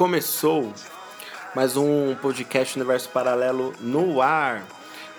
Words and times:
E 0.00 0.02
começou 0.02 0.72
mais 1.54 1.76
um 1.76 2.14
podcast 2.14 2.74
Universo 2.74 3.10
Paralelo 3.10 3.74
no 3.80 4.22
ar. 4.22 4.62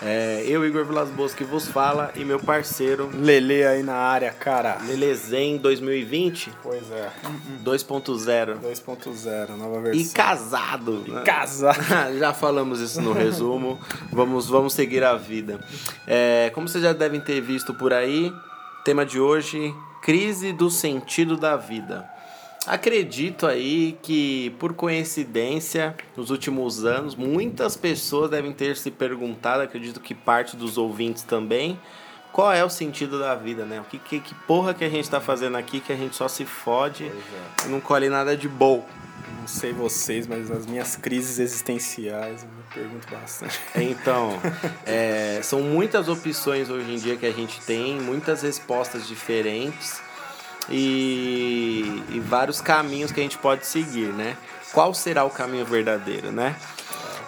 É, 0.02 0.44
eu, 0.48 0.66
Igor 0.66 0.84
Vilas 0.86 1.08
Boas, 1.12 1.36
que 1.36 1.44
vos 1.44 1.68
fala, 1.68 2.12
e 2.16 2.26
meu 2.26 2.40
parceiro 2.40 3.08
Lele 3.14 3.64
aí 3.64 3.84
na 3.84 3.94
área, 3.94 4.32
cara. 4.32 4.80
Lelezen 4.88 5.60
2020 5.60 6.52
Pois 6.64 6.90
é. 6.90 7.12
2.0 7.64 8.58
2.0, 8.60 9.50
nova 9.56 9.82
versão. 9.82 10.02
e 10.02 10.10
casado. 10.10 11.04
né? 11.08 11.22
Casa. 11.26 11.74
já 12.18 12.34
falamos 12.34 12.80
isso 12.80 13.00
no 13.04 13.14
resumo. 13.14 13.80
vamos, 14.12 14.50
vamos 14.50 14.74
seguir 14.74 15.04
a 15.04 15.14
vida. 15.14 15.60
É, 16.08 16.50
como 16.56 16.68
vocês 16.68 16.84
já 16.84 16.92
devem 16.92 17.22
ter 17.22 17.40
visto 17.40 17.72
por 17.72 17.94
aí, 17.94 18.34
tema 18.84 19.06
de 19.06 19.20
hoje: 19.20 19.76
crise 20.02 20.52
do 20.52 20.72
sentido 20.72 21.38
da 21.38 21.56
vida. 21.56 22.10
Acredito 22.66 23.48
aí 23.48 23.98
que, 24.04 24.52
por 24.60 24.74
coincidência, 24.74 25.96
nos 26.16 26.30
últimos 26.30 26.86
anos, 26.86 27.16
muitas 27.16 27.76
pessoas 27.76 28.30
devem 28.30 28.54
ter 28.54 28.78
se 28.78 28.92
perguntado, 28.92 29.64
acredito 29.64 30.00
que 30.00 30.14
parte 30.14 30.56
dos 30.56 30.78
ouvintes 30.78 31.24
também, 31.24 31.80
qual 32.32 32.54
é 32.54 32.64
o 32.64 32.70
sentido 32.70 33.20
da 33.20 33.34
vida, 33.34 33.66
né? 33.66 33.82
O 33.82 33.84
que, 33.86 33.98
que, 33.98 34.20
que 34.20 34.36
porra 34.46 34.76
que 34.76 34.84
a 34.84 34.90
gente 34.90 35.10
tá 35.10 35.20
fazendo 35.20 35.58
aqui 35.58 35.80
que 35.80 35.92
a 35.92 35.96
gente 35.96 36.16
só 36.16 36.28
se 36.28 36.46
fode 36.46 37.06
é. 37.06 37.66
e 37.66 37.70
não 37.70 37.82
colhe 37.82 38.10
nada 38.10 38.38
de 38.38 38.48
bom. 38.48 38.86
Não 39.40 39.48
sei 39.48 39.74
vocês, 39.74 40.28
mas 40.28 40.50
nas 40.50 40.68
minhas 40.68 40.96
crises 40.96 41.40
existenciais 41.40 42.44
eu 42.44 42.50
me 42.50 42.64
pergunto 42.72 43.08
bastante. 43.10 43.60
Então, 43.76 44.40
é, 44.86 45.40
são 45.42 45.62
muitas 45.64 46.08
opções 46.08 46.70
hoje 46.70 46.92
em 46.92 46.98
dia 46.98 47.18
que 47.18 47.26
a 47.26 47.32
gente 47.32 47.60
tem, 47.62 48.00
muitas 48.00 48.44
respostas 48.44 49.08
diferentes 49.08 50.00
e, 50.70 52.04
e 52.10 52.20
vários 52.20 52.62
caminhos 52.62 53.12
que 53.12 53.20
a 53.20 53.24
gente 53.24 53.38
pode 53.38 53.66
seguir, 53.66 54.14
né? 54.14 54.38
Qual 54.72 54.94
será 54.94 55.24
o 55.24 55.30
caminho 55.30 55.66
verdadeiro, 55.66 56.32
né? 56.32 56.56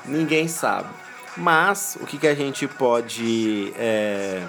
Ninguém 0.06 0.48
sabe. 0.48 0.90
Mas 1.36 1.98
o 2.00 2.06
que, 2.06 2.18
que 2.18 2.28
a 2.28 2.36
gente 2.36 2.68
pode 2.68 3.74
é, 3.76 4.44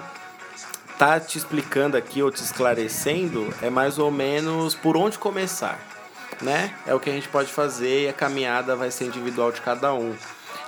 tá 0.97 1.19
te 1.19 1.37
explicando 1.37 1.97
aqui 1.97 2.21
ou 2.21 2.31
te 2.31 2.41
esclarecendo 2.41 3.53
é 3.61 3.69
mais 3.69 3.97
ou 3.97 4.11
menos 4.11 4.75
por 4.75 4.95
onde 4.95 5.17
começar, 5.17 5.79
né? 6.41 6.73
É 6.85 6.93
o 6.93 6.99
que 6.99 7.09
a 7.09 7.13
gente 7.13 7.27
pode 7.27 7.51
fazer 7.51 8.03
e 8.03 8.07
a 8.07 8.13
caminhada 8.13 8.75
vai 8.75 8.91
ser 8.91 9.05
individual 9.05 9.51
de 9.51 9.61
cada 9.61 9.93
um. 9.93 10.15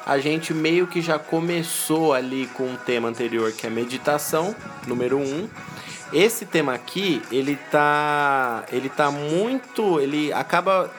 A 0.06 0.18
gente 0.20 0.54
meio 0.54 0.88
que 0.88 1.02
já 1.02 1.20
começou 1.20 2.14
ali 2.14 2.48
com 2.54 2.64
um 2.64 2.78
tema 2.78 3.10
anterior 3.10 3.52
que 3.52 3.68
é 3.68 3.70
meditação, 3.70 4.56
número 4.88 5.18
um. 5.18 5.50
Esse 6.14 6.46
tema 6.46 6.74
aqui, 6.74 7.22
ele 7.32 7.58
tá, 7.70 8.64
ele 8.72 8.90
tá 8.90 9.12
muito, 9.12 10.00
ele 10.00 10.32
acaba 10.32 10.90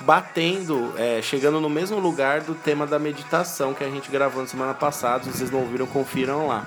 batendo, 0.00 0.92
é, 0.96 1.22
chegando 1.22 1.60
no 1.60 1.70
mesmo 1.70 1.98
lugar 1.98 2.40
do 2.40 2.54
tema 2.54 2.86
da 2.86 2.98
meditação 2.98 3.72
que 3.72 3.84
a 3.84 3.88
gente 3.88 4.10
gravou 4.10 4.42
na 4.42 4.48
semana 4.48 4.74
passada. 4.74 5.24
Se 5.24 5.30
vocês 5.30 5.50
não 5.50 5.60
ouviram, 5.60 5.86
confiram 5.86 6.46
lá. 6.46 6.66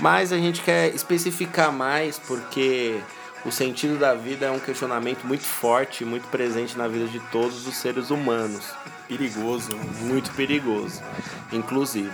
Mas 0.00 0.32
a 0.32 0.36
gente 0.36 0.62
quer 0.62 0.94
especificar 0.94 1.72
mais 1.72 2.18
porque 2.18 3.00
o 3.44 3.52
sentido 3.52 3.98
da 3.98 4.14
vida 4.14 4.46
é 4.46 4.50
um 4.50 4.58
questionamento 4.58 5.24
muito 5.24 5.44
forte, 5.44 6.04
muito 6.04 6.26
presente 6.28 6.76
na 6.76 6.88
vida 6.88 7.06
de 7.06 7.20
todos 7.30 7.66
os 7.66 7.76
seres 7.76 8.10
humanos. 8.10 8.72
Perigoso. 9.08 9.76
Muito 10.00 10.32
perigoso, 10.32 11.00
inclusive. 11.52 12.10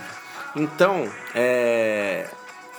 Então, 0.55 1.11
é, 1.33 2.29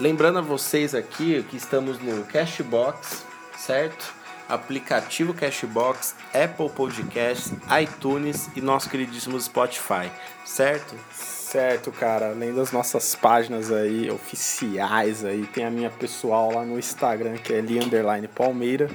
lembrando 0.01 0.39
a 0.39 0.43
vocês 0.43 0.95
aqui 0.95 1.45
que 1.49 1.57
estamos 1.57 1.99
no 1.99 2.25
Cashbox, 2.25 3.25
certo? 3.57 4.13
Aplicativo 4.49 5.33
Cashbox, 5.33 6.15
Apple 6.35 6.69
Podcasts, 6.69 7.53
iTunes 7.81 8.51
e 8.55 8.61
nosso 8.61 8.91
queridíssimo 8.91 9.41
Spotify, 9.41 10.11
certo? 10.45 10.95
Certo, 11.11 11.93
cara. 11.93 12.31
Além 12.31 12.53
das 12.53 12.73
nossas 12.73 13.15
páginas 13.15 13.71
aí 13.71 14.11
oficiais 14.11 15.25
aí, 15.25 15.47
tem 15.47 15.65
a 15.65 15.71
minha 15.71 15.89
pessoal 15.89 16.53
lá 16.53 16.65
no 16.65 16.79
Instagram, 16.79 17.37
que 17.37 17.53
é 17.53 17.61
Li 17.61 17.79
Underline 17.79 18.29
Palmeira. 18.29 18.91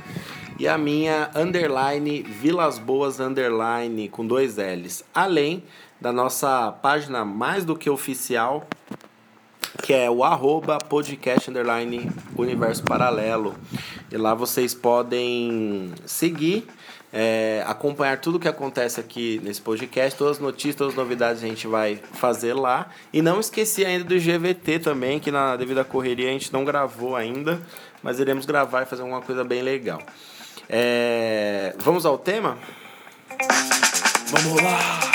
E 0.59 0.67
a 0.67 0.77
minha 0.77 1.31
underline 1.33 2.21
Vilas 2.21 2.77
Boas 2.77 3.21
underline 3.21 4.09
com 4.09 4.27
dois 4.27 4.57
L's. 4.57 5.05
Além 5.15 5.63
da 6.01 6.11
nossa 6.11 6.71
página 6.71 7.23
mais 7.23 7.63
do 7.63 7.77
que 7.77 7.89
oficial, 7.89 8.67
que 9.81 9.93
é 9.93 10.09
o 10.09 10.23
arroba 10.23 10.77
podcast 10.77 11.49
underline 11.49 12.09
universo 12.35 12.83
paralelo. 12.83 13.55
E 14.11 14.17
lá 14.17 14.33
vocês 14.33 14.73
podem 14.73 15.93
seguir, 16.05 16.67
é, 17.11 17.63
acompanhar 17.65 18.19
tudo 18.19 18.39
que 18.39 18.47
acontece 18.47 18.99
aqui 18.99 19.39
nesse 19.43 19.61
podcast, 19.61 20.17
todas 20.17 20.37
as 20.37 20.41
notícias, 20.41 20.75
todas 20.75 20.93
as 20.93 20.97
novidades 20.97 21.43
a 21.43 21.47
gente 21.47 21.67
vai 21.67 21.99
fazer 22.13 22.53
lá. 22.53 22.89
E 23.11 23.21
não 23.21 23.39
esqueci 23.39 23.85
ainda 23.85 24.03
do 24.03 24.15
GVT 24.15 24.79
também, 24.79 25.19
que 25.19 25.31
na 25.31 25.55
devido 25.55 25.79
à 25.79 25.85
correria 25.85 26.29
a 26.29 26.31
gente 26.31 26.51
não 26.51 26.65
gravou 26.65 27.15
ainda, 27.15 27.61
mas 28.03 28.19
iremos 28.19 28.45
gravar 28.45 28.83
e 28.83 28.85
fazer 28.85 29.01
alguma 29.01 29.21
coisa 29.21 29.43
bem 29.43 29.61
legal. 29.61 30.01
É, 30.69 31.73
vamos 31.79 32.05
ao 32.05 32.17
tema? 32.17 32.57
Vamos 34.31 34.61
lá! 34.61 35.08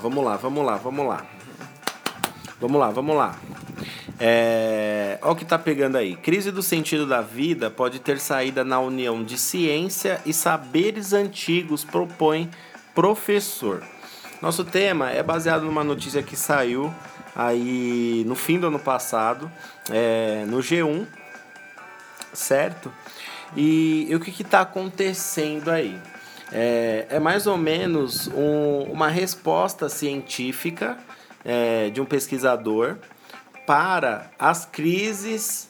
Vamos 0.00 0.24
lá, 0.24 0.36
vamos 0.36 0.64
lá, 0.64 0.76
vamos 0.76 1.06
lá, 1.06 1.26
vamos 2.60 2.80
lá. 2.80 2.90
Vamos 2.90 3.16
lá. 3.16 3.36
É... 4.18 5.18
Olha 5.22 5.32
o 5.32 5.36
que 5.36 5.44
tá 5.44 5.58
pegando 5.58 5.96
aí. 5.96 6.16
Crise 6.16 6.50
do 6.50 6.62
sentido 6.62 7.06
da 7.06 7.20
vida 7.20 7.70
pode 7.70 7.98
ter 7.98 8.18
saída 8.18 8.64
na 8.64 8.80
união 8.80 9.22
de 9.22 9.36
ciência 9.36 10.20
e 10.24 10.32
saberes 10.32 11.12
antigos, 11.12 11.84
propõe 11.84 12.50
professor. 12.94 13.82
Nosso 14.40 14.64
tema 14.64 15.10
é 15.10 15.22
baseado 15.22 15.62
numa 15.62 15.82
notícia 15.82 16.22
que 16.22 16.36
saiu 16.36 16.94
aí 17.34 18.24
no 18.26 18.34
fim 18.34 18.58
do 18.58 18.68
ano 18.68 18.78
passado, 18.78 19.50
é, 19.90 20.44
no 20.46 20.58
G1, 20.58 21.06
certo? 22.32 22.92
E, 23.56 24.06
e 24.08 24.14
o 24.14 24.20
que 24.20 24.42
está 24.42 24.60
acontecendo 24.60 25.70
aí? 25.70 25.98
É, 26.52 27.06
é 27.10 27.18
mais 27.20 27.46
ou 27.46 27.56
menos 27.58 28.28
um- 28.28 28.84
uma 28.90 29.08
resposta 29.08 29.88
científica 29.88 30.96
é, 31.44 31.90
de 31.90 32.00
um 32.00 32.04
pesquisador 32.04 32.96
para 33.66 34.30
as 34.38 34.64
crises 34.64 35.68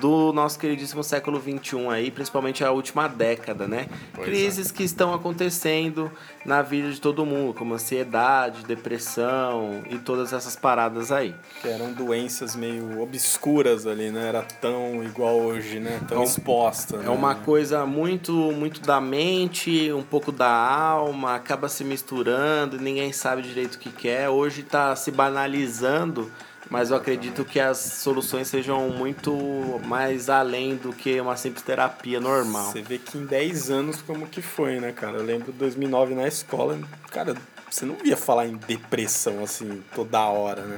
do 0.00 0.32
nosso 0.32 0.56
queridíssimo 0.56 1.02
século 1.02 1.40
XXI 1.42 1.88
aí, 1.88 2.10
principalmente 2.12 2.62
a 2.62 2.70
última 2.70 3.08
década, 3.08 3.66
né? 3.66 3.88
Pois 4.14 4.24
crises 4.28 4.70
que 4.70 4.84
estão 4.84 5.12
acontecendo 5.12 6.12
na 6.46 6.62
vida 6.62 6.92
de 6.92 7.00
todo 7.00 7.26
mundo, 7.26 7.52
como 7.54 7.74
ansiedade, 7.74 8.64
depressão 8.64 9.82
e 9.90 9.98
todas 9.98 10.32
essas 10.32 10.54
paradas 10.54 11.10
aí. 11.10 11.34
Que 11.60 11.68
eram 11.68 11.92
doenças 11.92 12.54
meio 12.54 13.00
obscuras 13.02 13.84
ali, 13.84 14.10
né? 14.10 14.28
Era 14.28 14.42
tão 14.42 14.89
igual 15.10 15.36
hoje, 15.36 15.78
né? 15.78 16.00
Tão 16.08 16.22
É 16.22 16.24
exposta. 16.24 16.96
É 17.04 17.10
uma 17.10 17.34
coisa 17.34 17.84
muito, 17.84 18.32
muito 18.32 18.80
da 18.80 19.00
mente, 19.00 19.92
um 19.92 20.02
pouco 20.02 20.32
da 20.32 20.50
alma, 20.50 21.34
acaba 21.34 21.68
se 21.68 21.84
misturando, 21.84 22.78
ninguém 22.78 23.12
sabe 23.12 23.42
direito 23.42 23.74
o 23.74 23.78
que 23.78 23.90
quer. 23.90 24.28
Hoje 24.28 24.62
está 24.62 24.96
se 24.96 25.10
banalizando, 25.10 26.30
mas 26.70 26.90
eu 26.90 26.96
acredito 26.96 27.44
que 27.44 27.58
as 27.58 27.78
soluções 27.78 28.48
sejam 28.48 28.88
muito 28.90 29.80
mais 29.84 30.30
além 30.30 30.76
do 30.76 30.92
que 30.92 31.20
uma 31.20 31.36
simples 31.36 31.62
terapia 31.62 32.20
normal. 32.20 32.70
Você 32.70 32.80
vê 32.80 32.98
que 32.98 33.18
em 33.18 33.26
10 33.26 33.70
anos 33.70 34.02
como 34.02 34.26
que 34.26 34.40
foi, 34.40 34.80
né, 34.80 34.92
cara? 34.92 35.18
Eu 35.18 35.24
lembro 35.24 35.52
de 35.52 35.58
2009 35.58 36.14
na 36.14 36.28
escola, 36.28 36.78
cara, 37.10 37.34
você 37.70 37.84
não 37.84 37.94
via 37.94 38.16
falar 38.16 38.46
em 38.46 38.56
depressão 38.56 39.44
assim 39.44 39.82
toda 39.94 40.20
hora, 40.20 40.62
né? 40.62 40.76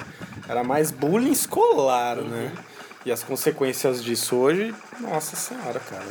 Era 0.48 0.62
mais 0.62 0.90
bullying 0.90 1.32
escolar, 1.32 2.16
né? 2.16 2.52
E 3.04 3.10
as 3.10 3.22
consequências 3.24 4.02
disso 4.02 4.36
hoje, 4.36 4.72
nossa 5.00 5.34
senhora, 5.34 5.80
cara, 5.80 6.04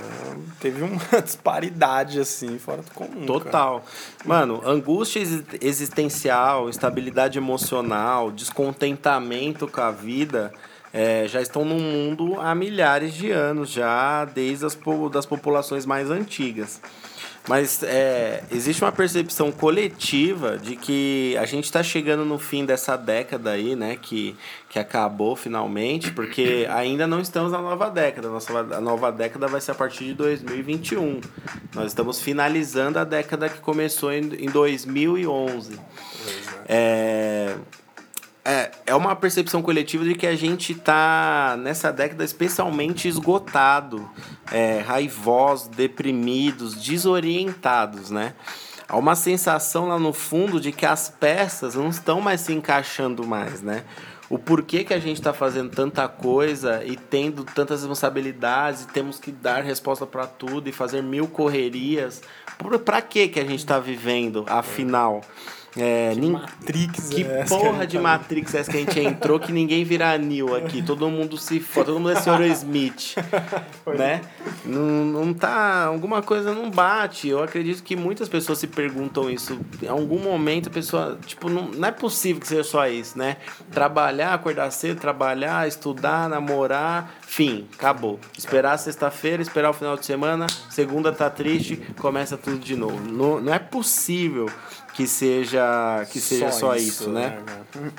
teve 0.59 0.83
uma 0.83 0.99
disparidade 1.23 2.19
assim 2.19 2.59
fora 2.59 2.81
do 2.81 2.91
comum. 2.91 3.11
cara. 3.11 3.25
Total. 3.25 3.85
Mano, 4.25 4.61
angústia 4.65 5.19
exi- 5.21 5.45
existencial, 5.61 6.67
instabilidade 6.69 7.37
emocional, 7.37 8.29
descontentamento 8.31 9.67
com 9.67 9.79
a 9.81 9.91
vida 9.91 10.51
é, 10.93 11.25
já 11.27 11.41
estão 11.41 11.63
no 11.63 11.75
mundo 11.75 12.37
há 12.41 12.53
milhares 12.53 13.13
de 13.13 13.31
anos, 13.31 13.69
já 13.69 14.25
desde 14.25 14.65
as 14.65 14.77
das 15.11 15.25
populações 15.25 15.85
mais 15.85 16.11
antigas. 16.11 16.81
Mas 17.47 17.81
é, 17.81 18.43
existe 18.51 18.83
uma 18.83 18.91
percepção 18.91 19.51
coletiva 19.51 20.57
de 20.57 20.75
que 20.75 21.35
a 21.39 21.45
gente 21.45 21.65
está 21.65 21.81
chegando 21.81 22.23
no 22.23 22.37
fim 22.37 22.65
dessa 22.65 22.95
década 22.95 23.51
aí, 23.51 23.75
né? 23.75 23.97
Que, 23.99 24.35
que 24.69 24.77
acabou 24.77 25.35
finalmente, 25.35 26.11
porque 26.11 26.67
ainda 26.69 27.07
não 27.07 27.19
estamos 27.19 27.51
na 27.51 27.59
nova 27.59 27.89
década. 27.89 28.27
A, 28.27 28.31
nossa, 28.31 28.59
a 28.59 28.79
nova 28.79 29.11
década 29.11 29.47
vai 29.47 29.59
ser 29.59 29.71
a 29.71 29.75
partir 29.75 30.05
de 30.05 30.13
2021. 30.13 31.19
Nós 31.73 31.87
estamos 31.87 32.21
finalizando 32.21 32.99
a 32.99 33.03
década 33.03 33.49
que 33.49 33.59
começou 33.59 34.13
em, 34.13 34.21
em 34.35 34.49
2011. 34.49 35.79
É, 36.67 37.55
é, 38.43 38.71
é 38.87 38.95
uma 38.95 39.15
percepção 39.15 39.61
coletiva 39.61 40.03
de 40.03 40.15
que 40.15 40.25
a 40.25 40.35
gente 40.35 40.73
está 40.73 41.55
nessa 41.59 41.91
década 41.91 42.23
especialmente 42.23 43.07
esgotado, 43.07 44.09
é, 44.51 44.79
raivosos, 44.79 45.67
deprimidos, 45.67 46.75
desorientados, 46.75 48.09
né? 48.09 48.33
Há 48.87 48.97
uma 48.97 49.15
sensação 49.15 49.87
lá 49.87 49.97
no 49.97 50.11
fundo 50.11 50.59
de 50.59 50.71
que 50.71 50.85
as 50.85 51.07
peças 51.07 51.75
não 51.75 51.87
estão 51.89 52.19
mais 52.19 52.41
se 52.41 52.51
encaixando 52.51 53.25
mais, 53.25 53.61
né? 53.61 53.83
O 54.29 54.39
porquê 54.39 54.83
que 54.83 54.93
a 54.93 54.99
gente 54.99 55.17
está 55.17 55.33
fazendo 55.33 55.69
tanta 55.69 56.07
coisa 56.07 56.83
e 56.85 56.95
tendo 56.95 57.43
tantas 57.43 57.81
responsabilidades 57.81 58.83
e 58.83 58.87
temos 58.87 59.19
que 59.19 59.31
dar 59.31 59.61
resposta 59.61 60.05
para 60.05 60.25
tudo 60.25 60.69
e 60.69 60.71
fazer 60.71 61.03
mil 61.03 61.27
correrias. 61.27 62.21
Para 62.85 63.01
que 63.01 63.27
que 63.27 63.39
a 63.39 63.43
gente 63.43 63.59
está 63.59 63.77
vivendo, 63.77 64.45
afinal? 64.47 65.19
É, 65.19 65.60
Que 65.71 66.15
nin- 66.19 66.31
Matrix 66.31 67.09
que 67.09 67.23
é 67.23 67.45
porra 67.45 67.81
que 67.81 67.87
de 67.87 67.97
tá 67.97 68.03
Matrix 68.03 68.53
é 68.55 68.59
essa 68.59 68.71
que 68.71 68.77
a 68.77 68.79
gente 68.81 68.99
entrou 68.99 69.39
que 69.39 69.53
ninguém 69.53 69.85
vira 69.85 70.17
Neo 70.17 70.53
aqui? 70.53 70.81
Todo 70.81 71.09
mundo 71.09 71.37
se 71.37 71.61
foda, 71.61 71.85
todo 71.87 71.99
mundo 71.99 72.11
é 72.11 72.15
Sr. 72.15 72.41
Smith, 72.51 73.15
né? 73.97 74.21
Não, 74.65 75.05
não 75.05 75.33
tá... 75.33 75.85
Alguma 75.85 76.21
coisa 76.21 76.53
não 76.53 76.69
bate. 76.69 77.29
Eu 77.29 77.41
acredito 77.41 77.83
que 77.83 77.95
muitas 77.95 78.27
pessoas 78.27 78.59
se 78.59 78.67
perguntam 78.67 79.29
isso. 79.29 79.59
Em 79.81 79.87
algum 79.87 80.19
momento 80.19 80.67
a 80.67 80.71
pessoa... 80.71 81.17
Tipo, 81.25 81.49
não, 81.49 81.67
não 81.69 81.87
é 81.87 81.91
possível 81.91 82.41
que 82.41 82.47
seja 82.47 82.63
só 82.63 82.85
isso, 82.87 83.17
né? 83.17 83.37
Trabalhar, 83.71 84.33
acordar 84.33 84.69
cedo, 84.71 84.99
trabalhar, 84.99 85.67
estudar, 85.67 86.27
namorar... 86.27 87.15
Fim, 87.21 87.65
acabou. 87.75 88.19
Esperar 88.37 88.77
sexta-feira, 88.77 89.41
esperar 89.41 89.69
o 89.69 89.73
final 89.73 89.95
de 89.95 90.05
semana, 90.05 90.47
segunda 90.69 91.13
tá 91.13 91.29
triste, 91.29 91.77
começa 91.97 92.35
tudo 92.35 92.59
de 92.59 92.75
novo. 92.75 92.99
Não, 93.09 93.39
não 93.39 93.53
é 93.53 93.57
possível 93.59 94.47
que 95.01 95.07
seja 95.07 96.05
que 96.11 96.19
seja 96.19 96.51
só, 96.51 96.75
isso, 96.75 97.09
né? 97.09 97.37
cara? 97.45 97.91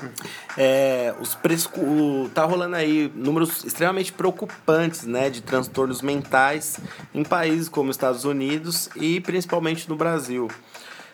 É, 0.57 1.13
os 1.19 1.35
prescu... 1.35 1.81
o- 1.81 2.29
tá 2.33 2.43
rolando 2.45 2.75
aí 2.75 3.11
números 3.15 3.63
extremamente 3.65 4.11
preocupantes, 4.11 5.03
né, 5.05 5.29
de 5.29 5.41
transtornos 5.41 6.01
mentais 6.01 6.79
em 7.13 7.23
países 7.23 7.67
como 7.69 7.91
Estados 7.91 8.23
Unidos 8.25 8.89
e 8.95 9.19
principalmente 9.21 9.89
no 9.89 9.95
Brasil. 9.95 10.47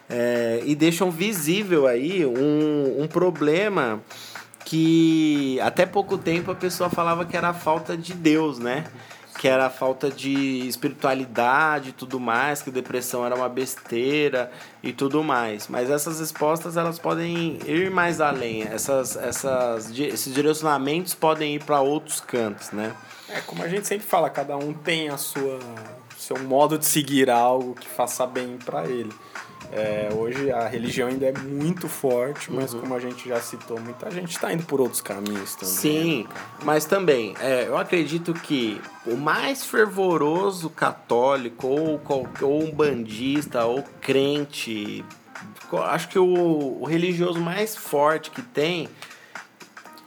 É, 0.09 0.61
e 0.65 0.75
deixam 0.75 1.11
visível 1.11 1.85
aí 1.87 2.25
um, 2.25 3.03
um 3.03 3.07
problema 3.07 4.01
que 4.65 5.59
até 5.61 5.85
pouco 5.85 6.17
tempo 6.17 6.51
a 6.51 6.55
pessoa 6.55 6.89
falava 6.89 7.25
que 7.25 7.35
era 7.35 7.49
a 7.49 7.53
falta 7.53 7.95
de 7.97 8.13
Deus, 8.13 8.59
né? 8.59 8.85
Que 9.39 9.47
era 9.47 9.67
a 9.67 9.69
falta 9.69 10.11
de 10.11 10.67
espiritualidade 10.67 11.89
e 11.89 11.91
tudo 11.93 12.19
mais, 12.19 12.61
que 12.61 12.69
depressão 12.69 13.25
era 13.25 13.33
uma 13.33 13.47
besteira 13.47 14.51
e 14.83 14.91
tudo 14.91 15.23
mais. 15.23 15.69
Mas 15.69 15.89
essas 15.89 16.19
respostas 16.19 16.75
elas 16.75 16.99
podem 16.99 17.57
ir 17.65 17.89
mais 17.89 18.19
além. 18.19 18.63
Essas, 18.63 19.15
essas, 19.15 19.97
esses 19.97 20.33
direcionamentos 20.33 21.15
podem 21.15 21.55
ir 21.55 21.63
para 21.63 21.79
outros 21.79 22.19
cantos, 22.19 22.71
né? 22.71 22.93
É, 23.29 23.39
como 23.41 23.63
a 23.63 23.67
gente 23.69 23.87
sempre 23.87 24.05
fala, 24.05 24.29
cada 24.29 24.57
um 24.57 24.73
tem 24.73 25.07
a 25.07 25.17
sua 25.17 25.59
seu 26.19 26.37
modo 26.37 26.77
de 26.77 26.85
seguir 26.85 27.29
algo 27.29 27.73
que 27.73 27.87
faça 27.87 28.27
bem 28.27 28.57
para 28.57 28.85
ele. 28.85 29.11
É, 29.71 30.09
hoje 30.15 30.51
a 30.51 30.67
religião 30.67 31.07
ainda 31.07 31.27
é 31.27 31.31
muito 31.31 31.87
forte, 31.87 32.51
mas 32.51 32.73
como 32.73 32.95
a 32.95 32.99
gente 32.99 33.29
já 33.29 33.39
citou, 33.39 33.79
muita 33.79 34.09
gente 34.09 34.31
está 34.31 34.51
indo 34.51 34.63
por 34.63 34.81
outros 34.81 34.99
caminhos 34.99 35.53
também. 35.55 35.75
Sim, 35.75 36.27
mas 36.63 36.85
também, 36.85 37.35
é, 37.39 37.67
eu 37.67 37.77
acredito 37.77 38.33
que 38.33 38.81
o 39.05 39.15
mais 39.15 39.63
fervoroso 39.63 40.71
católico, 40.71 41.67
ou, 41.67 42.01
ou 42.41 42.63
um 42.63 42.71
bandista, 42.71 43.63
ou 43.65 43.83
crente, 44.01 45.05
acho 45.83 46.09
que 46.09 46.17
o, 46.17 46.81
o 46.81 46.85
religioso 46.85 47.39
mais 47.39 47.75
forte 47.75 48.31
que 48.31 48.41
tem, 48.41 48.89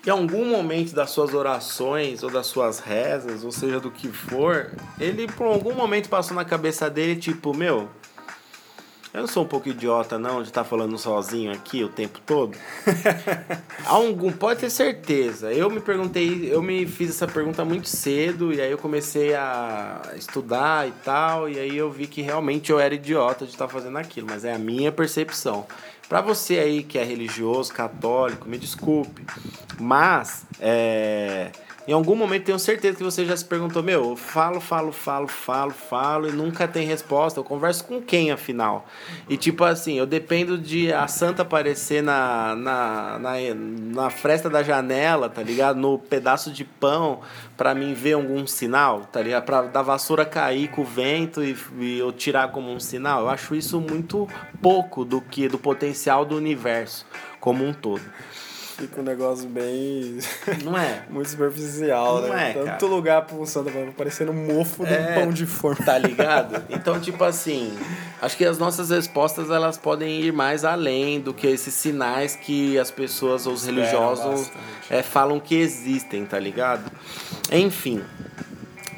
em 0.04 0.10
algum 0.10 0.44
momento 0.44 0.92
das 0.92 1.10
suas 1.10 1.32
orações, 1.32 2.24
ou 2.24 2.30
das 2.30 2.46
suas 2.46 2.80
rezas, 2.80 3.44
ou 3.44 3.52
seja, 3.52 3.78
do 3.78 3.90
que 3.90 4.08
for, 4.08 4.72
ele 4.98 5.28
por 5.28 5.46
algum 5.46 5.74
momento 5.74 6.08
passou 6.08 6.34
na 6.34 6.44
cabeça 6.44 6.90
dele, 6.90 7.14
tipo, 7.14 7.54
meu. 7.54 7.88
Eu 9.14 9.20
não 9.20 9.28
sou 9.28 9.44
um 9.44 9.46
pouco 9.46 9.68
idiota, 9.68 10.18
não, 10.18 10.40
de 10.40 10.48
estar 10.48 10.64
falando 10.64 10.96
sozinho 10.96 11.52
aqui 11.52 11.84
o 11.84 11.88
tempo 11.90 12.18
todo. 12.24 12.56
Algum, 13.84 14.32
pode 14.32 14.60
ter 14.60 14.70
certeza. 14.70 15.52
Eu 15.52 15.68
me 15.68 15.80
perguntei, 15.80 16.50
eu 16.50 16.62
me 16.62 16.86
fiz 16.86 17.10
essa 17.10 17.26
pergunta 17.26 17.62
muito 17.62 17.90
cedo 17.90 18.54
e 18.54 18.60
aí 18.60 18.70
eu 18.70 18.78
comecei 18.78 19.34
a 19.34 20.00
estudar 20.16 20.88
e 20.88 20.92
tal, 21.04 21.46
e 21.46 21.58
aí 21.58 21.76
eu 21.76 21.90
vi 21.90 22.06
que 22.06 22.22
realmente 22.22 22.72
eu 22.72 22.80
era 22.80 22.94
idiota 22.94 23.44
de 23.44 23.50
estar 23.50 23.68
fazendo 23.68 23.98
aquilo, 23.98 24.28
mas 24.30 24.46
é 24.46 24.54
a 24.54 24.58
minha 24.58 24.90
percepção. 24.90 25.66
Pra 26.08 26.22
você 26.22 26.58
aí 26.58 26.82
que 26.82 26.98
é 26.98 27.04
religioso, 27.04 27.70
católico, 27.72 28.48
me 28.48 28.56
desculpe, 28.56 29.26
mas 29.78 30.46
é, 30.58 31.52
em 31.86 31.92
algum 31.92 32.14
momento 32.14 32.44
tenho 32.44 32.58
certeza 32.58 32.96
que 32.96 33.02
você 33.02 33.24
já 33.24 33.36
se 33.36 33.44
perguntou, 33.44 33.82
meu, 33.82 34.10
eu 34.10 34.16
falo, 34.16 34.60
falo, 34.60 34.92
falo, 34.92 35.26
falo, 35.26 35.72
falo 35.72 36.28
e 36.28 36.32
nunca 36.32 36.68
tem 36.68 36.86
resposta. 36.86 37.40
Eu 37.40 37.44
converso 37.44 37.84
com 37.84 38.00
quem 38.00 38.30
afinal? 38.30 38.86
E 39.28 39.36
tipo 39.36 39.64
assim, 39.64 39.94
eu 39.94 40.06
dependo 40.06 40.56
de 40.56 40.92
a 40.92 41.08
santa 41.08 41.42
aparecer 41.42 42.02
na, 42.02 42.54
na, 42.54 43.18
na, 43.18 43.32
na 43.54 44.10
fresta 44.10 44.48
da 44.48 44.62
janela, 44.62 45.28
tá 45.28 45.42
ligado? 45.42 45.76
No 45.76 45.98
pedaço 45.98 46.52
de 46.52 46.64
pão 46.64 47.20
pra 47.56 47.74
mim 47.74 47.94
ver 47.94 48.12
algum 48.12 48.46
sinal, 48.46 49.02
tá 49.10 49.20
ligado? 49.20 49.44
Pra 49.44 49.62
da 49.62 49.82
vassoura 49.82 50.24
cair 50.24 50.68
com 50.68 50.82
o 50.82 50.84
vento 50.84 51.42
e, 51.42 51.56
e 51.80 51.98
eu 51.98 52.12
tirar 52.12 52.52
como 52.52 52.70
um 52.70 52.78
sinal. 52.78 53.22
Eu 53.22 53.28
acho 53.28 53.56
isso 53.56 53.80
muito 53.80 54.28
pouco 54.60 55.04
do 55.04 55.20
que 55.20 55.48
do 55.48 55.58
potencial 55.58 56.24
do 56.24 56.36
universo 56.36 57.04
como 57.40 57.64
um 57.64 57.72
todo. 57.72 58.02
Fica 58.76 59.00
um 59.00 59.04
negócio 59.04 59.48
bem. 59.48 60.18
Não 60.64 60.76
é? 60.76 61.04
muito 61.10 61.28
superficial, 61.28 62.22
Não 62.22 62.28
né? 62.30 62.50
é, 62.50 62.52
Tanto 62.54 62.66
cara. 62.66 62.86
lugar 62.86 63.26
vai 63.70 63.86
parecendo 63.96 64.32
um 64.32 64.46
mofo 64.46 64.84
de 64.84 64.92
É. 64.92 65.10
um 65.16 65.20
pão 65.22 65.32
de 65.32 65.46
forma. 65.46 65.84
Tá 65.84 65.98
ligado? 65.98 66.62
Então, 66.70 66.98
tipo 66.98 67.22
assim, 67.22 67.76
acho 68.20 68.36
que 68.36 68.44
as 68.44 68.58
nossas 68.58 68.90
respostas 68.90 69.50
elas 69.50 69.76
podem 69.76 70.20
ir 70.22 70.32
mais 70.32 70.64
além 70.64 71.20
do 71.20 71.32
que 71.34 71.46
esses 71.46 71.74
sinais 71.74 72.34
que 72.34 72.78
as 72.78 72.90
pessoas, 72.90 73.46
os 73.46 73.60
Esperam 73.60 73.76
religiosos, 73.78 74.50
é, 74.90 75.02
falam 75.02 75.38
que 75.38 75.54
existem, 75.54 76.24
tá 76.24 76.38
ligado? 76.38 76.90
Enfim. 77.50 78.02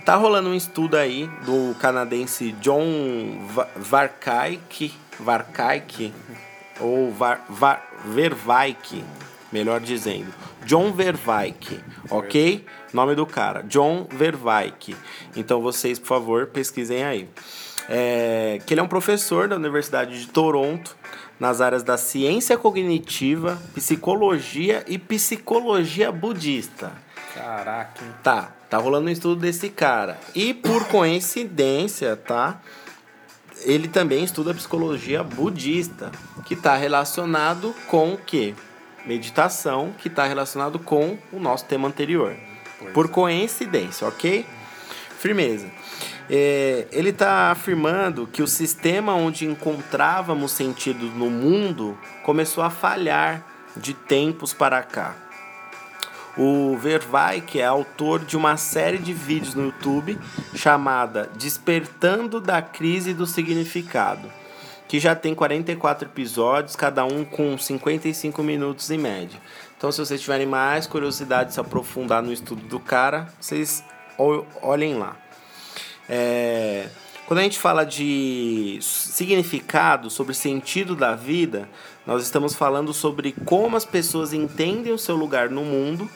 Tá 0.04 0.16
rolando 0.16 0.50
um 0.50 0.54
estudo 0.54 0.96
aí 0.98 1.26
do 1.46 1.74
canadense 1.80 2.52
John 2.60 3.38
Va- 3.48 3.68
Varkaik, 3.74 4.92
Varkaik 5.18 6.12
ou 6.78 7.10
Var, 7.10 7.42
Var, 7.48 7.82
Vervaik, 8.04 9.02
melhor 9.54 9.80
dizendo. 9.80 10.34
John 10.66 10.92
Vervaik, 10.92 11.80
ok? 12.10 12.66
Nome 12.92 13.14
do 13.14 13.24
cara, 13.24 13.62
John 13.62 14.08
Vervaik. 14.10 14.96
Então 15.36 15.62
vocês, 15.62 15.96
por 15.96 16.08
favor, 16.08 16.46
pesquisem 16.48 17.04
aí. 17.04 17.28
É, 17.88 18.60
que 18.66 18.74
ele 18.74 18.80
é 18.80 18.82
um 18.82 18.88
professor 18.88 19.46
da 19.46 19.54
Universidade 19.54 20.18
de 20.18 20.26
Toronto 20.26 20.96
nas 21.38 21.60
áreas 21.60 21.84
da 21.84 21.96
ciência 21.96 22.58
cognitiva, 22.58 23.56
psicologia 23.74 24.84
e 24.88 24.98
psicologia 24.98 26.10
budista. 26.10 26.90
Caraca, 27.32 28.04
hein? 28.04 28.10
Tá, 28.24 28.52
tá 28.68 28.78
rolando 28.78 29.06
um 29.06 29.12
estudo 29.12 29.40
desse 29.40 29.68
cara. 29.68 30.18
E 30.34 30.52
por 30.52 30.88
coincidência, 30.88 32.16
tá? 32.16 32.60
Ele 33.62 33.86
também 33.86 34.24
estuda 34.24 34.52
psicologia 34.52 35.22
budista, 35.22 36.10
que 36.44 36.54
está 36.54 36.74
relacionado 36.74 37.72
com 37.86 38.14
o 38.14 38.18
quê? 38.18 38.54
Meditação, 39.06 39.94
que 39.98 40.08
está 40.08 40.26
relacionado 40.26 40.78
com 40.78 41.18
o 41.32 41.38
nosso 41.38 41.64
tema 41.66 41.88
anterior. 41.88 42.36
Pois 42.78 42.92
Por 42.92 43.08
coincidência, 43.08 44.06
ok? 44.06 44.46
Firmeza. 45.18 45.70
É, 46.28 46.86
ele 46.90 47.10
está 47.10 47.50
afirmando 47.50 48.26
que 48.26 48.42
o 48.42 48.46
sistema 48.46 49.14
onde 49.14 49.46
encontrávamos 49.46 50.52
sentido 50.52 51.06
no 51.06 51.30
mundo 51.30 51.98
começou 52.22 52.64
a 52.64 52.70
falhar 52.70 53.44
de 53.76 53.92
tempos 53.92 54.52
para 54.52 54.82
cá. 54.82 55.14
O 56.36 56.76
Vervaik 56.76 57.60
é 57.60 57.64
autor 57.64 58.24
de 58.24 58.36
uma 58.36 58.56
série 58.56 58.98
de 58.98 59.12
vídeos 59.12 59.54
no 59.54 59.66
YouTube 59.66 60.18
chamada 60.54 61.30
Despertando 61.36 62.40
da 62.40 62.60
Crise 62.60 63.14
do 63.14 63.26
Significado, 63.26 64.28
que 64.94 65.00
já 65.00 65.12
tem 65.16 65.34
44 65.34 66.06
episódios, 66.08 66.76
cada 66.76 67.04
um 67.04 67.24
com 67.24 67.58
55 67.58 68.40
minutos 68.44 68.92
em 68.92 68.98
média. 68.98 69.40
Então, 69.76 69.90
se 69.90 69.98
vocês 69.98 70.20
tiverem 70.20 70.46
mais 70.46 70.86
curiosidade 70.86 71.48
de 71.48 71.54
se 71.54 71.60
aprofundar 71.60 72.22
no 72.22 72.32
estudo 72.32 72.62
do 72.68 72.78
cara, 72.78 73.26
vocês 73.40 73.82
ol- 74.16 74.46
olhem 74.62 74.94
lá. 74.96 75.16
É, 76.08 76.86
Quando 77.26 77.40
a 77.40 77.42
gente 77.42 77.58
fala 77.58 77.84
de 77.84 78.78
significado, 78.80 80.10
sobre 80.10 80.32
sentido 80.32 80.94
da 80.94 81.16
vida, 81.16 81.68
nós 82.06 82.22
estamos 82.22 82.54
falando 82.54 82.94
sobre 82.94 83.32
como 83.44 83.76
as 83.76 83.84
pessoas 83.84 84.32
entendem 84.32 84.92
o 84.92 84.98
seu 84.98 85.16
lugar 85.16 85.50
no 85.50 85.64
mundo, 85.64 86.08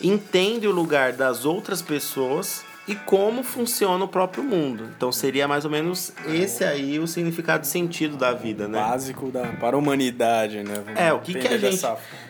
entendem 0.00 0.66
o 0.70 0.72
lugar 0.72 1.12
das 1.12 1.44
outras 1.44 1.82
pessoas 1.82 2.64
e 2.86 2.94
como 2.94 3.42
funciona 3.42 4.04
o 4.04 4.08
próprio 4.08 4.42
mundo. 4.42 4.88
Então 4.96 5.10
seria 5.10 5.48
mais 5.48 5.64
ou 5.64 5.70
menos 5.70 6.12
esse 6.28 6.64
aí 6.64 6.98
o 6.98 7.06
significado 7.06 7.66
sentido 7.66 8.16
da 8.16 8.32
vida, 8.32 8.68
né? 8.68 8.78
Básico 8.78 9.30
da, 9.30 9.42
para 9.42 9.76
a 9.76 9.78
humanidade, 9.78 10.62
né? 10.62 10.82
Vamos 10.84 11.00
é, 11.00 11.12
o 11.12 11.20
que, 11.20 11.34
que 11.34 11.48
a 11.48 11.58
gente. 11.58 11.82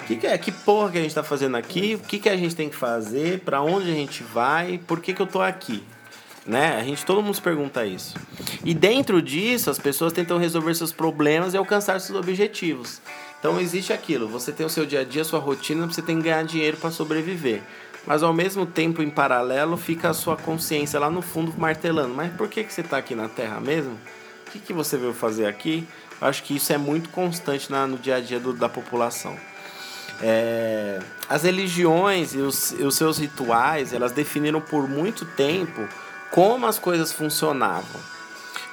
Que, 0.06 0.16
que, 0.16 0.26
é, 0.26 0.38
que 0.38 0.52
porra 0.52 0.92
que 0.92 0.99
a 0.99 1.02
gente 1.02 1.14
tá 1.14 1.23
fazendo 1.23 1.56
aqui? 1.56 1.94
O 1.94 2.06
que, 2.06 2.18
que 2.18 2.28
a 2.28 2.37
gente 2.37 2.54
tem 2.54 2.68
que 2.68 2.76
fazer? 2.76 3.40
para 3.40 3.62
onde 3.62 3.90
a 3.90 3.94
gente 3.94 4.23
vai? 4.23 4.78
Por 4.78 5.00
que, 5.00 5.12
que 5.12 5.20
eu 5.23 5.26
tô 5.26 5.40
aqui? 5.40 5.82
Né? 6.46 6.76
A 6.76 6.82
gente 6.84 7.04
todo 7.04 7.23
mundo 7.23 7.34
se 7.34 7.40
pergunta 7.40 7.87
isso. 7.87 8.14
E 8.64 8.75
dentro 8.75 9.23
disso, 9.23 9.70
as 9.70 9.78
pessoas 9.78 10.12
tentam 10.12 10.37
resolver 10.38 10.75
seus 10.75 10.92
problemas 10.92 11.54
e 11.54 11.56
alcançar 11.56 12.00
seus 12.00 12.18
objetivos. 12.18 13.00
Então 13.38 13.61
existe 13.61 13.92
aquilo, 13.92 14.26
você 14.26 14.52
tem 14.52 14.64
o 14.64 14.70
seu 14.70 14.87
dia 14.87 15.00
a 15.00 15.04
dia, 15.04 15.23
sua 15.23 15.38
rotina, 15.38 15.87
você 15.87 16.00
tem 16.00 16.16
que 16.16 16.25
ganhar 16.25 16.42
dinheiro 16.44 16.76
para 16.78 16.90
sobreviver. 16.90 17.62
Mas 18.06 18.23
ao 18.23 18.32
mesmo 18.32 18.66
tempo, 18.66 19.02
em 19.02 19.11
paralelo, 19.11 19.76
fica 19.76 20.11
a 20.11 20.14
sua 20.14 20.37
consciência 20.37 21.00
lá 21.00 21.08
no 21.08 21.23
fundo 21.23 21.52
martelando. 21.56 22.14
Mas 22.14 22.32
por 22.34 22.49
que, 22.49 22.62
que 22.64 22.73
você 22.73 22.82
está 22.82 22.99
aqui 22.99 23.14
na 23.14 23.28
Terra 23.28 23.61
mesmo? 23.61 23.99
O 24.46 24.50
que, 24.50 24.58
que 24.58 24.73
você 24.73 24.96
veio 24.96 25.14
fazer 25.14 25.46
aqui? 25.46 25.87
Acho 26.20 26.42
que 26.42 26.56
isso 26.56 26.73
é 26.73 26.78
muito 26.78 27.08
constante 27.08 27.70
na, 27.70 27.87
no 27.87 27.99
dia 27.99 28.16
a 28.16 28.20
dia 28.20 28.38
do, 28.38 28.52
da 28.52 28.68
população. 28.68 29.37
É, 30.23 31.00
as 31.28 31.42
religiões 31.42 32.34
e 32.34 32.38
os, 32.38 32.70
e 32.73 32.82
os 32.82 32.94
seus 32.94 33.18
rituais, 33.18 33.92
elas 33.92 34.12
definiram 34.12 34.61
por 34.61 34.88
muito 34.88 35.25
tempo 35.25 35.88
como 36.30 36.66
as 36.66 36.78
coisas 36.78 37.12
funcionavam, 37.12 38.00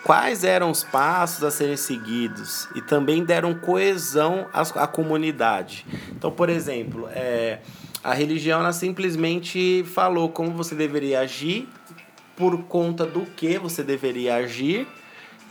quais 0.04 0.44
eram 0.44 0.70
os 0.70 0.84
passos 0.84 1.44
a 1.44 1.52
serem 1.52 1.78
seguidos 1.78 2.68
e 2.76 2.82
também 2.82 3.24
deram 3.24 3.54
coesão 3.54 4.48
à, 4.54 4.62
à 4.84 4.88
comunidade. 4.88 5.86
Então, 6.10 6.32
por 6.32 6.50
exemplo, 6.50 7.08
é, 7.12 7.60
a 8.04 8.14
religião 8.14 8.60
ela 8.60 8.74
simplesmente 8.74 9.84
falou 9.86 10.30
como 10.30 10.52
você 10.52 10.76
deveria 10.76 11.20
agir, 11.22 11.68
por 12.36 12.64
conta 12.64 13.06
do 13.06 13.22
que 13.26 13.58
você 13.58 13.84
deveria 13.84 14.36
agir 14.36 14.88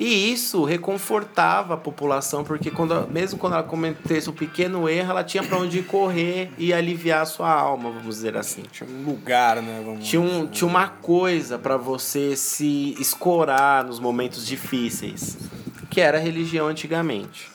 e 0.00 0.32
isso 0.32 0.64
reconfortava 0.64 1.74
a 1.74 1.76
população, 1.76 2.42
porque 2.42 2.70
quando, 2.70 3.06
mesmo 3.10 3.38
quando 3.38 3.52
ela 3.52 3.62
cometesse 3.62 4.30
um 4.30 4.32
pequeno 4.32 4.88
erro, 4.88 5.10
ela 5.10 5.22
tinha 5.22 5.42
para 5.42 5.58
onde 5.58 5.82
correr 5.82 6.50
e 6.56 6.72
aliviar 6.72 7.20
a 7.20 7.26
sua 7.26 7.52
alma, 7.52 7.90
vamos 7.90 8.16
dizer 8.16 8.34
assim. 8.34 8.62
Tinha 8.72 8.88
um 8.88 9.04
lugar, 9.04 9.60
né? 9.60 9.82
Vamos 9.84 10.08
tinha, 10.08 10.22
um, 10.22 10.46
tinha 10.46 10.66
uma 10.66 10.88
coisa 10.88 11.58
para 11.58 11.76
você 11.76 12.34
se 12.34 12.96
escorar 12.98 13.84
nos 13.84 14.00
momentos 14.00 14.46
difíceis, 14.46 15.36
que 15.90 16.00
era 16.00 16.16
a 16.16 16.20
religião 16.20 16.68
antigamente. 16.68 17.50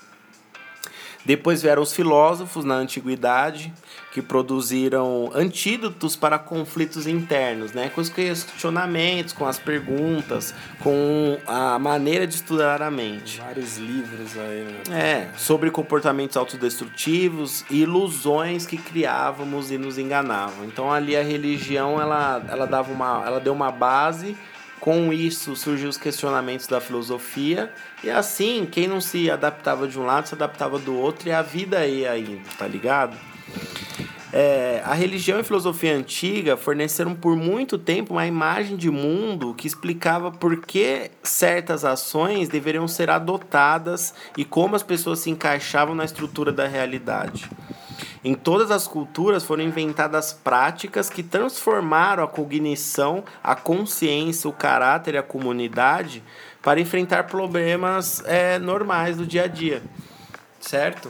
Depois 1.26 1.64
vieram 1.64 1.82
os 1.82 1.94
filósofos 1.94 2.64
na 2.64 2.76
antiguidade, 2.76 3.74
que 4.16 4.22
produziram 4.22 5.30
antídotos 5.36 6.16
para 6.16 6.40
conflitos 6.40 7.06
internos, 7.06 7.74
né? 7.74 7.92
com 7.94 8.00
os 8.00 8.08
questionamentos, 8.08 9.34
com 9.34 9.46
as 9.46 9.60
perguntas, 9.60 10.56
com 10.80 11.38
a 11.46 11.78
maneira 11.78 12.26
de 12.26 12.36
estudar 12.36 12.82
a 12.82 12.90
mente. 12.90 13.42
Vários 13.42 13.78
livros 13.78 14.38
aí, 14.38 14.64
né? 14.88 14.98
É, 14.98 15.38
sobre 15.38 15.70
comportamentos 15.70 16.38
autodestrutivos 16.38 17.66
e 17.70 17.82
ilusões 17.82 18.66
que 18.66 18.78
criávamos 18.78 19.70
e 19.70 19.78
nos 19.78 19.98
enganavam. 19.98 20.64
Então 20.64 20.90
ali 20.90 21.18
a 21.18 21.22
religião 21.22 22.00
ela, 22.00 22.42
ela 22.48 22.66
dava 22.66 22.94
uma, 22.94 23.22
ela 23.26 23.42
deu 23.42 23.52
uma 23.52 23.70
base 23.70 24.38
com 24.80 25.12
isso 25.12 25.58
surgiu 25.58 25.90
os 25.90 25.98
questionamentos 25.98 26.68
da 26.68 26.80
filosofia 26.80 27.70
e 28.02 28.10
assim, 28.10 28.66
quem 28.72 28.88
não 28.88 29.02
se 29.02 29.30
adaptava 29.30 29.90
de 29.90 30.00
um 30.00 30.06
lado 30.06 30.28
se 30.28 30.36
adaptava 30.36 30.80
do 30.80 30.96
outro 30.96 31.28
e 31.28 31.34
a 31.34 31.42
vida 31.42 31.86
ia 31.86 32.18
indo, 32.18 32.48
tá 32.58 32.66
ligado? 32.66 33.35
É, 34.38 34.82
a 34.84 34.94
religião 34.94 35.40
e 35.40 35.44
filosofia 35.44 35.96
antiga 35.96 36.58
forneceram 36.58 37.16
por 37.16 37.38
muito 37.38 37.78
tempo 37.78 38.14
uma 38.14 38.28
imagem 38.28 38.76
de 38.76 38.92
mundo 38.92 39.54
que 39.54 39.66
explicava 39.66 40.30
por 40.30 40.58
que 40.58 41.10
certas 41.24 41.86
ações 41.86 42.50
deveriam 42.50 42.86
ser 42.86 43.10
adotadas 43.10 44.14
e 44.36 44.44
como 44.44 44.76
as 44.76 44.84
pessoas 44.84 45.20
se 45.20 45.30
encaixavam 45.30 45.96
na 45.96 46.04
estrutura 46.04 46.52
da 46.52 46.68
realidade. 46.68 47.50
Em 48.26 48.34
todas 48.34 48.72
as 48.72 48.88
culturas 48.88 49.46
foram 49.46 49.64
inventadas 49.64 50.34
práticas 50.34 51.10
que 51.10 51.24
transformaram 51.24 52.22
a 52.22 52.28
cognição, 52.28 53.24
a 53.42 53.56
consciência, 53.56 54.50
o 54.50 54.54
caráter 54.54 55.14
e 55.14 55.18
a 55.18 55.24
comunidade 55.24 56.22
para 56.62 56.82
enfrentar 56.82 57.24
problemas 57.28 58.22
é, 58.26 58.60
normais 58.60 59.16
do 59.16 59.26
dia 59.26 59.44
a 59.44 59.48
dia, 59.48 59.82
certo? 60.60 61.10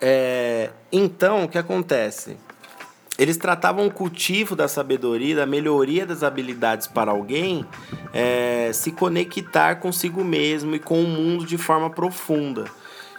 É, 0.00 0.70
então, 0.92 1.44
o 1.44 1.48
que 1.48 1.58
acontece? 1.58 2.36
Eles 3.18 3.38
tratavam 3.38 3.86
o 3.86 3.90
cultivo 3.90 4.54
da 4.54 4.68
sabedoria, 4.68 5.36
da 5.36 5.46
melhoria 5.46 6.04
das 6.04 6.22
habilidades 6.22 6.86
para 6.86 7.10
alguém 7.10 7.64
é, 8.12 8.70
se 8.74 8.92
conectar 8.92 9.76
consigo 9.76 10.22
mesmo 10.22 10.74
e 10.74 10.78
com 10.78 11.02
o 11.02 11.06
mundo 11.06 11.46
de 11.46 11.56
forma 11.56 11.88
profunda. 11.88 12.66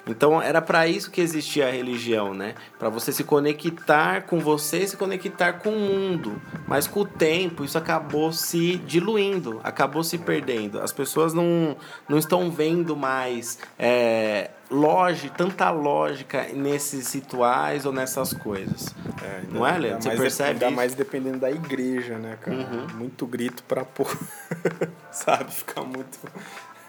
Então 0.08 0.42
era 0.42 0.62
para 0.62 0.88
isso 0.88 1.12
que 1.12 1.20
existia 1.20 1.68
a 1.68 1.72
religião, 1.72 2.34
né? 2.34 2.56
Para 2.80 2.90
você 2.90 3.12
se 3.12 3.24
conectar 3.24 4.22
com 4.22 4.40
você 4.40 4.88
se 4.88 4.96
conectar 4.96 5.54
com 5.54 5.70
o 5.70 5.80
mundo. 5.80 6.42
Mas 6.66 6.88
com 6.88 7.02
o 7.02 7.06
tempo 7.06 7.66
isso 7.66 7.78
acabou 7.78 8.32
se 8.32 8.78
diluindo, 8.78 9.60
acabou 9.64 10.04
se 10.04 10.18
perdendo. 10.18 10.80
As 10.80 10.92
pessoas 10.92 11.34
não, 11.34 11.76
não 12.08 12.18
estão 12.18 12.50
vendo 12.50 12.96
mais 12.96 13.60
é, 13.78 14.52
lógica, 14.70 15.34
tanta 15.36 15.70
lógica 15.70 16.48
nesses 16.54 17.14
rituais 17.14 17.86
ou 17.86 17.92
nessas 17.92 18.34
coisas. 18.34 18.94
É, 19.24 19.42
não 19.52 19.66
é, 19.66 19.78
Leandro? 19.78 20.10
Você 20.10 20.18
percebe 20.18 20.50
Ainda 20.52 20.72
mais 20.72 20.94
dependendo 20.94 21.40
da 21.40 21.52
igreja, 21.52 22.18
né, 22.18 22.38
cara? 22.42 22.58
Uhum. 22.58 22.88
Muito 22.96 23.26
grito 23.26 23.64
pra 23.64 23.84
pôr, 23.86 24.18
sabe? 25.12 25.52
Fica 25.52 25.82
muito... 25.82 26.20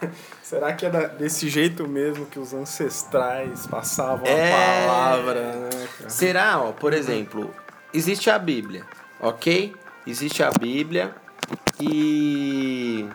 Será 0.41 0.73
que 0.73 0.85
é 0.85 1.07
desse 1.09 1.49
jeito 1.49 1.87
mesmo 1.87 2.25
que 2.25 2.39
os 2.39 2.53
ancestrais 2.53 3.67
passavam 3.67 4.25
é... 4.25 4.53
a 4.53 4.87
palavra? 4.87 5.53
Né, 5.53 5.69
Será, 6.07 6.61
ó, 6.61 6.71
por 6.71 6.93
exemplo, 6.93 7.53
existe 7.93 8.29
a 8.29 8.39
Bíblia, 8.39 8.85
ok? 9.19 9.75
Existe 10.07 10.41
a 10.41 10.49
Bíblia 10.51 11.13
e 11.79 13.07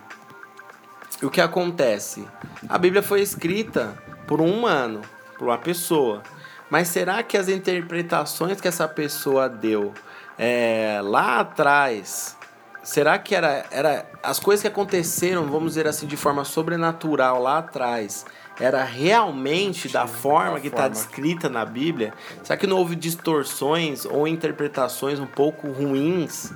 o 1.22 1.30
que 1.30 1.40
acontece? 1.40 2.26
A 2.68 2.76
Bíblia 2.76 3.02
foi 3.02 3.22
escrita 3.22 3.96
por 4.26 4.40
um 4.40 4.50
humano, 4.50 5.02
por 5.38 5.48
uma 5.48 5.58
pessoa. 5.58 6.22
Mas 6.70 6.88
será 6.88 7.22
que 7.22 7.36
as 7.36 7.48
interpretações 7.48 8.60
que 8.60 8.68
essa 8.68 8.88
pessoa 8.88 9.48
deu 9.48 9.92
é, 10.38 11.00
lá 11.02 11.40
atrás 11.40 12.36
será 12.84 13.18
que 13.18 13.34
era, 13.34 13.64
era 13.70 14.06
as 14.22 14.38
coisas 14.38 14.60
que 14.60 14.68
aconteceram, 14.68 15.46
vamos 15.46 15.70
dizer 15.70 15.88
assim, 15.88 16.06
de 16.06 16.16
forma 16.16 16.44
sobrenatural 16.44 17.42
lá 17.42 17.58
atrás, 17.58 18.26
era 18.60 18.84
realmente 18.84 19.88
da 19.88 20.06
forma 20.06 20.60
que 20.60 20.68
está 20.68 20.86
descrita 20.86 21.48
na 21.48 21.64
Bíblia? 21.64 22.12
Será 22.44 22.56
que 22.56 22.66
não 22.66 22.76
houve 22.76 22.94
distorções 22.94 24.04
ou 24.04 24.28
interpretações 24.28 25.18
um 25.18 25.26
pouco 25.26 25.68
ruins? 25.72 26.52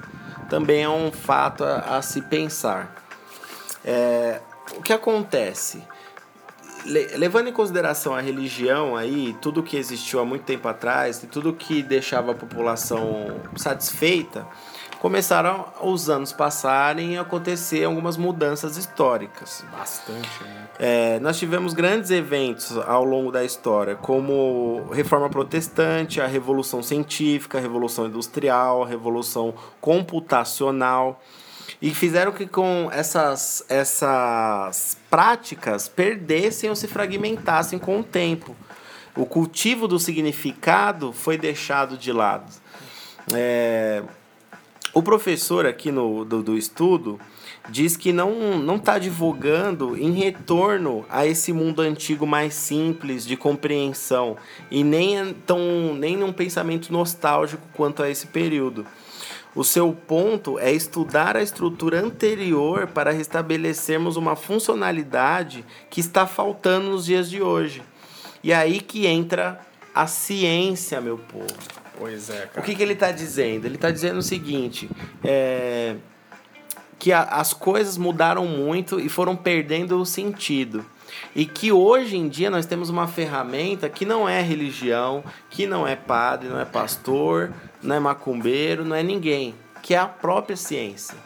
Também 0.49 0.83
é 0.83 0.89
um 0.89 1.11
fato 1.11 1.65
a, 1.65 1.97
a 1.97 2.03
se 2.03 2.23
pensar. 2.23 2.95
É, 3.85 4.41
o 4.77 4.83
que 4.83 4.93
acontece? 4.93 5.83
Levando 6.89 7.49
em 7.49 7.53
consideração 7.53 8.15
a 8.15 8.21
religião 8.21 8.97
aí, 8.97 9.37
tudo 9.41 9.63
que 9.63 9.77
existiu 9.77 10.21
há 10.21 10.25
muito 10.25 10.45
tempo 10.45 10.67
atrás, 10.67 11.23
e 11.23 11.27
tudo 11.27 11.53
que 11.53 11.83
deixava 11.83 12.33
a 12.33 12.35
população 12.35 13.41
satisfeita, 13.57 14.47
começaram 14.99 15.67
os 15.81 16.11
anos 16.11 16.33
passarem 16.33 17.15
e 17.15 17.19
acontecer 17.19 17.85
algumas 17.85 18.17
mudanças 18.17 18.77
históricas. 18.77 19.65
Bastante, 19.71 20.43
né? 20.43 20.69
É, 20.79 21.21
nós 21.21 21.39
tivemos 21.39 21.73
grandes 21.73 22.11
eventos 22.11 22.77
ao 22.79 23.05
longo 23.05 23.31
da 23.31 23.45
história, 23.45 23.95
como 23.95 24.89
Reforma 24.93 25.29
Protestante, 25.29 26.21
a 26.21 26.27
Revolução 26.27 26.83
Científica, 26.83 27.59
a 27.59 27.61
Revolução 27.61 28.07
Industrial, 28.07 28.83
a 28.83 28.87
Revolução 28.87 29.55
Computacional, 29.81 31.21
e 31.81 31.95
fizeram 31.95 32.33
que 32.33 32.47
com 32.47 32.89
essas, 32.93 33.65
essas 33.69 34.97
práticas 35.09 35.89
perdessem 35.89 36.69
ou 36.69 36.77
se 36.77 36.89
fragmentassem 36.89 37.79
com 37.79 38.01
o 38.01 38.05
tempo. 38.05 38.57
O 39.17 39.25
cultivo 39.25 39.87
do 39.87 39.99
significado 39.99 41.13
foi 41.13 41.39
deixado 41.39 41.97
de 41.97 42.13
lado. 42.13 42.53
É, 43.33 44.03
o 44.93 45.03
professor 45.03 45.67
aqui 45.67 45.93
no, 45.93 46.25
do, 46.25 46.43
do 46.43 46.57
estudo 46.57 47.21
diz 47.69 47.97
que 47.97 48.13
não 48.13 48.77
está 48.77 48.95
advogando 48.95 49.97
em 49.97 50.13
retorno 50.13 51.05
a 51.11 51.27
esse 51.27 51.53
mundo 51.53 51.83
antigo 51.83 52.27
mais 52.27 52.55
simples 52.55 53.27
de 53.27 53.37
compreensão 53.37 54.37
e 54.71 54.83
nem 54.83 55.35
tão 55.47 55.95
nem 55.95 56.17
num 56.17 56.33
pensamento 56.33 56.93
nostálgico 56.93 57.63
quanto 57.75 58.03
a 58.03 58.11
esse 58.11 58.27
período. 58.29 58.87
O 59.55 59.65
seu 59.65 59.93
ponto 59.93 60.59
é 60.59 60.71
estudar 60.71 61.37
a 61.37 61.43
estrutura 61.43 62.01
anterior 62.01 62.87
para 62.87 63.11
restabelecermos 63.11 64.17
uma 64.17 64.37
funcionalidade 64.37 65.65
que 65.91 66.01
está 66.01 66.27
faltando 66.27 66.91
nos 66.91 67.07
dias 67.07 67.29
de 67.29 67.43
hoje. 67.43 67.83
E 68.43 68.53
aí 68.53 68.81
que 68.81 69.07
entra 69.07 69.61
a 69.95 70.07
ciência, 70.07 71.01
meu 71.01 71.19
povo. 71.19 71.47
Pois 71.99 72.31
é, 72.31 72.47
cara. 72.47 72.61
O 72.61 72.63
que, 72.63 72.75
que 72.75 72.83
ele 72.83 72.93
está 72.93 73.11
dizendo? 73.11 73.65
Ele 73.65 73.75
está 73.75 73.91
dizendo 73.91 74.19
o 74.19 74.23
seguinte: 74.23 74.89
é, 75.25 75.97
que 76.99 77.13
a, 77.13 77.23
as 77.23 77.53
coisas 77.53 77.99
mudaram 77.99 78.47
muito 78.47 79.01
e 79.01 79.09
foram 79.09 79.35
perdendo 79.35 80.01
o 80.01 80.07
sentido. 80.07 80.85
E 81.35 81.47
que 81.47 81.73
hoje 81.73 82.17
em 82.17 82.29
dia 82.29 82.51
nós 82.51 82.67
temos 82.67 82.91
uma 82.91 83.07
ferramenta 83.07 83.89
que 83.89 84.05
não 84.05 84.29
é 84.29 84.41
religião, 84.43 85.25
que 85.51 85.67
não 85.67 85.87
é 85.87 85.97
padre, 85.97 86.49
não 86.49 86.61
é 86.61 86.65
pastor, 86.65 87.53
não 87.83 87.97
é 87.97 88.01
macumbeiro, 88.01 88.85
não 88.85 88.97
é 88.97 89.03
ninguém, 89.03 89.55
que 89.83 89.95
é 89.95 89.99
a 89.99 90.07
própria 90.07 90.57
ciência. 90.57 91.17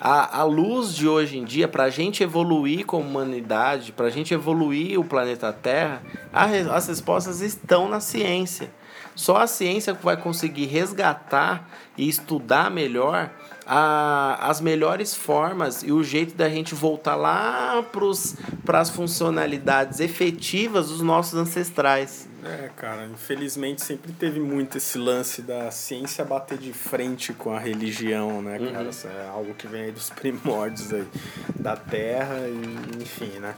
A, 0.00 0.40
a 0.40 0.44
luz 0.44 0.94
de 0.94 1.08
hoje 1.08 1.38
em 1.38 1.44
dia, 1.44 1.66
para 1.66 1.84
a 1.84 1.90
gente 1.90 2.22
evoluir 2.22 2.86
como 2.86 3.08
humanidade, 3.08 3.90
para 3.90 4.06
a 4.06 4.10
gente 4.10 4.32
evoluir 4.32 4.98
o 4.98 5.04
planeta 5.04 5.52
Terra, 5.52 6.02
a, 6.32 6.44
as 6.44 6.86
respostas 6.86 7.40
estão 7.40 7.88
na 7.88 7.98
ciência. 7.98 8.70
Só 9.16 9.38
a 9.38 9.48
ciência 9.48 9.94
vai 9.94 10.16
conseguir 10.16 10.66
resgatar 10.66 11.68
e 11.96 12.08
estudar 12.08 12.70
melhor 12.70 13.28
a, 13.70 14.48
as 14.48 14.62
melhores 14.62 15.14
formas 15.14 15.82
e 15.82 15.92
o 15.92 16.02
jeito 16.02 16.34
da 16.34 16.48
gente 16.48 16.74
voltar 16.74 17.14
lá 17.14 17.84
para 18.64 18.80
as 18.80 18.88
funcionalidades 18.88 20.00
efetivas 20.00 20.88
dos 20.88 21.02
nossos 21.02 21.34
ancestrais. 21.34 22.26
É, 22.42 22.70
cara, 22.74 23.04
infelizmente 23.04 23.82
sempre 23.82 24.12
teve 24.12 24.40
muito 24.40 24.78
esse 24.78 24.96
lance 24.96 25.42
da 25.42 25.70
ciência 25.70 26.24
bater 26.24 26.56
de 26.56 26.72
frente 26.72 27.34
com 27.34 27.52
a 27.52 27.58
religião, 27.58 28.40
né, 28.40 28.58
cara? 28.58 28.84
Uhum. 28.84 28.90
Isso 28.90 29.06
é 29.06 29.28
algo 29.28 29.52
que 29.52 29.66
vem 29.66 29.82
aí 29.82 29.92
dos 29.92 30.08
primórdios 30.08 30.90
aí 30.94 31.06
da 31.54 31.76
Terra, 31.76 32.38
e, 32.48 33.02
enfim, 33.02 33.38
né? 33.38 33.54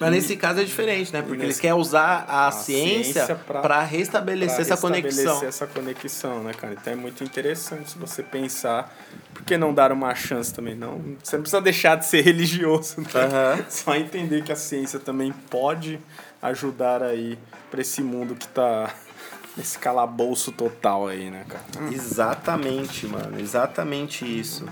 Mas 0.00 0.10
nesse 0.10 0.36
caso 0.36 0.60
é 0.60 0.64
diferente, 0.64 1.12
né? 1.12 1.20
Porque 1.20 1.36
nesse... 1.36 1.46
eles 1.46 1.60
querem 1.60 1.76
usar 1.76 2.24
a, 2.28 2.48
a 2.48 2.52
ciência, 2.52 3.26
ciência 3.26 3.36
para 3.36 3.82
restabelecer 3.82 4.64
pra 4.64 4.74
essa 4.74 4.76
conexão. 4.76 5.44
essa 5.44 5.66
conexão, 5.66 6.42
né, 6.42 6.52
cara? 6.52 6.74
Então 6.74 6.92
é 6.92 6.96
muito 6.96 7.22
interessante 7.22 7.90
se 7.90 7.98
você 7.98 8.22
pensar. 8.22 8.92
Por 9.32 9.44
que 9.44 9.56
não 9.56 9.72
dar 9.72 9.92
uma 9.92 10.14
chance 10.14 10.52
também? 10.52 10.74
Não, 10.74 11.00
você 11.22 11.36
não 11.36 11.42
precisa 11.42 11.62
deixar 11.62 11.96
de 11.96 12.06
ser 12.06 12.22
religioso, 12.24 13.00
né? 13.00 13.06
Uhum. 13.06 13.64
Só 13.68 13.94
entender 13.94 14.42
que 14.42 14.52
a 14.52 14.56
ciência 14.56 14.98
também 14.98 15.32
pode 15.50 16.00
ajudar 16.40 17.02
aí 17.02 17.38
para 17.70 17.80
esse 17.80 18.02
mundo 18.02 18.34
que 18.34 18.48
tá 18.48 18.92
nesse 19.56 19.78
calabouço 19.78 20.52
total 20.52 21.08
aí, 21.08 21.30
né, 21.30 21.44
cara? 21.48 21.92
Exatamente, 21.92 23.06
mano. 23.06 23.38
Exatamente 23.38 24.24
isso. 24.24 24.66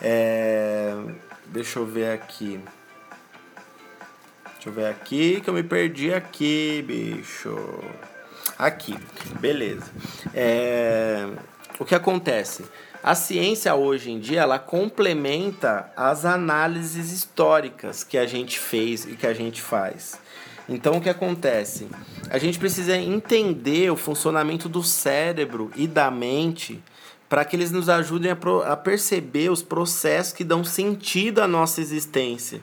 É... 0.00 0.94
Deixa 1.46 1.78
eu 1.78 1.86
ver 1.86 2.12
aqui. 2.12 2.60
Deixa 4.66 4.80
eu 4.80 4.84
ver 4.84 4.90
aqui 4.90 5.40
que 5.40 5.48
eu 5.48 5.54
me 5.54 5.62
perdi 5.62 6.12
aqui, 6.12 6.82
bicho. 6.84 7.56
Aqui, 8.58 8.96
beleza. 9.38 9.84
É, 10.34 11.28
o 11.78 11.84
que 11.84 11.94
acontece? 11.94 12.64
A 13.00 13.14
ciência 13.14 13.72
hoje 13.76 14.10
em 14.10 14.18
dia 14.18 14.40
ela 14.40 14.58
complementa 14.58 15.92
as 15.96 16.24
análises 16.24 17.12
históricas 17.12 18.02
que 18.02 18.18
a 18.18 18.26
gente 18.26 18.58
fez 18.58 19.04
e 19.04 19.14
que 19.14 19.24
a 19.28 19.32
gente 19.32 19.62
faz. 19.62 20.18
Então 20.68 20.96
o 20.96 21.00
que 21.00 21.08
acontece? 21.08 21.86
A 22.28 22.38
gente 22.38 22.58
precisa 22.58 22.96
entender 22.96 23.92
o 23.92 23.96
funcionamento 23.96 24.68
do 24.68 24.82
cérebro 24.82 25.70
e 25.76 25.86
da 25.86 26.10
mente 26.10 26.82
para 27.28 27.44
que 27.44 27.54
eles 27.54 27.70
nos 27.70 27.88
ajudem 27.88 28.32
a, 28.32 28.72
a 28.72 28.76
perceber 28.76 29.48
os 29.48 29.62
processos 29.62 30.32
que 30.32 30.42
dão 30.42 30.64
sentido 30.64 31.40
à 31.40 31.46
nossa 31.46 31.80
existência. 31.80 32.60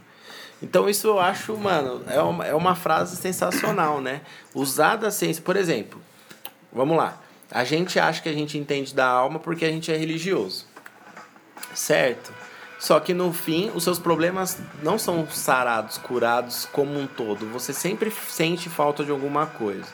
Então 0.64 0.90
isso 0.90 1.08
eu 1.08 1.20
acho, 1.20 1.58
mano, 1.58 2.02
é 2.08 2.22
uma, 2.22 2.48
é 2.48 2.56
uma 2.56 2.74
frase 2.74 3.18
sensacional, 3.18 4.00
né? 4.00 4.22
Usar 4.56 4.96
da 4.96 5.12
ciência, 5.12 5.44
por 5.44 5.58
exemplo, 5.58 6.02
vamos 6.72 6.96
lá. 6.96 7.22
A 7.52 7.66
gente 7.66 8.00
acha 8.00 8.22
que 8.22 8.30
a 8.30 8.34
gente 8.34 8.58
entende 8.58 8.96
da 8.96 9.06
alma 9.06 9.40
porque 9.40 9.66
a 9.66 9.70
gente 9.70 9.92
é 9.92 9.98
religioso. 9.98 10.66
Certo? 11.76 12.34
Só 12.80 13.00
que 13.02 13.14
no 13.14 13.34
fim, 13.34 13.72
os 13.76 13.84
seus 13.84 14.00
problemas 14.00 14.58
não 14.82 14.98
são 14.98 15.28
sarados, 15.28 15.98
curados 15.98 16.66
como 16.72 16.98
um 16.98 17.08
todo. 17.08 17.46
Você 17.52 17.74
sempre 17.74 18.10
sente 18.10 18.70
falta 18.70 19.04
de 19.04 19.12
alguma 19.12 19.46
coisa. 19.46 19.88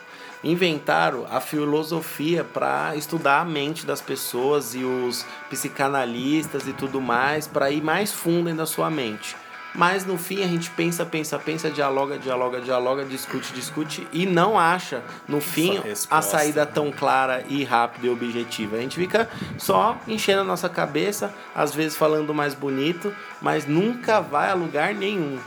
Inventaram 0.43 1.25
a 1.32 1.41
filosofia 1.41 2.43
para 2.43 2.95
estudar 2.95 3.41
a 3.41 3.45
mente 3.45 3.88
das 3.88 4.01
pessoas 4.01 4.75
e 4.75 4.84
os 4.84 5.25
psicanalistas 5.49 6.67
e 6.67 6.73
tudo 6.73 7.01
mais, 7.01 7.47
para 7.47 7.71
ir 7.71 7.82
mais 7.82 8.12
fundo 8.13 8.53
da 8.53 8.67
sua 8.67 8.89
mente. 8.89 9.36
Mas 9.73 10.05
no 10.05 10.17
fim 10.17 10.43
a 10.43 10.47
gente 10.47 10.69
pensa, 10.71 11.05
pensa, 11.05 11.38
pensa, 11.38 11.69
dialoga, 11.69 12.17
dialoga, 12.17 12.60
dialoga, 12.60 13.05
discute, 13.05 13.53
discute 13.53 14.08
e 14.12 14.25
não 14.25 14.58
acha 14.58 15.03
no 15.27 15.39
fim 15.39 15.79
a 16.10 16.21
saída 16.21 16.65
tão 16.65 16.91
clara 16.91 17.43
e 17.47 17.63
rápida 17.63 18.08
e 18.08 18.10
objetiva. 18.10 18.77
A 18.77 18.79
gente 18.79 18.95
fica 18.95 19.29
só 19.58 19.97
enchendo 20.08 20.41
a 20.41 20.43
nossa 20.43 20.67
cabeça, 20.67 21.34
às 21.53 21.73
vezes 21.73 21.95
falando 21.95 22.34
mais 22.34 22.53
bonito, 22.53 23.13
mas 23.41 23.65
nunca 23.65 24.19
vai 24.19 24.49
a 24.49 24.55
lugar 24.55 24.93
nenhum. 24.93 25.39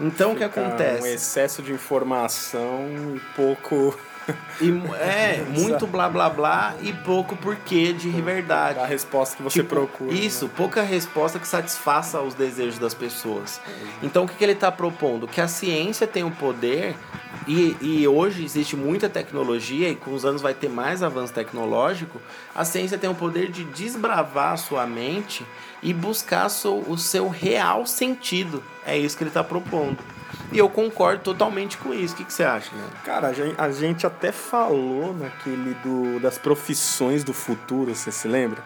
Então 0.00 0.32
o 0.32 0.36
que 0.36 0.44
acontece? 0.44 1.02
Um 1.02 1.06
excesso 1.06 1.62
de 1.62 1.72
informação 1.72 2.88
e 3.14 3.20
pouco 3.36 3.94
e, 4.60 4.68
é, 4.98 5.44
muito 5.48 5.86
blá 5.86 6.08
blá 6.08 6.28
blá 6.28 6.74
e 6.82 6.92
pouco 6.92 7.36
porquê 7.36 7.92
de 7.92 8.08
verdade. 8.10 8.78
A 8.78 8.86
resposta 8.86 9.36
que 9.36 9.42
você 9.42 9.60
tipo, 9.60 9.68
procura. 9.68 10.12
Isso, 10.12 10.46
né? 10.46 10.52
pouca 10.56 10.82
resposta 10.82 11.38
que 11.38 11.46
satisfaça 11.46 12.20
os 12.20 12.34
desejos 12.34 12.78
das 12.78 12.94
pessoas. 12.94 13.60
Então 14.02 14.24
o 14.24 14.28
que, 14.28 14.34
que 14.34 14.44
ele 14.44 14.52
está 14.52 14.70
propondo? 14.70 15.26
Que 15.26 15.40
a 15.40 15.48
ciência 15.48 16.06
tem 16.06 16.24
o 16.24 16.30
poder, 16.30 16.94
e, 17.46 17.76
e 17.80 18.08
hoje 18.08 18.44
existe 18.44 18.76
muita 18.76 19.08
tecnologia, 19.08 19.88
e 19.88 19.96
com 19.96 20.12
os 20.12 20.24
anos 20.24 20.42
vai 20.42 20.54
ter 20.54 20.68
mais 20.68 21.02
avanço 21.02 21.32
tecnológico, 21.32 22.20
a 22.54 22.64
ciência 22.64 22.98
tem 22.98 23.08
o 23.08 23.14
poder 23.14 23.50
de 23.50 23.64
desbravar 23.64 24.52
a 24.52 24.56
sua 24.56 24.86
mente 24.86 25.44
e 25.82 25.92
buscar 25.92 26.46
o 26.46 26.98
seu 26.98 27.28
real 27.28 27.86
sentido. 27.86 28.62
É 28.86 28.96
isso 28.96 29.16
que 29.16 29.22
ele 29.22 29.30
está 29.30 29.42
propondo. 29.42 29.98
E 30.52 30.58
eu 30.58 30.68
concordo 30.68 31.22
totalmente 31.22 31.76
com 31.76 31.94
isso. 31.94 32.14
O 32.14 32.16
que, 32.18 32.24
que 32.24 32.32
você 32.32 32.44
acha, 32.44 32.74
né? 32.74 32.84
Cara, 33.04 33.32
a 33.58 33.70
gente, 33.70 34.06
até 34.06 34.32
falou 34.32 35.14
naquele 35.14 35.74
do, 35.74 36.20
das 36.20 36.38
profissões 36.38 37.22
do 37.24 37.32
futuro, 37.32 37.94
você 37.94 38.10
se 38.10 38.26
lembra? 38.26 38.62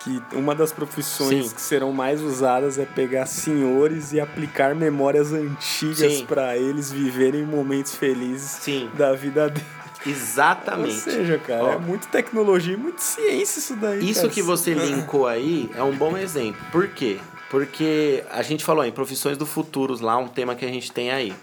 Que 0.00 0.22
uma 0.32 0.54
das 0.54 0.72
profissões 0.72 1.48
Sim. 1.48 1.54
que 1.54 1.60
serão 1.60 1.92
mais 1.92 2.22
usadas 2.22 2.78
é 2.78 2.86
pegar 2.86 3.26
senhores 3.26 4.12
e 4.12 4.20
aplicar 4.20 4.74
memórias 4.74 5.32
antigas 5.32 6.22
para 6.22 6.56
eles 6.56 6.90
viverem 6.92 7.44
momentos 7.44 7.94
felizes 7.94 8.50
Sim. 8.62 8.90
da 8.94 9.12
vida 9.12 9.50
deles. 9.50 9.78
Exatamente. 10.06 10.94
Ou 10.94 11.00
seja, 11.00 11.38
cara, 11.38 11.64
Ó, 11.64 11.72
é 11.72 11.78
muito 11.78 12.06
tecnologia 12.08 12.74
e 12.74 12.76
muito 12.76 13.02
ciência 13.02 13.58
isso 13.58 13.76
daí. 13.76 14.08
Isso 14.08 14.22
cara. 14.22 14.32
que 14.32 14.42
você 14.42 14.72
linkou 14.74 15.26
aí 15.26 15.70
é 15.74 15.82
um 15.82 15.96
bom 15.96 16.16
exemplo. 16.16 16.60
Por 16.70 16.88
quê? 16.88 17.18
Porque 17.50 18.24
a 18.30 18.42
gente 18.42 18.64
falou 18.64 18.84
em 18.84 18.92
profissões 18.92 19.38
do 19.38 19.46
futuro 19.46 19.96
lá, 20.02 20.18
um 20.18 20.28
tema 20.28 20.54
que 20.54 20.64
a 20.64 20.68
gente 20.68 20.92
tem 20.92 21.10
aí. 21.10 21.34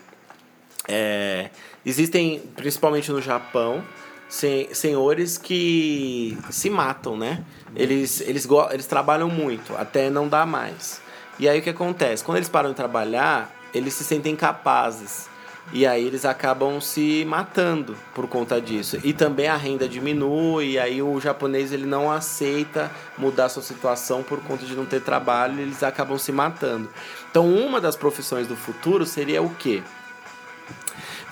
É, 0.88 1.50
existem, 1.86 2.40
principalmente 2.56 3.12
no 3.12 3.22
Japão, 3.22 3.84
senhores 4.30 5.38
que 5.38 6.38
se 6.52 6.70
matam, 6.70 7.18
né? 7.18 7.44
Eles, 7.76 8.22
eles, 8.22 8.48
eles 8.72 8.86
trabalham 8.86 9.30
muito, 9.30 9.76
até 9.76 10.10
não 10.10 10.28
dá 10.28 10.46
mais. 10.46 11.02
E 11.40 11.50
aí 11.50 11.60
o 11.60 11.62
que 11.62 11.70
acontece? 11.70 12.24
Quando 12.24 12.38
eles 12.38 12.50
param 12.50 12.70
de 12.70 12.76
trabalhar, 12.76 13.54
eles 13.74 13.94
se 13.94 14.04
sentem 14.04 14.36
capazes. 14.36 15.28
E 15.74 15.86
aí 15.86 16.06
eles 16.06 16.26
acabam 16.26 16.80
se 16.80 17.26
matando 17.26 17.98
por 18.14 18.28
conta 18.28 18.62
disso. 18.62 18.98
E 19.04 19.14
também 19.14 19.48
a 19.48 19.56
renda 19.56 19.90
diminui, 19.90 20.72
e 20.72 20.80
aí 20.80 21.02
o 21.02 21.20
japonês 21.20 21.74
ele 21.74 21.86
não 21.86 22.12
aceita 22.12 22.92
mudar 23.18 23.50
sua 23.50 23.64
situação 23.64 24.22
por 24.22 24.40
conta 24.42 24.66
de 24.66 24.76
não 24.76 24.86
ter 24.86 25.02
trabalho, 25.02 25.60
e 25.60 25.62
eles 25.64 25.82
acabam 25.82 26.18
se 26.18 26.32
matando. 26.32 26.90
Então, 27.30 27.52
uma 27.52 27.82
das 27.82 27.96
profissões 27.96 28.48
do 28.48 28.56
futuro 28.56 29.06
seria 29.06 29.42
o 29.42 29.50
quê? 29.56 29.82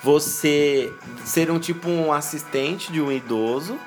Você 0.02 0.92
ser 1.24 1.50
um 1.50 1.58
tipo 1.58 1.88
um 1.88 2.12
assistente 2.12 2.92
de 2.92 3.00
um 3.00 3.10
idoso 3.10 3.78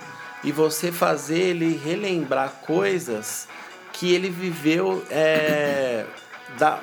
e 0.44 0.52
você 0.52 0.92
fazer 0.92 1.40
ele 1.40 1.78
relembrar 1.78 2.50
coisas 2.66 3.48
que 3.94 4.14
ele 4.14 4.30
viveu 4.30 5.04
é, 5.10 6.06
da, 6.58 6.80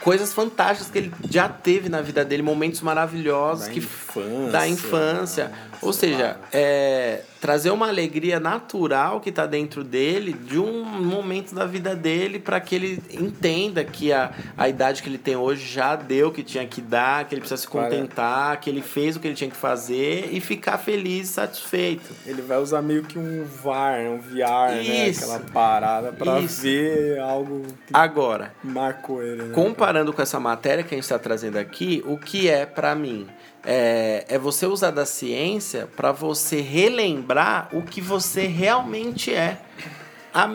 coisas 0.00 0.32
fantásticas 0.32 0.90
que 0.90 0.98
ele 0.98 1.12
já 1.30 1.48
teve 1.48 1.88
na 1.88 2.00
vida 2.00 2.24
dele, 2.24 2.42
momentos 2.42 2.80
maravilhosos 2.80 3.66
da 3.66 3.72
que 3.72 3.78
infância, 3.78 4.50
da 4.50 4.68
infância. 4.68 5.52
Ou 5.80 5.92
seja, 5.92 6.36
é, 6.52 7.22
trazer 7.40 7.70
uma 7.70 7.88
alegria 7.88 8.40
natural 8.40 9.20
que 9.20 9.30
está 9.30 9.46
dentro 9.46 9.84
dele, 9.84 10.32
de 10.32 10.58
um 10.58 10.84
momento 10.84 11.54
da 11.54 11.64
vida 11.64 11.94
dele, 11.94 12.38
para 12.38 12.60
que 12.60 12.74
ele 12.74 13.02
entenda 13.12 13.84
que 13.84 14.12
a, 14.12 14.32
a 14.56 14.68
idade 14.68 15.02
que 15.02 15.08
ele 15.08 15.18
tem 15.18 15.36
hoje 15.36 15.66
já 15.66 15.94
deu 15.94 16.28
o 16.28 16.32
que 16.32 16.42
tinha 16.42 16.66
que 16.66 16.80
dar, 16.80 17.26
que 17.26 17.34
ele 17.34 17.40
precisa 17.40 17.60
se 17.60 17.68
contentar, 17.68 18.58
que 18.60 18.68
ele 18.68 18.82
fez 18.82 19.16
o 19.16 19.20
que 19.20 19.28
ele 19.28 19.36
tinha 19.36 19.50
que 19.50 19.56
fazer 19.56 20.28
e 20.32 20.40
ficar 20.40 20.78
feliz 20.78 21.30
e 21.30 21.32
satisfeito. 21.32 22.12
Ele 22.26 22.42
vai 22.42 22.58
usar 22.58 22.82
meio 22.82 23.04
que 23.04 23.18
um 23.18 23.44
VAR, 23.44 24.00
um 24.00 24.18
VR, 24.18 24.74
né? 24.74 25.08
Isso. 25.08 25.26
né? 25.26 25.34
Aquela 25.36 25.52
parada 25.52 26.12
para 26.12 26.40
ver 26.40 27.20
algo 27.20 27.62
que 27.86 27.94
Agora, 27.94 28.52
marcou 28.62 29.22
ele. 29.22 29.44
Né? 29.44 29.54
Comparando 29.88 30.12
com 30.12 30.20
essa 30.20 30.38
matéria 30.38 30.84
que 30.84 30.94
a 30.94 30.98
gente 30.98 31.04
está 31.04 31.18
trazendo 31.18 31.56
aqui, 31.56 32.04
o 32.04 32.18
que 32.18 32.46
é 32.46 32.66
para 32.66 32.94
mim? 32.94 33.26
É, 33.64 34.22
é 34.28 34.38
você 34.38 34.66
usar 34.66 34.90
da 34.90 35.06
ciência 35.06 35.88
para 35.96 36.12
você 36.12 36.60
relembrar 36.60 37.70
o 37.72 37.80
que 37.80 37.98
você 37.98 38.46
realmente 38.46 39.32
é. 39.32 39.58
Há, 40.34 40.46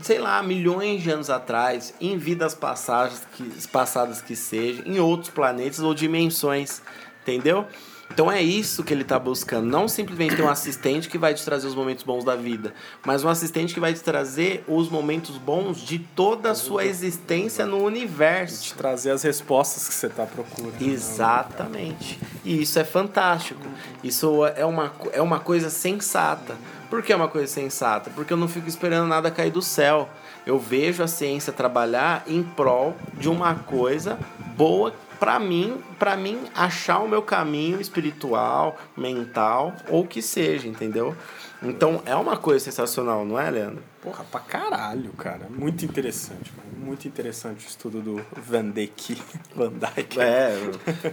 sei 0.00 0.18
lá, 0.18 0.42
milhões 0.42 1.00
de 1.00 1.12
anos 1.12 1.30
atrás, 1.30 1.94
em 2.00 2.18
vidas 2.18 2.56
passadas 2.56 3.22
que, 3.36 3.68
passadas 3.68 4.20
que 4.20 4.34
sejam, 4.34 4.84
em 4.84 4.98
outros 4.98 5.30
planetas 5.30 5.78
ou 5.78 5.94
dimensões, 5.94 6.82
entendeu? 7.22 7.68
Então 8.12 8.30
é 8.30 8.42
isso 8.42 8.84
que 8.84 8.92
ele 8.92 9.02
está 9.02 9.18
buscando. 9.18 9.66
Não 9.66 9.88
simplesmente 9.88 10.36
ter 10.36 10.42
um 10.42 10.48
assistente 10.50 11.08
que 11.08 11.16
vai 11.16 11.32
te 11.32 11.42
trazer 11.42 11.66
os 11.66 11.74
momentos 11.74 12.04
bons 12.04 12.22
da 12.22 12.36
vida, 12.36 12.74
mas 13.06 13.24
um 13.24 13.28
assistente 13.30 13.72
que 13.72 13.80
vai 13.80 13.94
te 13.94 14.02
trazer 14.02 14.62
os 14.68 14.90
momentos 14.90 15.38
bons 15.38 15.80
de 15.80 15.98
toda 15.98 16.50
a 16.50 16.54
sua 16.54 16.84
existência 16.84 17.64
no 17.64 17.82
universo. 17.82 18.64
Te 18.64 18.74
trazer 18.74 19.12
as 19.12 19.22
respostas 19.22 19.88
que 19.88 19.94
você 19.94 20.08
está 20.08 20.26
procurando. 20.26 20.82
Exatamente. 20.82 22.20
E 22.44 22.60
isso 22.60 22.78
é 22.78 22.84
fantástico. 22.84 23.66
Isso 24.04 24.44
é 24.44 24.66
uma, 24.66 24.92
é 25.14 25.22
uma 25.22 25.40
coisa 25.40 25.70
sensata. 25.70 26.54
Por 26.90 27.02
que 27.02 27.14
é 27.14 27.16
uma 27.16 27.28
coisa 27.28 27.50
sensata? 27.50 28.10
Porque 28.10 28.30
eu 28.30 28.36
não 28.36 28.46
fico 28.46 28.68
esperando 28.68 29.08
nada 29.08 29.30
cair 29.30 29.50
do 29.50 29.62
céu. 29.62 30.10
Eu 30.44 30.58
vejo 30.58 31.02
a 31.02 31.06
ciência 31.06 31.50
trabalhar 31.50 32.24
em 32.26 32.42
prol 32.42 32.94
de 33.14 33.30
uma 33.30 33.54
coisa 33.54 34.18
boa 34.56 34.92
para 35.18 35.38
mim, 35.38 35.80
para 36.00 36.16
mim 36.16 36.40
achar 36.52 36.98
o 36.98 37.08
meu 37.08 37.22
caminho 37.22 37.80
espiritual, 37.80 38.76
mental 38.96 39.72
ou 39.88 40.04
que 40.04 40.20
seja, 40.20 40.66
entendeu? 40.66 41.14
Então 41.62 42.02
é 42.04 42.16
uma 42.16 42.36
coisa 42.36 42.64
sensacional, 42.64 43.24
não 43.24 43.38
é, 43.38 43.48
Leandro? 43.48 43.84
Porra, 44.02 44.24
pra 44.24 44.40
caralho, 44.40 45.12
cara. 45.12 45.46
Muito 45.48 45.84
interessante. 45.84 46.52
Muito 46.76 47.06
interessante 47.06 47.64
o 47.64 47.68
estudo 47.68 48.00
do 48.00 48.26
Van 48.36 48.68
Dyck. 48.70 49.16
Van 49.54 49.70
Dyke. 49.70 50.20
É, 50.20 50.56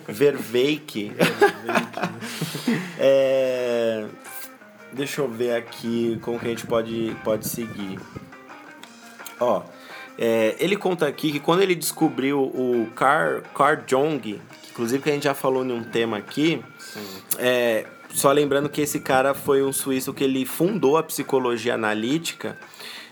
Verveik. 0.08 1.12
é, 2.98 4.08
deixa 4.92 5.22
eu 5.22 5.30
ver 5.30 5.56
aqui 5.56 6.18
como 6.24 6.40
que 6.40 6.48
a 6.48 6.50
gente 6.50 6.66
pode, 6.66 7.16
pode 7.24 7.48
seguir. 7.48 8.00
Ó, 9.40 9.62
é, 10.22 10.58
ele 10.60 10.76
conta 10.76 11.08
aqui 11.08 11.32
que 11.32 11.40
quando 11.40 11.62
ele 11.62 11.74
descobriu 11.74 12.42
o 12.42 12.90
Carl, 12.94 13.42
Jung, 13.88 14.20
que 14.20 14.42
inclusive 14.70 15.02
que 15.02 15.10
a 15.10 15.14
gente 15.14 15.24
já 15.24 15.34
falou 15.34 15.66
em 15.66 15.72
um 15.72 15.82
tema 15.82 16.18
aqui, 16.18 16.62
é, 17.38 17.86
só 18.10 18.30
lembrando 18.30 18.68
que 18.68 18.82
esse 18.82 19.00
cara 19.00 19.34
foi 19.34 19.64
um 19.64 19.72
suíço 19.72 20.14
que 20.14 20.26
ele 20.26 20.46
fundou 20.46 20.98
a 20.98 21.04
psicologia 21.04 21.76
analítica. 21.76 22.58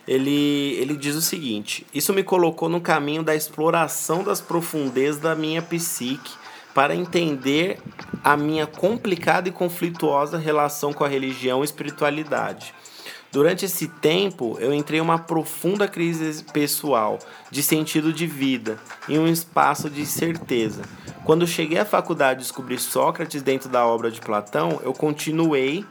Ele, 0.05 0.73
ele 0.81 0.97
diz 0.97 1.15
o 1.15 1.21
seguinte: 1.21 1.87
Isso 1.93 2.13
me 2.13 2.23
colocou 2.23 2.67
no 2.67 2.81
caminho 2.81 3.23
da 3.23 3.33
exploração 3.33 4.21
das 4.21 4.41
profundezas 4.41 5.21
da 5.21 5.33
minha 5.33 5.61
psique 5.61 6.33
para 6.73 6.93
entender 6.93 7.79
a 8.21 8.35
minha 8.35 8.67
complicada 8.67 9.47
e 9.47 9.51
conflituosa 9.53 10.37
relação 10.37 10.91
com 10.91 11.05
a 11.05 11.07
religião 11.07 11.61
e 11.61 11.65
espiritualidade. 11.65 12.73
Durante 13.37 13.65
esse 13.65 13.87
tempo, 13.87 14.57
eu 14.59 14.73
entrei 14.73 14.97
em 14.97 15.03
uma 15.03 15.19
profunda 15.19 15.87
crise 15.87 16.43
pessoal, 16.45 17.19
de 17.51 17.61
sentido 17.61 18.11
de 18.11 18.25
vida, 18.25 18.79
em 19.07 19.19
um 19.19 19.27
espaço 19.27 19.91
de 19.91 20.07
certeza. 20.07 20.81
Quando 21.23 21.45
cheguei 21.45 21.77
à 21.77 21.85
faculdade 21.85 22.39
e 22.39 22.43
descobri 22.43 22.79
Sócrates 22.79 23.43
dentro 23.43 23.69
da 23.69 23.85
obra 23.85 24.09
de 24.09 24.19
Platão, 24.19 24.81
eu 24.83 24.91
continuei 24.91 25.85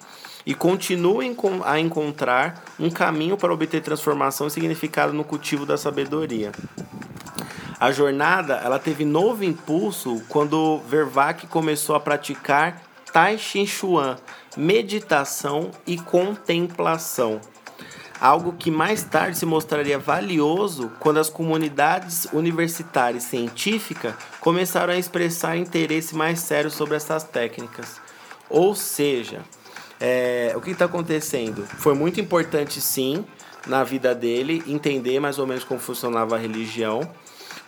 e 0.45 0.55
continuo 0.55 1.21
a 1.65 1.79
encontrar 1.79 2.65
um 2.81 2.91
caminho 2.91 3.37
para 3.37 3.55
obter 3.55 3.81
transformação 3.81 4.49
e 4.49 4.51
significado 4.51 5.13
no 5.13 5.23
cultivo 5.23 5.65
da 5.65 5.77
sabedoria. 5.77 6.51
A 7.79 7.93
jornada 7.93 8.55
ela 8.55 8.81
teve 8.81 9.05
novo 9.05 9.45
impulso 9.45 10.21
quando 10.29 10.79
Vervac 10.89 11.47
começou 11.47 11.95
a 11.95 12.01
praticar 12.01 12.83
Tai 13.13 13.39
Chi 13.39 13.65
Chuan, 13.69 14.17
meditação 14.57 15.71
e 15.87 15.99
contemplação. 15.99 17.41
Algo 18.19 18.55
que 18.55 18.71
mais 18.71 19.03
tarde 19.03 19.37
se 19.37 19.45
mostraria 19.45 19.99
valioso 19.99 20.91
quando 20.99 21.19
as 21.19 21.29
comunidades 21.29 22.27
universitárias 22.33 23.25
e 23.25 23.29
científicas 23.29 24.15
começaram 24.41 24.95
a 24.95 24.97
expressar 24.97 25.57
interesse 25.57 26.17
mais 26.17 26.41
sério 26.41 26.71
sobre 26.71 26.97
essas 26.97 27.25
técnicas. 27.25 28.01
Ou 28.49 28.75
seja, 28.75 29.43
é, 30.01 30.53
o 30.57 30.63
que 30.63 30.71
está 30.71 30.87
acontecendo? 30.87 31.67
Foi 31.67 31.95
muito 31.95 32.19
importante, 32.19 32.81
sim, 32.81 33.23
na 33.67 33.85
vida 33.85 34.15
dele 34.15 34.63
entender 34.67 35.21
mais 35.21 35.39
ou 35.39 35.47
menos 35.47 35.65
como 35.65 35.79
funcionava 35.79 36.37
a 36.37 36.39
religião. 36.39 37.07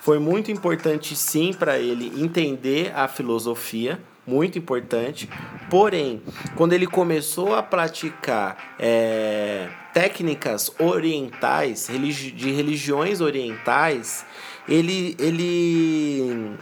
Foi 0.01 0.18
muito 0.18 0.51
importante, 0.51 1.14
sim, 1.14 1.53
para 1.53 1.79
ele 1.79 2.11
entender 2.22 2.90
a 2.94 3.07
filosofia 3.07 4.01
muito 4.29 4.59
importante. 4.59 5.29
Porém, 5.71 6.23
quando 6.55 6.75
ele 6.75 6.87
começou 6.87 7.55
a 7.55 7.62
praticar 7.62 8.75
é, 8.79 9.69
técnicas 9.95 10.71
orientais, 10.79 11.87
religi 11.87 12.31
de 12.31 12.51
religiões 12.51 13.21
orientais, 13.21 14.27
ele, 14.69 15.17
ele, 15.19 16.57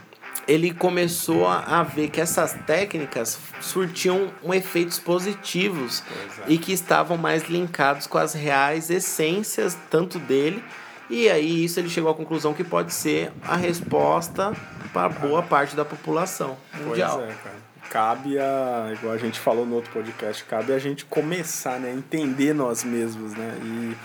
ele 0.47 0.73
começou 0.73 1.45
a, 1.45 1.83
ver 1.83 2.09
que 2.09 2.21
essas 2.21 2.53
técnicas 2.65 3.37
surtiam 3.59 4.31
um 4.41 4.53
efeitos 4.53 4.97
positivos 4.97 6.03
Exato. 6.25 6.51
e 6.51 6.57
que 6.57 6.71
estavam 6.71 7.17
mais 7.17 7.49
linkados 7.49 8.07
com 8.07 8.17
as 8.17 8.33
reais 8.33 8.89
essências 8.89 9.77
tanto 9.89 10.17
dele 10.19 10.63
e 11.09 11.29
aí 11.29 11.65
isso 11.65 11.79
ele 11.79 11.89
chegou 11.89 12.11
à 12.11 12.15
conclusão 12.15 12.53
que 12.53 12.63
pode 12.63 12.93
ser 12.93 13.31
a 13.43 13.55
resposta 13.55 14.53
para 14.91 15.09
boa 15.09 15.41
parte 15.41 15.75
da 15.75 15.85
população 15.85 16.57
mundial. 16.73 17.17
Pois 17.17 17.29
é, 17.29 17.33
cara. 17.33 17.67
Cabe 17.89 18.37
a, 18.37 18.91
igual 18.93 19.13
a 19.13 19.17
gente 19.17 19.39
falou 19.39 19.65
no 19.65 19.75
outro 19.75 19.91
podcast, 19.91 20.43
cabe 20.43 20.73
a 20.73 20.79
gente 20.79 21.05
começar 21.05 21.79
né, 21.79 21.89
a 21.89 21.93
entender 21.93 22.53
nós 22.53 22.83
mesmos, 22.83 23.33
né? 23.33 23.57
E 23.63 23.95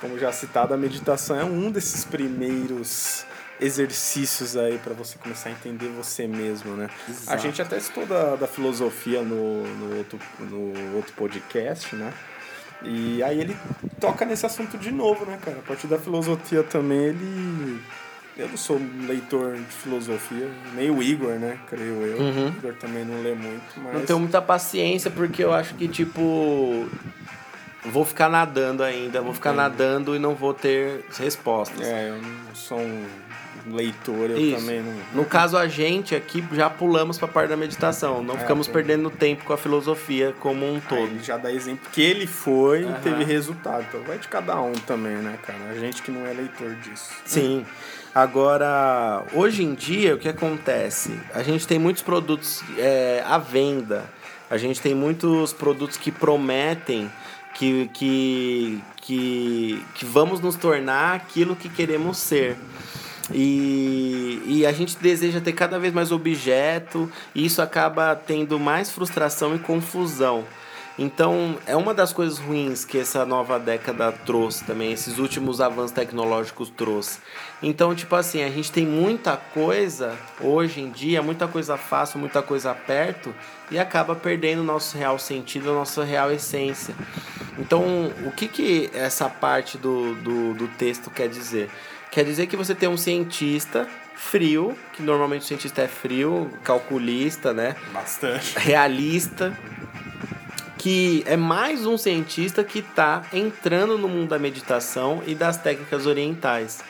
como 0.00 0.18
já 0.18 0.30
citado, 0.30 0.74
a 0.74 0.76
meditação 0.76 1.38
é 1.38 1.44
um 1.44 1.70
desses 1.70 2.04
primeiros 2.04 3.24
exercícios 3.58 4.56
aí 4.56 4.78
para 4.78 4.92
você 4.92 5.16
começar 5.18 5.48
a 5.48 5.52
entender 5.52 5.88
você 5.88 6.26
mesmo, 6.26 6.76
né? 6.76 6.90
Exato. 7.08 7.32
A 7.32 7.36
gente 7.38 7.62
até 7.62 7.80
citou 7.80 8.04
da, 8.04 8.36
da 8.36 8.46
filosofia 8.46 9.22
no, 9.22 9.66
no, 9.66 9.96
outro, 9.96 10.18
no 10.40 10.96
outro 10.96 11.12
podcast, 11.14 11.96
né? 11.96 12.12
E 12.82 13.22
aí 13.22 13.40
ele 13.40 13.56
toca 14.00 14.24
nesse 14.24 14.46
assunto 14.46 14.76
de 14.78 14.90
novo, 14.90 15.24
né, 15.24 15.38
cara? 15.42 15.58
A 15.58 15.62
partir 15.62 15.86
da 15.86 15.98
filosofia 15.98 16.62
também 16.62 16.98
ele. 16.98 17.80
Eu 18.36 18.48
não 18.48 18.56
sou 18.56 18.76
um 18.76 19.06
leitor 19.06 19.54
de 19.54 19.62
filosofia, 19.64 20.50
nem 20.74 20.90
o 20.90 21.02
Igor, 21.02 21.38
né? 21.38 21.58
Creio 21.68 22.02
eu. 22.02 22.18
Uhum. 22.18 22.46
O 22.46 22.48
Igor 22.48 22.74
também 22.74 23.04
não 23.04 23.22
lê 23.22 23.34
muito, 23.34 23.80
mas. 23.82 23.94
Não 23.94 24.04
tenho 24.04 24.18
muita 24.18 24.42
paciência 24.42 25.10
porque 25.10 25.42
eu 25.42 25.52
acho 25.52 25.74
que, 25.74 25.88
tipo. 25.88 26.86
Vou 27.86 28.04
ficar 28.04 28.28
nadando 28.28 28.82
ainda, 28.82 29.22
vou 29.22 29.32
ficar 29.32 29.54
Entendi. 29.54 29.68
nadando 29.68 30.16
e 30.16 30.18
não 30.18 30.34
vou 30.34 30.52
ter 30.52 31.04
respostas. 31.18 31.86
É, 31.86 32.10
eu 32.10 32.20
não 32.20 32.54
sou 32.54 32.80
um 32.80 33.06
leitor, 33.70 34.30
eu 34.30 34.38
Isso. 34.38 34.60
também 34.60 34.82
não. 34.82 34.94
No 35.14 35.24
caso, 35.24 35.56
a 35.56 35.66
gente 35.66 36.14
aqui 36.14 36.44
já 36.52 36.70
pulamos 36.70 37.18
para 37.18 37.28
a 37.28 37.30
parte 37.30 37.50
da 37.50 37.56
meditação. 37.56 38.22
Não 38.22 38.34
é, 38.34 38.38
ficamos 38.38 38.68
perdendo 38.68 39.10
tempo 39.10 39.44
com 39.44 39.52
a 39.52 39.56
filosofia 39.56 40.34
como 40.40 40.66
um 40.66 40.80
todo. 40.80 41.10
Aí 41.10 41.20
já 41.22 41.36
dá 41.36 41.52
exemplo 41.52 41.88
que 41.92 42.00
ele 42.00 42.26
foi 42.26 42.84
uhum. 42.84 42.92
e 42.92 43.00
teve 43.00 43.24
resultado. 43.24 43.84
Então 43.88 44.02
vai 44.02 44.18
de 44.18 44.28
cada 44.28 44.60
um 44.60 44.72
também, 44.72 45.16
né, 45.16 45.38
cara? 45.44 45.70
A 45.70 45.74
gente 45.74 46.02
que 46.02 46.10
não 46.10 46.26
é 46.26 46.32
leitor 46.32 46.74
disso. 46.76 47.10
Sim. 47.24 47.64
Agora, 48.14 49.24
hoje 49.34 49.62
em 49.62 49.74
dia, 49.74 50.14
o 50.14 50.18
que 50.18 50.28
acontece? 50.28 51.18
A 51.34 51.42
gente 51.42 51.66
tem 51.66 51.78
muitos 51.78 52.02
produtos 52.02 52.62
é, 52.78 53.22
à 53.26 53.36
venda. 53.36 54.10
A 54.48 54.56
gente 54.56 54.80
tem 54.80 54.94
muitos 54.94 55.52
produtos 55.52 55.96
que 55.96 56.10
prometem 56.10 57.10
que, 57.56 57.90
que, 57.92 58.82
que, 58.96 59.82
que 59.94 60.04
vamos 60.04 60.40
nos 60.40 60.56
tornar 60.56 61.14
aquilo 61.14 61.56
que 61.56 61.68
queremos 61.68 62.18
ser. 62.18 62.56
E, 63.32 64.42
e 64.46 64.66
a 64.66 64.72
gente 64.72 64.96
deseja 64.96 65.40
ter 65.40 65.52
cada 65.52 65.78
vez 65.78 65.92
mais 65.92 66.12
objeto, 66.12 67.10
e 67.34 67.44
isso 67.44 67.60
acaba 67.60 68.14
tendo 68.14 68.58
mais 68.58 68.90
frustração 68.90 69.54
e 69.54 69.58
confusão. 69.58 70.44
Então, 70.98 71.58
é 71.66 71.76
uma 71.76 71.92
das 71.92 72.10
coisas 72.10 72.38
ruins 72.38 72.82
que 72.82 72.98
essa 72.98 73.26
nova 73.26 73.58
década 73.58 74.10
trouxe 74.10 74.64
também, 74.64 74.92
esses 74.92 75.18
últimos 75.18 75.60
avanços 75.60 75.90
tecnológicos 75.90 76.70
trouxe. 76.70 77.18
Então, 77.62 77.94
tipo 77.94 78.16
assim, 78.16 78.42
a 78.42 78.48
gente 78.48 78.72
tem 78.72 78.86
muita 78.86 79.36
coisa 79.36 80.16
hoje 80.40 80.80
em 80.80 80.90
dia, 80.90 81.20
muita 81.20 81.46
coisa 81.46 81.76
fácil, 81.76 82.18
muita 82.18 82.40
coisa 82.40 82.74
perto, 82.74 83.34
e 83.70 83.78
acaba 83.78 84.14
perdendo 84.14 84.60
o 84.60 84.64
nosso 84.64 84.96
real 84.96 85.18
sentido, 85.18 85.70
a 85.70 85.74
nossa 85.74 86.02
real 86.02 86.32
essência. 86.32 86.94
Então, 87.58 88.10
o 88.24 88.30
que, 88.30 88.48
que 88.48 88.90
essa 88.94 89.28
parte 89.28 89.76
do, 89.76 90.14
do, 90.14 90.54
do 90.54 90.68
texto 90.78 91.10
quer 91.10 91.28
dizer? 91.28 91.68
Quer 92.16 92.24
dizer 92.24 92.46
que 92.46 92.56
você 92.56 92.74
tem 92.74 92.88
um 92.88 92.96
cientista 92.96 93.86
frio, 94.14 94.74
que 94.94 95.02
normalmente 95.02 95.42
o 95.42 95.44
cientista 95.44 95.82
é 95.82 95.86
frio, 95.86 96.50
calculista, 96.64 97.52
né? 97.52 97.76
Bastante. 97.92 98.58
Realista, 98.58 99.54
que 100.78 101.22
é 101.26 101.36
mais 101.36 101.84
um 101.84 101.98
cientista 101.98 102.64
que 102.64 102.78
está 102.78 103.22
entrando 103.34 103.98
no 103.98 104.08
mundo 104.08 104.30
da 104.30 104.38
meditação 104.38 105.22
e 105.26 105.34
das 105.34 105.58
técnicas 105.58 106.06
orientais. 106.06 106.82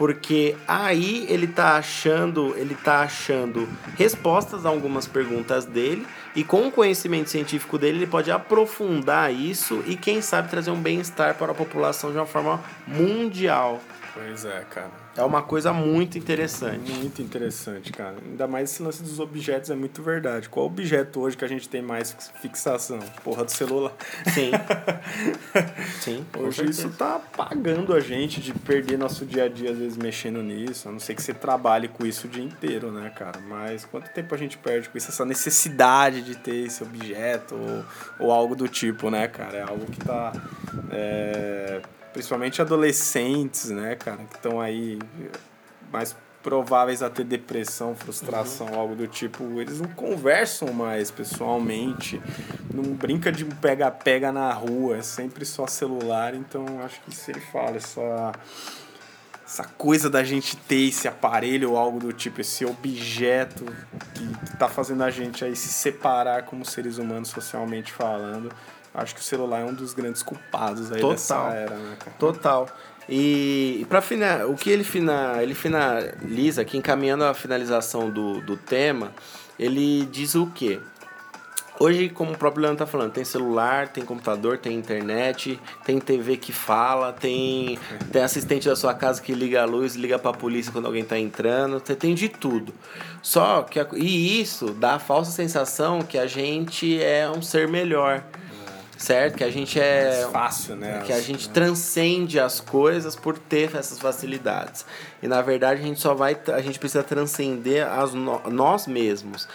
Porque 0.00 0.56
aí 0.66 1.26
ele 1.28 1.44
está 1.44 1.76
achando, 1.76 2.54
ele 2.56 2.74
tá 2.74 3.02
achando 3.02 3.68
respostas 3.98 4.64
a 4.64 4.70
algumas 4.70 5.06
perguntas 5.06 5.66
dele 5.66 6.06
e 6.34 6.42
com 6.42 6.68
o 6.68 6.72
conhecimento 6.72 7.28
científico 7.28 7.76
dele 7.76 7.98
ele 7.98 8.06
pode 8.06 8.30
aprofundar 8.30 9.30
isso 9.30 9.84
e 9.86 9.96
quem 9.96 10.22
sabe 10.22 10.48
trazer 10.48 10.70
um 10.70 10.80
bem-estar 10.80 11.34
para 11.34 11.52
a 11.52 11.54
população 11.54 12.10
de 12.12 12.16
uma 12.16 12.24
forma 12.24 12.64
mundial. 12.86 13.78
Pois 14.14 14.46
é, 14.46 14.64
cara. 14.70 14.90
É 15.16 15.22
uma 15.24 15.42
coisa 15.42 15.72
muito 15.72 16.16
interessante. 16.16 16.92
Muito 16.92 17.20
interessante, 17.20 17.92
cara. 17.92 18.16
Ainda 18.24 18.46
mais 18.46 18.70
esse 18.70 18.82
lance 18.82 19.02
dos 19.02 19.18
objetos 19.18 19.68
é 19.68 19.74
muito 19.74 20.02
verdade. 20.02 20.48
Qual 20.48 20.66
objeto 20.66 21.20
hoje 21.20 21.36
que 21.36 21.44
a 21.44 21.48
gente 21.48 21.68
tem 21.68 21.82
mais 21.82 22.16
fixação? 22.40 23.00
Porra 23.24 23.44
do 23.44 23.50
celular. 23.50 23.92
Sim. 24.32 24.52
Sim. 26.00 26.24
Hoje 26.38 26.70
isso 26.70 26.88
tá 26.90 27.20
pagando 27.36 27.92
a 27.92 28.00
gente 28.00 28.40
de 28.40 28.52
perder 28.52 28.96
nosso 28.96 29.26
dia 29.26 29.44
a 29.44 29.48
dia, 29.48 29.72
às 29.72 29.78
vezes, 29.78 29.96
mexendo 29.96 30.42
nisso. 30.42 30.88
A 30.88 30.92
não 30.92 31.00
ser 31.00 31.14
que 31.14 31.22
você 31.22 31.34
trabalhe 31.34 31.88
com 31.88 32.06
isso 32.06 32.28
o 32.28 32.30
dia 32.30 32.44
inteiro, 32.44 32.92
né, 32.92 33.10
cara? 33.10 33.40
Mas 33.40 33.84
quanto 33.84 34.10
tempo 34.12 34.32
a 34.34 34.38
gente 34.38 34.56
perde 34.56 34.88
com 34.88 34.96
isso? 34.96 35.10
Essa 35.10 35.24
necessidade 35.24 36.22
de 36.22 36.36
ter 36.36 36.66
esse 36.66 36.84
objeto 36.84 37.56
ou, 37.56 38.26
ou 38.26 38.32
algo 38.32 38.54
do 38.54 38.68
tipo, 38.68 39.10
né, 39.10 39.26
cara? 39.26 39.58
É 39.58 39.62
algo 39.62 39.86
que 39.86 39.98
tá. 39.98 40.32
É 40.90 41.80
principalmente 42.12 42.60
adolescentes, 42.60 43.70
né, 43.70 43.96
cara, 43.96 44.24
que 44.24 44.36
estão 44.36 44.60
aí 44.60 44.98
mais 45.92 46.16
prováveis 46.42 47.02
a 47.02 47.10
ter 47.10 47.24
depressão, 47.24 47.94
frustração, 47.94 48.68
uhum. 48.68 48.78
algo 48.78 48.96
do 48.96 49.06
tipo, 49.06 49.60
eles 49.60 49.80
não 49.80 49.90
conversam 49.90 50.72
mais 50.72 51.10
pessoalmente, 51.10 52.20
não 52.72 52.94
brinca 52.94 53.30
de 53.30 53.44
pega-pega 53.44 54.32
na 54.32 54.52
rua, 54.52 54.96
é 54.96 55.02
sempre 55.02 55.44
só 55.44 55.66
celular, 55.66 56.34
então 56.34 56.64
acho 56.82 57.00
que 57.02 57.14
se 57.14 57.30
ele 57.30 57.40
fala 57.40 57.76
essa 57.76 58.32
essa 59.44 59.64
coisa 59.64 60.08
da 60.08 60.22
gente 60.22 60.56
ter 60.56 60.88
esse 60.88 61.08
aparelho 61.08 61.72
ou 61.72 61.76
algo 61.76 61.98
do 61.98 62.12
tipo, 62.12 62.40
esse 62.40 62.64
objeto 62.64 63.64
que, 64.14 64.24
que 64.46 64.56
tá 64.56 64.68
fazendo 64.68 65.02
a 65.02 65.10
gente 65.10 65.44
aí 65.44 65.56
se 65.56 65.66
separar 65.66 66.44
como 66.44 66.64
seres 66.64 66.98
humanos 66.98 67.30
socialmente 67.30 67.92
falando, 67.92 68.52
Acho 68.92 69.14
que 69.14 69.20
o 69.20 69.24
celular 69.24 69.60
é 69.60 69.64
um 69.64 69.72
dos 69.72 69.94
grandes 69.94 70.22
culpados 70.22 70.90
aí 70.90 71.00
Total. 71.00 71.12
dessa 71.12 71.34
era, 71.54 71.76
né, 71.76 71.96
cara? 71.98 72.16
Total. 72.18 72.68
E, 73.08 73.86
para 73.88 74.00
final, 74.00 74.50
o 74.50 74.56
que 74.56 74.70
ele, 74.70 74.84
fina, 74.84 75.42
ele 75.42 75.54
finaliza 75.54 76.62
aqui, 76.62 76.76
encaminhando 76.76 77.24
a 77.24 77.34
finalização 77.34 78.10
do, 78.10 78.40
do 78.40 78.56
tema, 78.56 79.12
ele 79.58 80.06
diz 80.06 80.34
o 80.34 80.46
quê? 80.46 80.80
Hoje, 81.82 82.10
como 82.10 82.32
o 82.32 82.36
próprio 82.36 82.62
Leandro 82.62 82.84
tá 82.84 82.86
falando, 82.86 83.10
tem 83.10 83.24
celular, 83.24 83.88
tem 83.88 84.04
computador, 84.04 84.58
tem 84.58 84.76
internet, 84.76 85.58
tem 85.82 85.98
TV 85.98 86.36
que 86.36 86.52
fala, 86.52 87.10
tem, 87.10 87.78
tem 88.12 88.22
assistente 88.22 88.68
da 88.68 88.76
sua 88.76 88.92
casa 88.92 89.22
que 89.22 89.32
liga 89.32 89.62
a 89.62 89.64
luz, 89.64 89.94
liga 89.96 90.18
pra 90.18 90.30
polícia 90.30 90.70
quando 90.70 90.84
alguém 90.84 91.02
tá 91.02 91.18
entrando, 91.18 91.80
você 91.80 91.96
tem 91.96 92.14
de 92.14 92.28
tudo. 92.28 92.74
Só 93.22 93.62
que, 93.62 93.80
e 93.96 94.42
isso 94.42 94.74
dá 94.74 94.96
a 94.96 94.98
falsa 94.98 95.30
sensação 95.30 96.02
que 96.02 96.18
a 96.18 96.26
gente 96.26 97.02
é 97.02 97.30
um 97.30 97.40
ser 97.40 97.66
melhor 97.66 98.22
certo? 99.00 99.38
Que 99.38 99.44
a 99.44 99.50
gente 99.50 99.80
é. 99.80 100.20
Mais 100.20 100.32
fácil, 100.32 100.76
né? 100.76 101.02
Que 101.06 101.12
a 101.12 101.20
gente 101.20 101.48
transcende 101.48 102.38
as 102.38 102.60
coisas 102.60 103.16
por 103.16 103.38
ter 103.38 103.74
essas 103.74 103.98
facilidades. 103.98 104.84
E 105.22 105.26
na 105.26 105.40
verdade 105.40 105.80
a 105.80 105.84
gente 105.84 105.98
só 105.98 106.14
vai. 106.14 106.38
A 106.48 106.60
gente 106.60 106.78
precisa 106.78 107.02
transcender 107.02 107.90
as 107.90 108.12
no, 108.12 108.40
nós 108.50 108.86
mesmos. 108.86 109.48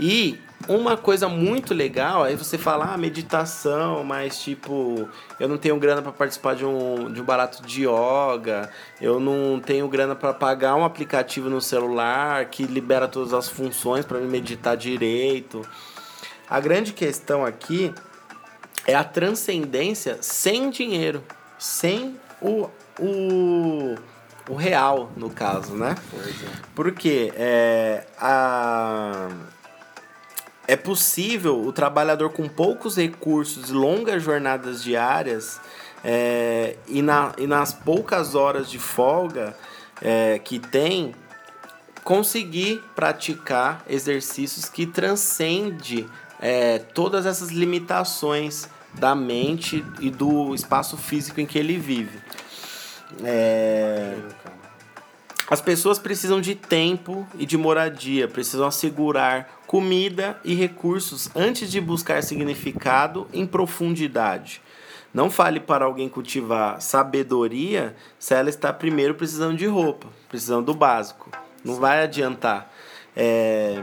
E 0.00 0.38
uma 0.68 0.96
coisa 0.96 1.28
muito 1.28 1.72
legal 1.72 2.22
aí 2.22 2.34
você 2.36 2.58
falar 2.58 2.94
ah, 2.94 2.98
meditação, 2.98 4.02
mas 4.02 4.42
tipo, 4.42 5.08
eu 5.38 5.48
não 5.48 5.56
tenho 5.56 5.78
grana 5.78 6.02
para 6.02 6.12
participar 6.12 6.54
de 6.54 6.64
um, 6.64 7.10
de 7.12 7.20
um 7.20 7.24
barato 7.24 7.62
de 7.62 7.82
yoga, 7.82 8.70
eu 9.00 9.18
não 9.18 9.58
tenho 9.58 9.88
grana 9.88 10.14
para 10.14 10.34
pagar 10.34 10.74
um 10.74 10.84
aplicativo 10.84 11.48
no 11.48 11.62
celular 11.62 12.46
que 12.46 12.64
libera 12.64 13.08
todas 13.08 13.32
as 13.32 13.48
funções 13.48 14.04
para 14.04 14.18
me 14.18 14.26
meditar 14.26 14.76
direito. 14.76 15.62
A 16.48 16.60
grande 16.60 16.92
questão 16.92 17.44
aqui 17.44 17.94
é 18.86 18.94
a 18.94 19.02
transcendência 19.02 20.18
sem 20.20 20.70
dinheiro, 20.70 21.22
sem 21.58 22.18
o, 22.40 22.68
o, 23.00 23.96
o 24.48 24.54
real, 24.54 25.10
no 25.16 25.28
caso, 25.30 25.74
né? 25.74 25.96
Pois 26.10 26.26
é. 26.26 26.48
Porque 26.74 27.32
é, 27.36 28.06
a, 28.18 29.28
é 30.68 30.76
possível 30.76 31.60
o 31.60 31.72
trabalhador 31.72 32.30
com 32.30 32.48
poucos 32.48 32.96
recursos, 32.96 33.70
longas 33.70 34.22
jornadas 34.22 34.82
diárias 34.82 35.60
é, 36.04 36.76
e, 36.86 37.02
na, 37.02 37.32
e 37.38 37.46
nas 37.46 37.72
poucas 37.72 38.34
horas 38.34 38.70
de 38.70 38.78
folga 38.78 39.56
é, 40.00 40.38
que 40.38 40.60
tem, 40.60 41.14
conseguir 42.04 42.80
praticar 42.94 43.82
exercícios 43.88 44.68
que 44.68 44.86
transcende 44.86 46.06
é, 46.38 46.78
todas 46.78 47.26
essas 47.26 47.48
limitações 47.48 48.68
da 48.98 49.14
mente 49.14 49.84
e 50.00 50.10
do 50.10 50.54
espaço 50.54 50.96
físico 50.96 51.40
em 51.40 51.46
que 51.46 51.58
ele 51.58 51.78
vive. 51.78 52.18
É... 53.22 54.14
As 55.48 55.60
pessoas 55.60 55.98
precisam 55.98 56.40
de 56.40 56.56
tempo 56.56 57.26
e 57.38 57.46
de 57.46 57.56
moradia, 57.56 58.26
precisam 58.26 58.66
assegurar 58.66 59.60
comida 59.66 60.40
e 60.44 60.54
recursos 60.54 61.30
antes 61.36 61.70
de 61.70 61.80
buscar 61.80 62.20
significado 62.22 63.28
em 63.32 63.46
profundidade. 63.46 64.60
Não 65.14 65.30
fale 65.30 65.60
para 65.60 65.84
alguém 65.84 66.08
cultivar 66.08 66.80
sabedoria 66.80 67.94
se 68.18 68.34
ela 68.34 68.50
está 68.50 68.72
primeiro 68.72 69.14
precisando 69.14 69.56
de 69.56 69.66
roupa, 69.66 70.08
precisando 70.28 70.66
do 70.66 70.74
básico. 70.74 71.30
Não 71.64 71.76
vai 71.76 72.02
adiantar. 72.02 72.72
É, 73.16 73.82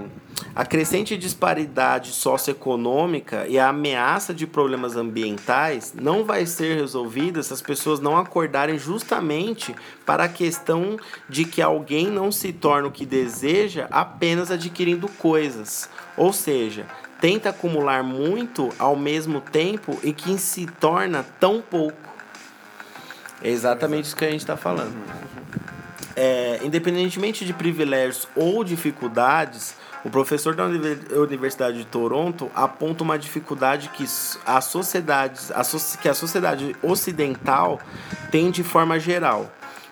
a 0.56 0.63
crescente 0.63 1.17
disparidade 1.17 2.12
socioeconômica 2.12 3.48
e 3.48 3.58
a 3.58 3.69
ameaça 3.69 4.32
de 4.32 4.46
problemas 4.46 4.96
ambientais 4.96 5.93
não 6.00 6.24
vai 6.24 6.46
ser 6.46 6.78
resolvida 6.78 7.41
se 7.41 7.52
as 7.52 7.62
pessoas 7.62 8.00
não 8.00 8.15
acordarem 8.15 8.78
justamente 8.78 9.76
para 10.06 10.26
a 10.26 10.30
questão 10.30 10.98
de 11.28 11.46
que 11.46 11.62
alguém 11.62 12.08
não 12.08 12.32
se 12.32 12.54
torna 12.54 12.88
o 12.88 12.91
que 12.91 13.06
deseja 13.06 13.88
apenas 13.89 14.52
adquirindo 14.52 15.08
coisas. 15.08 15.89
Ou 16.15 16.32
seja, 16.32 16.86
tenta 17.19 17.50
acumular 17.50 18.04
muito 18.04 18.69
ao 18.78 18.96
mesmo 18.96 19.41
tempo 19.41 19.98
e 20.04 20.13
que 20.13 20.38
se 20.38 20.67
torna 20.67 21.26
tão 21.39 21.60
pouco. 21.62 21.98
É 23.41 23.50
exatamente 23.50 24.06
isso 24.06 24.15
que 24.15 24.26
a 24.26 24.30
gente 24.30 24.41
está 24.41 24.56
falando 24.56 24.93
é, 26.15 26.60
independentemente 26.63 27.45
de 27.45 27.54
privilégios 27.54 28.28
ou 28.36 28.63
dificuldades, 28.63 29.76
o 30.04 30.10
professor 30.10 30.54
da 30.54 30.65
Universidade 30.65 31.78
de 31.78 31.86
Toronto 31.86 32.52
aponta 32.54 33.04
uma 33.04 33.17
dificuldade 33.17 33.89
que 33.89 34.06
a 34.45 34.60
sociedade, 34.60 35.39
que 36.02 36.10
a 36.10 36.13
sociedade 36.13 36.76
ocidental 36.84 37.80
tem 38.30 38.52
de 38.52 38.63
forma 38.63 38.99
geral, 38.99 39.49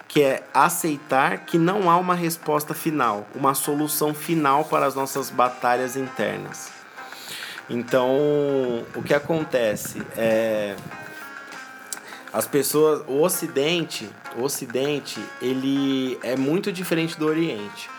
que 0.07 0.21
é 0.21 0.43
aceitar 0.53 1.45
que 1.45 1.57
não 1.57 1.89
há 1.89 1.95
uma 1.95 2.13
resposta 2.13 2.73
final, 2.73 3.25
uma 3.34 3.53
solução 3.53 4.13
final 4.13 4.65
para 4.65 4.86
as 4.86 4.95
nossas 4.95 5.29
batalhas 5.29 5.95
internas. 5.95 6.69
Então, 7.69 8.10
o 8.93 9.01
que 9.01 9.13
acontece 9.13 10.03
é 10.17 10.75
as 12.34 12.48
pessoas, 12.48 13.04
o 13.08 13.22
Ocidente, 13.22 14.10
o 14.38 14.44
Ocidente, 14.44 15.20
ele 15.41 16.17
é 16.24 16.36
muito 16.36 16.72
diferente 16.72 17.17
do 17.17 17.26
Oriente. 17.26 17.89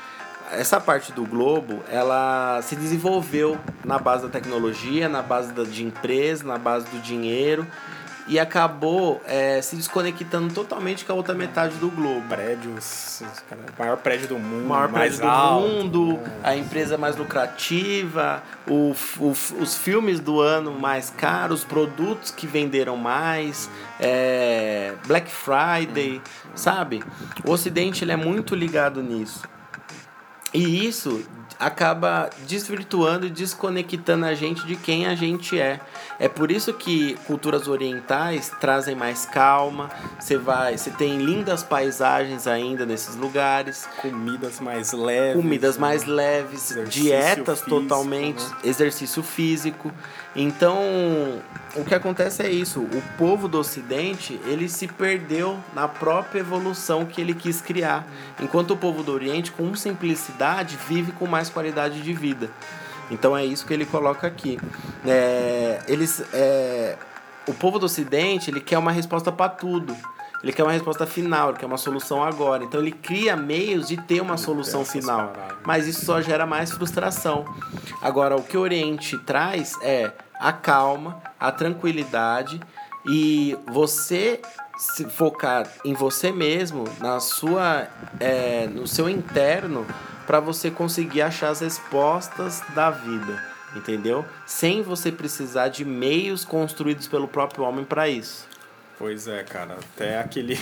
Essa 0.51 0.81
parte 0.81 1.13
do 1.13 1.25
globo, 1.25 1.83
ela 1.89 2.61
se 2.63 2.77
desenvolveu 2.77 3.59
na 3.85 3.99
base 3.99 4.25
da 4.25 4.29
tecnologia, 4.29 5.09
na 5.09 5.23
base 5.23 5.53
da, 5.53 5.65
de 5.65 5.83
empresa, 5.83 6.45
na 6.45 6.59
base 6.59 6.87
do 6.87 6.99
dinheiro 7.01 7.67
e 8.29 8.39
acabou 8.39 9.21
é, 9.27 9.61
se 9.61 9.75
desconectando 9.77 10.53
totalmente 10.55 11.05
com 11.05 11.13
a 11.13 11.17
outra 11.17 11.35
metade 11.35 11.75
do 11.77 11.89
globo. 11.91 12.23
Prédios, 12.29 13.23
cara, 13.49 13.63
o 13.77 13.81
maior 13.83 13.97
prédio 13.97 14.29
do 14.29 14.39
mundo, 14.39 14.65
O 14.65 14.69
maior 14.69 14.89
prédio 14.91 15.21
do 15.21 15.27
alto, 15.27 15.69
mundo, 15.69 16.13
né? 16.19 16.33
a 16.45 16.57
empresa 16.57 16.97
mais 16.97 17.17
lucrativa, 17.17 18.43
o, 18.67 18.95
o- 19.19 19.31
os 19.61 19.77
filmes 19.77 20.21
do 20.21 20.41
ano 20.41 20.73
mais 20.73 21.11
caros, 21.11 21.61
os 21.61 21.65
produtos 21.65 22.31
que 22.31 22.47
venderam 22.47 22.97
mais, 22.97 23.69
é, 23.99 24.95
Black 25.07 25.31
Friday, 25.31 26.21
sabe? 26.55 27.03
O 27.45 27.51
Ocidente 27.51 28.05
ele 28.05 28.13
é 28.13 28.17
muito 28.17 28.55
ligado 28.55 29.03
nisso. 29.03 29.43
E 30.55 30.87
isso 30.87 31.25
acaba 31.59 32.29
desvirtuando 32.47 33.27
e 33.27 33.31
desconectando 33.31 34.27
a 34.27 34.35
gente 34.35 34.67
de 34.67 34.77
quem 34.77 35.07
a 35.07 35.15
gente 35.15 35.59
é. 35.59 35.81
É 36.19 36.29
por 36.29 36.51
isso 36.51 36.73
que 36.73 37.15
culturas 37.27 37.69
orientais 37.69 38.51
trazem 38.61 38.95
mais 38.95 39.27
calma. 39.27 39.91
Você 40.19 40.37
vai, 40.37 40.77
você 40.77 40.91
tem 40.91 41.19
lindas 41.19 41.63
paisagens 41.63 42.47
ainda 42.47 42.87
nesses 42.87 43.17
lugares, 43.17 43.89
Comidas 44.01 44.61
mais 44.61 44.93
leves. 44.93 45.43
comidas 45.43 45.77
né? 45.77 45.81
mais 45.81 46.05
leves, 46.05 46.79
dietas 46.89 47.61
físico, 47.61 47.81
totalmente, 47.81 48.45
né? 48.45 48.57
exercício 48.65 49.23
físico. 49.23 49.93
Então, 50.35 50.79
o 51.75 51.85
que 51.85 51.95
acontece 51.95 52.43
é 52.43 52.51
isso, 52.51 52.81
o 52.81 53.03
povo 53.19 53.49
do 53.49 53.59
ocidente, 53.59 54.41
ele 54.47 54.69
se 54.69 54.87
perdeu 54.87 55.59
na 55.75 55.87
própria 55.89 56.41
evolução 56.41 57.05
que 57.05 57.21
ele 57.21 57.35
quis 57.35 57.61
criar, 57.61 58.07
enquanto 58.41 58.73
o 58.73 58.77
povo 58.77 59.03
do 59.03 59.13
oriente, 59.13 59.53
com 59.53 59.75
simplicidade, 59.75 60.79
vive 60.89 61.13
com 61.13 61.27
mais 61.27 61.51
qualidade 61.51 62.01
de 62.01 62.13
vida. 62.13 62.51
Então 63.13 63.37
é 63.37 63.45
isso 63.45 63.67
que 63.67 63.75
ele 63.75 63.85
coloca 63.85 64.27
aqui. 64.27 64.59
É, 65.07 65.83
eles, 65.87 66.25
é, 66.33 66.97
o 67.47 67.53
povo 67.53 67.79
do 67.79 67.85
ocidente, 67.85 68.51
ele 68.51 68.61
quer 68.61 68.79
uma 68.79 68.91
resposta 68.91 69.31
para 69.31 69.51
tudo. 69.51 69.95
Ele 70.43 70.53
quer 70.53 70.65
uma 70.65 70.73
resposta 70.73 71.07
final, 71.07 71.51
ele 71.51 71.59
quer 71.59 71.67
uma 71.67 71.77
solução 71.77 72.25
agora. 72.25 72.65
Então 72.65 72.81
ele 72.81 72.91
cria 72.91 73.37
meios 73.37 73.89
de 73.89 73.97
ter 73.99 74.21
uma 74.21 74.37
solução 74.37 74.81
essas 74.81 74.93
final. 74.93 75.33
Mas 75.65 75.87
isso 75.87 76.05
só 76.05 76.21
gera 76.21 76.47
mais 76.47 76.73
frustração. 76.73 77.45
Agora, 78.01 78.35
o 78.35 78.43
que 78.43 78.57
o 78.57 78.61
Oriente 78.61 79.17
traz 79.19 79.79
é 79.83 80.11
a 80.41 80.53
calma, 80.53 81.23
a 81.39 81.53
tranquilidade 81.53 82.61
e 83.07 83.57
você 83.67 84.41
se 84.83 85.05
focar 85.05 85.69
em 85.85 85.95
você 85.95 86.33
mesmo, 86.33 86.85
na 86.99 87.21
sua, 87.21 87.87
é, 88.19 88.67
no 88.67 88.87
seu 88.87 89.09
interno, 89.09 89.87
para 90.27 90.41
você 90.41 90.71
conseguir 90.73 91.23
achar 91.23 91.51
as 91.51 91.61
respostas 91.61 92.61
da 92.75 92.91
vida, 92.91 93.43
entendeu? 93.77 94.25
Sem 94.45 94.83
você 94.83 95.13
precisar 95.13 95.69
de 95.69 95.85
meios 95.85 96.45
construídos 96.45 97.07
pelo 97.07 97.29
próprio 97.29 97.65
homem 97.65 97.85
para 97.85 98.09
isso. 98.09 98.49
Pois 99.03 99.27
é, 99.27 99.43
cara. 99.43 99.79
Até 99.81 100.21
aquele. 100.21 100.57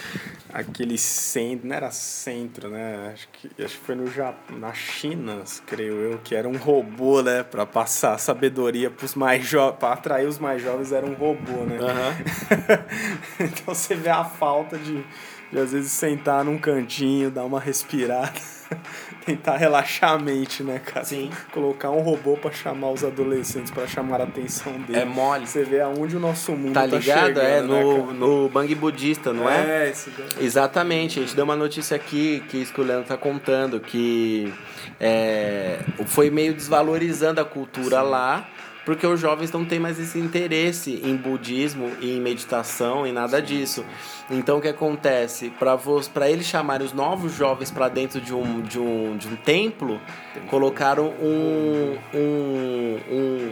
aquele 0.50 0.96
centro. 0.96 1.68
Não 1.68 1.76
era 1.76 1.90
centro, 1.90 2.70
né? 2.70 3.12
Acho 3.12 3.28
que, 3.28 3.62
acho 3.62 3.78
que 3.78 3.84
foi 3.84 3.94
no 3.94 4.06
Japão, 4.10 4.58
na 4.58 4.72
China, 4.72 5.44
creio 5.66 5.92
eu, 5.96 6.18
que 6.24 6.34
era 6.34 6.48
um 6.48 6.56
robô, 6.56 7.20
né? 7.20 7.42
Pra 7.42 7.66
passar 7.66 8.16
sabedoria 8.16 8.90
pros 8.90 9.14
mais 9.14 9.44
jovens. 9.44 9.76
Pra 9.78 9.92
atrair 9.92 10.26
os 10.26 10.38
mais 10.38 10.62
jovens, 10.62 10.92
era 10.92 11.04
um 11.04 11.12
robô, 11.12 11.66
né? 11.66 11.76
então 13.38 13.74
você 13.74 13.94
vê 13.94 14.08
a 14.08 14.24
falta 14.24 14.78
de, 14.78 15.04
de 15.52 15.58
às 15.58 15.72
vezes 15.72 15.92
sentar 15.92 16.42
num 16.42 16.56
cantinho, 16.56 17.30
dar 17.30 17.44
uma 17.44 17.60
respirada, 17.60 18.40
tentar 19.24 19.56
relaxar 19.56 20.12
a 20.12 20.18
mente, 20.18 20.62
né, 20.62 20.80
cara? 20.84 21.04
Sim. 21.04 21.30
Colocar 21.52 21.90
um 21.90 22.00
robô 22.00 22.36
pra 22.36 22.50
chamar 22.50 22.90
os 22.90 23.02
adolescentes, 23.04 23.70
pra 23.70 23.86
chamar 23.86 24.20
a 24.20 24.24
atenção 24.24 24.72
deles. 24.72 25.02
É 25.02 25.04
mole. 25.04 25.46
Você 25.46 25.64
vê 25.64 25.80
aonde 25.80 26.16
o 26.16 26.20
nosso 26.20 26.52
mundo 26.52 26.74
Tá 26.74 26.80
tá, 26.88 26.96
ligado? 26.98 27.40
é 27.40 27.60
né, 27.60 27.62
no, 27.62 28.02
cara? 28.04 28.12
no 28.14 28.48
Bang 28.48 28.74
Budista, 28.74 29.32
não 29.32 29.48
é? 29.48 29.86
É, 29.86 29.90
isso 29.90 30.10
daí. 30.16 30.44
Exatamente, 30.44 31.18
a 31.18 31.22
gente 31.22 31.34
deu 31.34 31.44
uma 31.44 31.56
notícia 31.56 31.96
aqui 31.96 32.42
que 32.48 32.58
isso 32.58 32.72
que 32.72 32.80
o 32.80 32.84
Leandro 32.84 33.06
tá 33.08 33.16
contando, 33.16 33.80
que 33.80 34.52
é, 35.00 35.78
foi 36.06 36.30
meio 36.30 36.54
desvalorizando 36.54 37.40
a 37.40 37.44
cultura 37.44 38.02
lá, 38.02 38.48
porque 38.84 39.06
os 39.06 39.20
jovens 39.20 39.50
não 39.50 39.64
têm 39.64 39.78
mais 39.78 39.98
esse 39.98 40.18
interesse 40.18 41.00
em 41.04 41.16
budismo, 41.16 41.90
em 42.00 42.20
meditação, 42.20 43.06
em 43.06 43.12
nada 43.12 43.40
disso. 43.40 43.84
Então 44.30 44.58
o 44.58 44.60
que 44.60 44.68
acontece? 44.68 45.52
Para 46.12 46.30
eles 46.30 46.46
chamarem 46.46 46.86
os 46.86 46.92
novos 46.92 47.34
jovens 47.34 47.70
para 47.70 47.88
dentro 47.88 48.20
de 48.20 48.34
um, 48.34 48.60
de, 48.60 48.78
um, 48.78 49.16
de 49.16 49.28
um 49.28 49.36
templo, 49.36 50.00
colocaram 50.48 51.08
um, 51.20 51.96
um, 52.14 52.98
um, 53.10 53.50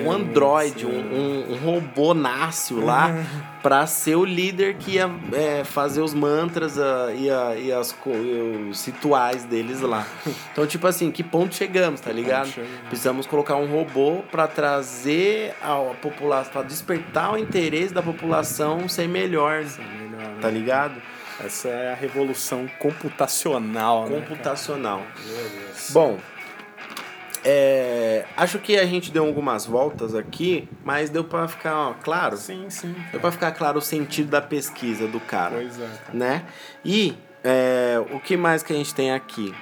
um 0.00 0.02
né? 0.02 0.10
androide, 0.10 0.86
um, 0.86 0.90
Sim. 0.90 1.14
um, 1.14 1.52
um 1.52 1.56
robô 1.58 2.14
nácio 2.14 2.84
lá 2.84 3.14
pra 3.64 3.86
ser 3.86 4.14
o 4.14 4.26
líder 4.26 4.74
que 4.74 4.96
ia 4.96 5.10
é, 5.32 5.64
fazer 5.64 6.02
os 6.02 6.12
mantras 6.12 6.76
e, 6.76 7.30
a- 7.30 7.54
e 7.56 7.72
as, 7.72 7.96
e 8.06 8.68
os 8.70 8.84
rituais 8.84 9.44
deles 9.44 9.80
lá. 9.80 10.06
Então, 10.52 10.66
tipo 10.66 10.86
assim, 10.86 11.10
que 11.10 11.22
ponto 11.24 11.54
chegamos, 11.54 11.98
tá 12.00 12.12
ligado? 12.12 12.52
Precisamos 12.88 13.26
colocar 13.26 13.56
um 13.56 13.66
robô 13.66 14.22
pra 14.30 14.46
trazer 14.46 15.54
a 15.62 15.76
população, 16.02 16.52
pra 16.52 16.62
despertar 16.62 17.32
o 17.32 17.38
interesse 17.38 17.92
da 17.94 18.02
população 18.02 18.86
ser 18.86 19.08
melhor, 19.08 19.64
Melhor, 19.64 20.10
né? 20.10 20.36
tá 20.42 20.50
ligado? 20.50 21.00
Essa 21.42 21.68
é 21.68 21.92
a 21.92 21.96
revolução 21.96 22.68
computacional, 22.78 24.08
né? 24.08 24.20
Computacional. 24.20 25.02
Deus. 25.26 25.90
Bom, 25.90 26.18
é, 27.44 28.24
acho 28.36 28.58
que 28.58 28.76
a 28.76 28.86
gente 28.86 29.10
deu 29.12 29.24
algumas 29.26 29.66
voltas 29.66 30.14
aqui, 30.14 30.68
mas 30.84 31.10
deu 31.10 31.22
pra 31.24 31.46
ficar 31.46 31.76
ó, 31.76 31.92
claro. 31.94 32.36
Sim, 32.36 32.66
sim. 32.70 32.94
Deu 33.12 33.20
pra 33.20 33.30
ficar 33.30 33.52
claro 33.52 33.78
o 33.78 33.82
sentido 33.82 34.30
da 34.30 34.40
pesquisa 34.40 35.06
do 35.06 35.20
cara, 35.20 35.56
Pois 35.56 35.78
é, 35.78 35.86
cara. 35.86 36.00
né? 36.18 36.44
E 36.84 37.14
é, 37.42 38.02
o 38.12 38.18
que 38.20 38.36
mais 38.36 38.62
que 38.62 38.72
a 38.72 38.76
gente 38.76 38.94
tem 38.94 39.12
aqui? 39.12 39.54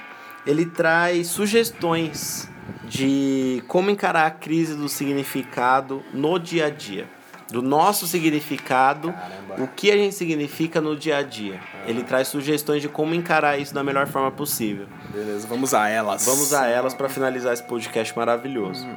Ele 0.47 0.67
traz 0.67 1.29
sugestões 1.29 2.49
de 2.85 3.63
como 3.69 3.91
encarar 3.91 4.27
a 4.27 4.31
crise 4.31 4.75
do 4.75 4.89
significado 4.89 6.03
no 6.13 6.39
dia 6.39 6.67
a 6.67 6.71
dia. 6.71 7.07
Do 7.53 7.61
nosso 7.61 8.07
significado, 8.07 9.13
Caramba. 9.13 9.63
o 9.63 9.69
que 9.69 9.91
a 9.91 9.97
gente 9.97 10.15
significa 10.15 10.81
no 10.81 10.97
dia 10.97 11.19
a 11.19 11.23
dia. 11.23 11.61
Ele 11.87 12.03
traz 12.03 12.29
sugestões 12.29 12.81
de 12.81 12.89
como 12.89 13.15
encarar 13.15 13.59
isso 13.59 13.75
da 13.75 13.85
melhor 13.85 14.07
forma 14.07 14.31
possível. 14.31 14.87
Beleza, 15.11 15.47
vamos 15.47 15.75
a 15.75 15.87
elas. 15.87 16.25
Vamos 16.25 16.55
a 16.55 16.67
elas 16.67 16.95
para 16.95 17.11
finalizar 17.11 17.53
esse 17.53 17.63
podcast 17.63 18.17
maravilhoso. 18.17 18.89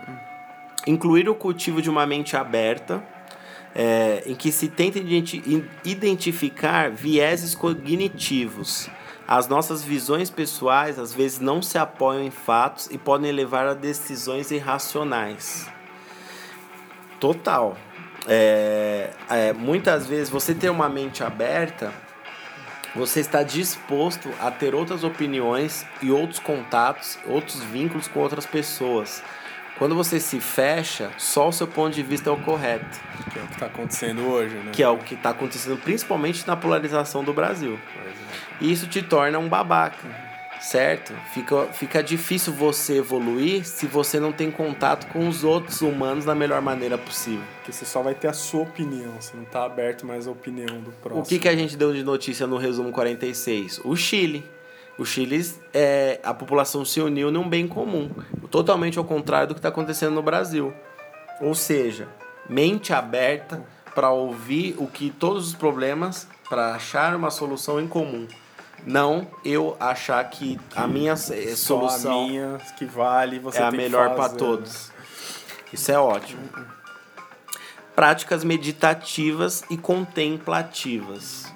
Incluir 0.88 1.28
o 1.28 1.36
cultivo 1.36 1.82
de 1.82 1.90
uma 1.90 2.06
mente 2.06 2.38
aberta, 2.38 3.04
é, 3.76 4.24
em 4.26 4.34
que 4.34 4.54
se 4.54 4.70
tenta 4.70 5.00
identificar 5.84 6.90
vieses 6.92 7.54
cognitivos. 7.54 8.90
As 9.28 9.50
nossas 9.50 9.84
visões 9.84 10.30
pessoais 10.30 10.98
às 10.98 11.14
vezes 11.14 11.40
não 11.40 11.62
se 11.62 11.78
apoiam 11.78 12.24
em 12.24 12.32
fatos 12.32 12.88
e 12.90 12.98
podem 12.98 13.34
levar 13.34 13.68
a 13.68 13.74
decisões 13.74 14.50
irracionais. 14.50 15.68
Total. 17.20 17.76
É, 18.28 19.10
é, 19.30 19.54
muitas 19.54 20.08
vezes 20.08 20.30
você 20.30 20.54
ter 20.54 20.70
uma 20.70 20.90
mente 20.90 21.24
aberta, 21.24 21.92
você 22.96 23.20
está 23.20 23.44
disposto 23.44 24.30
a 24.40 24.50
ter 24.50 24.74
outras 24.74 25.04
opiniões 25.04 25.86
e 26.02 26.12
outros 26.12 26.40
contatos, 26.40 27.20
outros 27.26 27.62
vínculos 27.64 28.08
com 28.08 28.20
outras 28.20 28.46
pessoas. 28.46 29.22
Quando 29.78 29.94
você 29.94 30.22
se 30.22 30.40
fecha, 30.40 31.12
só 31.18 31.50
o 31.50 31.52
seu 31.52 31.68
ponto 31.68 31.94
de 31.94 32.02
vista 32.02 32.30
é 32.30 32.34
o 32.34 32.38
correto, 32.38 32.98
Que 33.32 33.40
é 33.40 33.44
o 33.44 33.48
que 33.48 33.58
tá 33.58 33.66
acontecendo 33.66 34.26
hoje, 34.26 34.56
né? 34.56 34.72
que 34.72 34.82
é 34.82 34.88
o 34.88 34.98
que 34.98 35.16
está 35.16 35.32
acontecendo 35.32 35.78
principalmente 35.78 36.48
na 36.48 36.56
polarização 36.56 37.24
do 37.24 37.34
Brasil. 37.34 37.78
É. 37.98 38.12
E 38.62 38.72
isso 38.72 38.88
te 38.88 39.02
torna 39.02 39.38
um 39.38 39.50
babaca, 39.50 40.08
certo? 40.60 41.14
Fica, 41.34 41.66
fica 41.68 42.04
difícil 42.04 42.54
você 42.54 42.98
evoluir 42.98 43.66
se 43.66 43.86
você 43.86 44.20
não 44.20 44.32
tem 44.32 44.50
contato 44.52 45.08
com 45.12 45.28
os 45.28 45.44
outros 45.44 45.82
humanos 45.82 46.26
da 46.26 46.36
melhor 46.36 46.62
maneira 46.62 46.98
possível. 46.98 47.44
Porque 47.58 47.72
você 47.72 47.86
só 47.86 48.02
vai 48.02 48.14
ter 48.14 48.28
a 48.28 48.34
sua 48.34 48.64
opinião, 48.64 49.12
você 49.20 49.36
não 49.36 49.46
tá 49.46 49.64
aberto 49.64 50.06
mais 50.06 50.28
à 50.28 50.32
opinião 50.32 50.80
do 50.82 50.92
próximo. 50.92 51.24
O 51.24 51.26
que, 51.26 51.40
que 51.40 51.48
a 51.48 51.56
gente 51.56 51.76
deu 51.76 51.94
de 51.94 52.04
notícia 52.04 52.48
no 52.48 52.58
resumo 52.58 52.92
46? 52.92 53.82
O 53.84 53.96
Chile. 53.96 54.46
O 54.98 55.06
Chile, 55.06 55.46
é, 55.74 56.22
a 56.24 56.34
população 56.34 56.86
se 56.86 57.02
uniu 57.02 57.30
num 57.30 57.50
bem 57.50 57.68
comum, 57.68 58.10
totalmente 58.50 58.98
ao 58.98 59.04
contrário 59.04 59.50
do 59.50 59.54
que 59.54 59.60
está 59.60 59.68
acontecendo 59.68 60.14
no 60.14 60.24
Brasil. 60.24 60.74
Ou 61.42 61.54
seja, 61.54 62.08
mente 62.50 62.94
aberta 62.94 63.62
para 63.94 64.10
ouvir 64.12 64.76
o 64.78 64.88
que 64.88 65.10
todos 65.10 65.48
os 65.48 65.54
problemas, 65.54 66.28
para 66.50 66.76
achar 66.76 67.14
uma 67.16 67.30
solução 67.30 67.80
em 67.80 67.88
comum. 67.88 68.26
Não 68.86 69.28
eu 69.44 69.76
achar 69.80 70.24
que 70.30 70.60
a 70.76 70.86
minha 70.86 71.14
eh, 71.14 71.16
Só 71.16 71.56
solução 71.56 72.26
a 72.26 72.28
minha 72.28 72.58
que 72.78 72.86
vale, 72.86 73.40
você 73.40 73.58
é 73.60 73.64
a 73.64 73.72
que 73.72 73.78
melhor 73.78 74.16
para 74.16 74.30
todos. 74.30 74.92
Isso 75.74 75.92
é 75.92 75.98
ótimo. 76.00 76.42
Práticas 77.96 78.44
meditativas 78.44 79.64
e 79.70 79.78
contemplativas. 79.78 81.52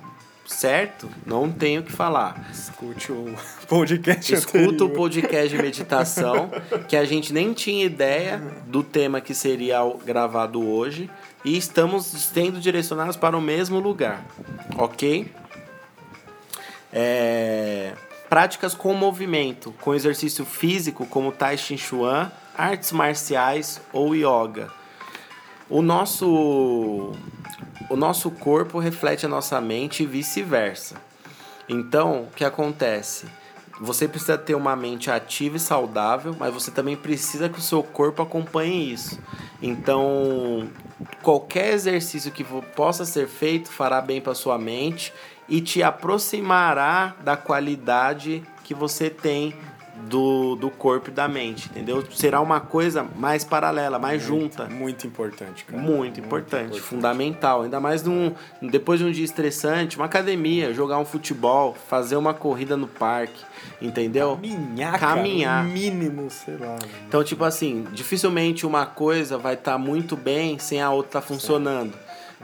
Certo? 0.45 1.07
Não 1.27 1.51
tenho 1.51 1.82
o 1.82 1.84
que 1.84 1.91
falar. 1.91 2.49
Escute 2.51 3.11
o 3.11 3.36
podcast 3.69 4.34
Escuta 4.34 4.84
o 4.84 4.89
podcast 4.89 5.55
de 5.55 5.55
meditação, 5.61 6.49
que 6.88 6.97
a 6.97 7.05
gente 7.05 7.32
nem 7.32 7.53
tinha 7.53 7.86
ideia 7.86 8.41
do 8.65 8.82
tema 8.84 9.21
que 9.21 9.36
seria 9.36 9.77
gravado 10.03 10.67
hoje. 10.67 11.07
e 11.45 11.55
estamos 11.55 12.07
sendo 12.07 12.59
direcionados 12.59 13.15
para 13.15 13.38
o 13.38 13.41
mesmo 13.41 13.80
lugar, 13.80 14.25
ok? 14.75 15.32
É, 16.91 17.93
práticas 18.29 18.73
com 18.73 18.93
movimento, 18.93 19.73
com 19.81 19.93
exercício 19.93 20.45
físico, 20.45 21.05
como 21.05 21.31
Tai 21.31 21.57
Chi 21.57 21.77
Chuan, 21.77 22.31
artes 22.57 22.91
marciais 22.91 23.81
ou 23.91 24.15
yoga. 24.15 24.71
O 25.69 25.81
nosso, 25.81 27.13
o 27.89 27.95
nosso 27.95 28.31
corpo 28.31 28.79
reflete 28.79 29.25
a 29.25 29.29
nossa 29.29 29.59
mente 29.61 30.03
e 30.03 30.05
vice-versa. 30.05 30.95
Então, 31.67 32.23
o 32.23 32.31
que 32.35 32.43
acontece? 32.43 33.27
Você 33.79 34.07
precisa 34.07 34.37
ter 34.37 34.55
uma 34.55 34.75
mente 34.75 35.09
ativa 35.09 35.55
e 35.55 35.59
saudável, 35.59 36.35
mas 36.37 36.53
você 36.53 36.69
também 36.69 36.97
precisa 36.97 37.47
que 37.47 37.59
o 37.59 37.61
seu 37.61 37.81
corpo 37.81 38.21
acompanhe 38.21 38.91
isso. 38.91 39.19
Então, 39.61 40.69
qualquer 41.21 41.73
exercício 41.73 42.31
que 42.31 42.43
possa 42.75 43.05
ser 43.05 43.27
feito 43.27 43.69
fará 43.71 44.01
bem 44.01 44.19
para 44.19 44.35
sua 44.35 44.57
mente 44.57 45.13
e 45.49 45.61
te 45.61 45.81
aproximará 45.81 47.15
da 47.23 47.35
qualidade 47.35 48.43
que 48.63 48.73
você 48.73 49.09
tem 49.09 49.53
do, 50.07 50.55
do 50.55 50.69
corpo 50.69 51.09
e 51.09 51.13
da 51.13 51.27
mente, 51.27 51.69
entendeu? 51.69 52.03
Será 52.11 52.39
uma 52.39 52.59
coisa 52.59 53.05
mais 53.15 53.43
paralela, 53.43 53.99
mais 53.99 54.27
muito, 54.27 54.41
junta. 54.41 54.65
Muito 54.65 55.07
importante, 55.07 55.65
cara. 55.65 55.81
Muito, 55.81 55.97
muito 55.97 56.19
importante, 56.19 56.63
importante, 56.65 56.81
fundamental. 56.81 57.63
Ainda 57.63 57.79
mais 57.79 58.03
num, 58.03 58.33
depois 58.61 58.99
de 58.99 59.05
um 59.05 59.11
dia 59.11 59.25
estressante, 59.25 59.97
uma 59.97 60.05
academia, 60.05 60.73
jogar 60.73 60.97
um 60.99 61.05
futebol, 61.05 61.75
fazer 61.87 62.15
uma 62.15 62.33
corrida 62.33 62.77
no 62.77 62.87
parque, 62.87 63.43
entendeu? 63.81 64.35
Caminhar, 64.35 64.99
Caminhar. 64.99 65.63
Cara, 65.63 65.73
mínimo, 65.73 66.29
sei 66.29 66.57
lá. 66.57 66.77
Então, 67.07 67.23
tipo 67.23 67.43
assim, 67.43 67.85
dificilmente 67.91 68.65
uma 68.65 68.85
coisa 68.85 69.37
vai 69.37 69.55
estar 69.55 69.73
tá 69.73 69.77
muito 69.77 70.15
bem 70.15 70.57
sem 70.59 70.81
a 70.81 70.91
outra 70.91 71.19
estar 71.19 71.21
tá 71.21 71.27
funcionando. 71.27 71.93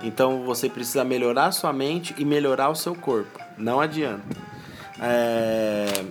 Então, 0.04 0.44
você 0.44 0.70
precisa 0.70 1.04
melhorar 1.04 1.48
a 1.48 1.52
sua 1.52 1.72
mente 1.72 2.14
e 2.18 2.26
melhorar 2.26 2.70
o 2.70 2.76
seu 2.76 2.96
corpo. 2.96 3.40
Não 3.58 3.80
adianta. 3.80 4.24
É 5.00 6.06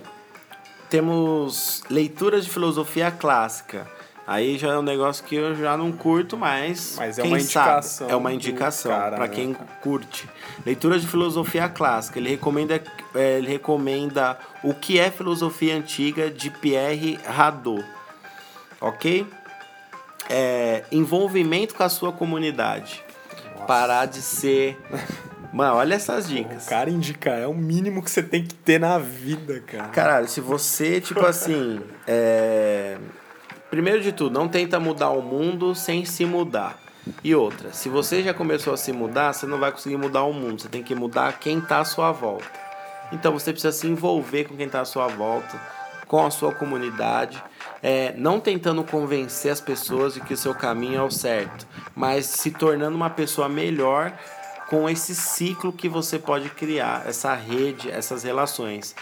temos 0.89 1.83
leituras 1.89 2.45
de 2.45 2.51
filosofia 2.51 3.11
clássica. 3.11 3.85
Aí 4.27 4.57
já 4.57 4.69
é 4.69 4.77
um 4.77 4.81
negócio 4.81 5.23
que 5.23 5.35
eu 5.35 5.53
já 5.53 5.77
não 5.77 5.91
curto 5.91 6.35
mais. 6.35 6.95
Mas 6.97 7.19
é 7.19 7.23
uma 7.23 7.37
indicação. 7.37 8.07
Sabe? 8.07 8.11
É 8.11 8.15
uma 8.15 8.33
indicação 8.33 8.91
para 8.91 9.27
quem 9.27 9.49
né, 9.49 9.57
curte. 9.81 10.27
Leituras 10.65 11.01
de 11.01 11.07
filosofia 11.07 11.69
clássica. 11.69 12.17
Ele 12.17 12.29
recomenda, 12.29 12.81
é, 13.13 13.37
ele 13.37 13.47
recomenda 13.47 14.39
O 14.63 14.73
que 14.73 14.97
é 14.97 15.11
Filosofia 15.11 15.75
Antiga 15.75 16.31
de 16.31 16.49
Pierre 16.49 17.19
Hadot. 17.27 17.85
Ok? 18.81 19.27
É, 20.27 20.85
envolvimento 20.91 21.75
com 21.75 21.83
a 21.83 21.89
sua 21.89 22.11
comunidade. 22.11 23.03
Parar 23.65 24.05
de 24.05 24.21
ser 24.21 24.77
Mano, 25.55 25.75
olha 25.75 25.95
essas 25.95 26.27
dicas. 26.27 26.65
O 26.65 26.69
cara 26.69 26.89
indicar 26.89 27.39
é 27.39 27.47
o 27.47 27.53
mínimo 27.53 28.03
que 28.03 28.11
você 28.11 28.21
tem 28.21 28.43
que 28.43 28.53
ter 28.53 28.77
na 28.77 28.97
vida, 28.97 29.61
cara. 29.61 29.87
Caralho, 29.87 30.27
se 30.27 30.41
você, 30.41 30.99
tipo 30.99 31.23
assim. 31.25 31.79
é... 32.05 32.97
Primeiro 33.69 34.01
de 34.01 34.11
tudo, 34.11 34.37
não 34.37 34.49
tenta 34.49 34.81
mudar 34.81 35.11
o 35.11 35.21
mundo 35.21 35.73
sem 35.73 36.03
se 36.03 36.25
mudar. 36.25 36.77
E 37.23 37.33
outra, 37.33 37.71
se 37.71 37.87
você 37.87 38.21
já 38.21 38.33
começou 38.33 38.73
a 38.73 38.77
se 38.77 38.91
mudar, 38.91 39.31
você 39.31 39.45
não 39.45 39.57
vai 39.57 39.71
conseguir 39.71 39.95
mudar 39.95 40.23
o 40.23 40.33
mundo. 40.33 40.61
Você 40.61 40.67
tem 40.67 40.83
que 40.83 40.93
mudar 40.93 41.39
quem 41.39 41.61
tá 41.61 41.79
à 41.79 41.85
sua 41.85 42.11
volta. 42.11 42.45
Então 43.13 43.31
você 43.31 43.53
precisa 43.53 43.71
se 43.71 43.87
envolver 43.87 44.43
com 44.43 44.57
quem 44.57 44.67
tá 44.67 44.81
à 44.81 44.85
sua 44.85 45.07
volta, 45.07 45.57
com 46.05 46.25
a 46.25 46.31
sua 46.31 46.53
comunidade. 46.53 47.41
É, 47.83 48.13
não 48.17 48.39
tentando 48.39 48.83
convencer 48.83 49.51
as 49.51 49.61
pessoas 49.61 50.13
de 50.13 50.21
que 50.21 50.33
o 50.33 50.37
seu 50.37 50.55
caminho 50.55 50.99
é 50.99 51.03
o 51.03 51.11
certo, 51.11 51.67
mas 51.95 52.25
se 52.25 52.51
tornando 52.51 52.95
uma 52.95 53.09
pessoa 53.09 53.47
melhor 53.47 54.11
com 54.67 54.89
esse 54.89 55.15
ciclo 55.15 55.71
que 55.71 55.87
você 55.87 56.17
pode 56.17 56.49
criar, 56.49 57.03
essa 57.07 57.33
rede, 57.33 57.89
essas 57.89 58.23
relações. 58.23 58.95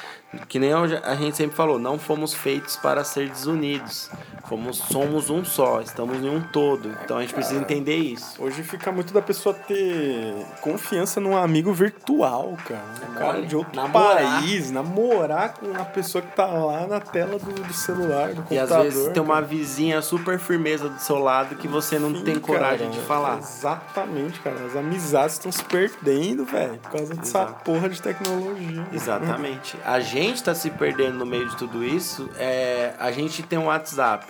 Que 0.49 0.57
nem 0.57 0.74
a 0.74 1.16
gente 1.16 1.38
sempre 1.38 1.55
falou, 1.55 1.78
não 1.78 1.99
fomos 1.99 2.34
feitos 2.34 2.76
para 2.76 3.03
ser 3.03 3.30
desunidos. 3.30 4.09
Fomos, 4.45 4.78
somos 4.78 5.30
um 5.30 5.45
só, 5.45 5.80
estamos 5.80 6.18
em 6.18 6.30
um 6.30 6.41
todo. 6.41 6.89
Então 7.03 7.18
a 7.18 7.22
gente 7.22 7.34
precisa 7.34 7.59
entender 7.59 7.95
isso. 7.95 8.43
Hoje 8.43 8.64
fica 8.64 8.91
muito 8.91 9.14
da 9.14 9.22
pessoa 9.22 9.53
ter 9.53 10.34
confiança 10.59 11.22
num 11.22 11.38
amigo 11.38 11.72
virtual, 11.72 12.57
cara. 12.66 12.84
Um 13.09 13.14
cara 13.14 13.41
de 13.43 13.55
outro 13.55 13.76
namorar. 13.76 14.41
país, 14.41 14.72
namorar 14.72 15.53
com 15.53 15.68
uma 15.68 15.86
pessoa 15.86 16.22
que 16.22 16.36
tá 16.36 16.47
lá 16.47 16.88
na 16.88 16.99
tela 16.99 17.38
do, 17.38 17.53
do 17.53 17.74
celular, 17.74 18.34
do 18.34 18.41
computador. 18.41 18.51
E 18.51 18.88
às 18.88 18.93
vezes 18.93 19.14
tem 19.14 19.22
uma 19.22 19.41
vizinha 19.41 20.01
super 20.01 20.39
firmeza 20.39 20.89
do 20.89 20.99
seu 20.99 21.20
lado 21.20 21.55
que 21.55 21.68
você 21.68 21.99
não 21.99 22.14
Sim, 22.14 22.24
tem 22.24 22.39
coragem 22.39 22.89
cara, 22.89 22.99
de 22.99 23.07
falar. 23.07 23.38
Exatamente, 23.38 24.39
cara. 24.39 24.66
As 24.66 24.76
amizades 24.76 25.36
estão 25.36 25.51
se 25.54 25.64
perdendo, 25.66 26.45
velho, 26.45 26.78
por 26.80 26.91
causa 26.91 27.14
dessa 27.16 27.43
Exato. 27.43 27.64
porra 27.64 27.89
de 27.89 28.01
tecnologia. 28.01 28.88
Exatamente. 28.91 29.78
A 29.86 29.99
gente 29.99 30.36
está 30.36 30.54
se 30.54 30.70
perdendo 30.70 31.18
no 31.18 31.26
meio 31.26 31.47
de 31.49 31.56
tudo 31.58 31.84
isso, 31.84 32.30
é, 32.38 32.93
a 32.99 33.12
gente 33.12 33.43
tem 33.43 33.60
um 33.60 33.66
WhatsApp, 33.66 34.26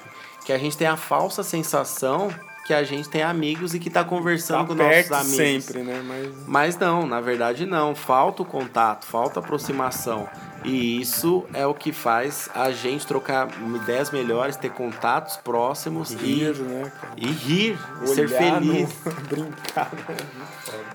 que 0.46 0.52
a 0.52 0.58
gente 0.58 0.78
tem 0.78 0.88
a 0.88 0.98
falsa 0.98 1.44
sensação 1.44 2.30
que 2.66 2.74
a 2.74 2.84
gente 2.84 3.10
tem 3.10 3.22
amigos 3.22 3.74
e 3.74 3.80
que 3.80 3.88
está 3.90 4.04
conversando 4.04 4.62
tá 4.62 4.68
com 4.68 4.74
nossos 4.76 5.12
amigos. 5.12 5.36
sempre, 5.36 5.84
né? 5.84 6.02
Mas... 6.06 6.48
Mas 6.48 6.78
não, 6.78 7.06
na 7.06 7.20
verdade 7.20 7.66
não. 7.66 7.94
Falta 7.94 8.42
o 8.42 8.46
contato, 8.46 9.06
falta 9.06 9.40
a 9.40 9.44
aproximação. 9.44 10.28
E 10.64 11.02
isso 11.02 11.46
é 11.54 11.68
o 11.68 11.74
que 11.74 11.92
faz 11.92 12.50
a 12.56 12.72
gente 12.72 13.06
trocar 13.06 13.50
ideias 13.76 14.12
melhores, 14.12 14.56
ter 14.56 14.72
contatos 14.72 15.36
próximos 15.38 16.12
e 16.12 16.16
rir, 16.16 16.56
né, 16.56 16.92
cara? 17.02 17.14
E 17.18 17.28
rir, 17.28 17.78
Olhar 17.98 18.08
ser 18.08 18.30
feliz. 18.30 18.90
No... 19.04 19.12
Brincar. 19.28 19.92
Né? 19.94 20.16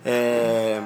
É 0.04 0.82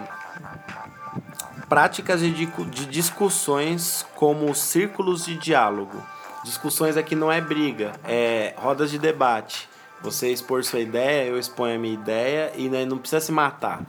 práticas 1.73 2.21
de, 2.21 2.35
de 2.35 2.85
discussões 2.85 4.05
como 4.15 4.55
círculos 4.55 5.25
de 5.25 5.39
diálogo. 5.39 6.07
Discussões 6.45 6.99
aqui 6.99 7.15
não 7.15 7.33
é 7.33 7.41
briga, 7.41 7.93
é 8.05 8.53
rodas 8.59 8.91
de 8.91 8.99
debate. 8.99 9.67
Você 10.03 10.31
expor 10.31 10.65
sua 10.65 10.81
ideia, 10.81 11.29
eu 11.29 11.39
exponho 11.39 11.77
a 11.77 11.79
minha 11.79 11.95
ideia 11.95 12.53
e 12.57 12.69
né, 12.69 12.85
não 12.85 12.99
precisa 12.99 13.21
se 13.21 13.33
matar. 13.33 13.87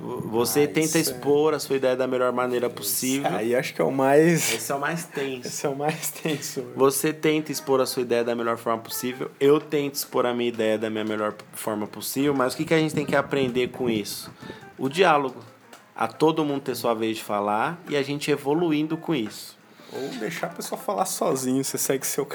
Você 0.00 0.64
ah, 0.64 0.68
tenta 0.68 0.98
expor 0.98 1.54
a 1.54 1.58
sua 1.58 1.76
ideia 1.76 1.94
da 1.94 2.06
melhor 2.06 2.32
maneira 2.32 2.68
possível. 2.68 3.30
Aí 3.32 3.54
acho 3.54 3.72
que 3.72 3.80
é 3.80 3.84
o 3.84 3.92
mais. 3.92 4.52
Esse 4.52 4.72
é 4.72 4.74
o 4.74 4.80
mais 4.80 5.04
tenso. 5.04 5.46
Esse 5.46 5.66
é 5.66 5.68
o 5.68 5.76
mais 5.76 6.10
tenso. 6.10 6.64
Você 6.74 7.12
tenta 7.12 7.52
expor 7.52 7.80
a 7.80 7.86
sua 7.86 8.02
ideia 8.02 8.24
da 8.24 8.34
melhor 8.34 8.56
forma 8.56 8.82
possível. 8.82 9.30
Eu 9.38 9.60
tento 9.60 9.94
expor 9.94 10.26
a 10.26 10.34
minha 10.34 10.48
ideia 10.48 10.76
da 10.76 10.90
minha 10.90 11.04
melhor 11.04 11.34
forma 11.52 11.86
possível. 11.86 12.34
Mas 12.34 12.54
o 12.54 12.56
que, 12.56 12.64
que 12.64 12.74
a 12.74 12.78
gente 12.78 12.94
tem 12.94 13.06
que 13.06 13.14
aprender 13.14 13.68
com 13.68 13.88
isso? 13.88 14.32
O 14.76 14.88
diálogo 14.88 15.40
a 15.94 16.08
todo 16.08 16.44
mundo 16.44 16.62
ter 16.62 16.74
sua 16.74 16.94
vez 16.94 17.18
de 17.18 17.22
falar 17.22 17.80
e 17.88 17.96
a 17.96 18.02
gente 18.02 18.30
evoluindo 18.30 18.96
com 18.96 19.14
isso. 19.14 19.56
Ou 19.92 20.08
deixar 20.18 20.46
a 20.46 20.50
pessoa 20.50 20.80
falar 20.80 21.04
sozinho, 21.04 21.62
você 21.62 21.76
segue 21.76 22.06
seu. 22.06 22.26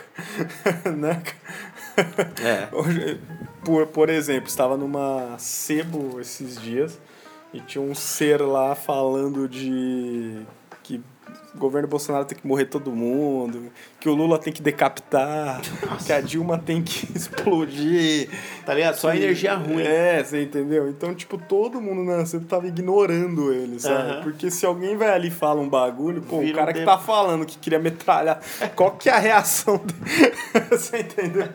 né? 0.95 1.23
É. 2.43 2.67
Por, 3.65 3.85
por 3.87 4.09
exemplo, 4.09 4.47
estava 4.47 4.77
numa 4.77 5.37
sebo 5.37 6.21
esses 6.21 6.61
dias 6.61 6.97
e 7.53 7.59
tinha 7.59 7.81
um 7.81 7.93
ser 7.93 8.41
lá 8.41 8.75
falando 8.75 9.49
de 9.49 10.41
que 10.83 11.03
o 11.57 11.59
governo 11.59 11.87
Bolsonaro 11.87 12.23
tem 12.25 12.37
que 12.37 12.47
morrer 12.47 12.65
todo 12.65 12.91
mundo, 12.91 13.71
que 13.99 14.07
o 14.07 14.13
Lula 14.13 14.37
tem 14.37 14.53
que 14.53 14.61
decapitar, 14.61 15.59
Nossa. 15.89 16.05
que 16.05 16.13
a 16.13 16.21
Dilma 16.21 16.57
tem 16.57 16.81
que 16.81 17.07
explodir. 17.17 18.29
Tá 18.65 18.73
ligado? 18.73 18.95
Só 18.95 19.11
que, 19.11 19.17
energia 19.17 19.55
ruim. 19.55 19.81
É, 19.83 20.23
você 20.23 20.43
entendeu? 20.43 20.87
Então, 20.89 21.13
tipo, 21.15 21.37
todo 21.37 21.81
mundo 21.81 22.03
na 22.03 22.25
você 22.25 22.39
tava 22.39 22.67
ignorando 22.67 23.51
ele, 23.51 23.79
sabe? 23.79 24.11
Uh 24.11 24.15
-huh. 24.15 24.23
Porque 24.23 24.51
se 24.51 24.65
alguém 24.65 24.95
vai 24.95 25.09
ali 25.09 25.27
e 25.27 25.31
fala 25.31 25.59
um 25.61 25.67
bagulho, 25.69 26.21
pô, 26.21 26.39
Vira 26.39 26.53
o 26.53 26.55
cara 26.55 26.69
um 26.69 26.73
que 26.73 26.79
tempo. 26.79 26.91
tá 26.91 26.97
falando 26.97 27.45
que 27.45 27.57
queria 27.57 27.79
metralhar, 27.79 28.39
qual 28.75 28.91
que 28.91 29.09
é 29.09 29.13
a 29.13 29.17
reação 29.19 29.77
dele? 29.77 30.33
você 30.69 30.99
entendeu? 30.99 31.47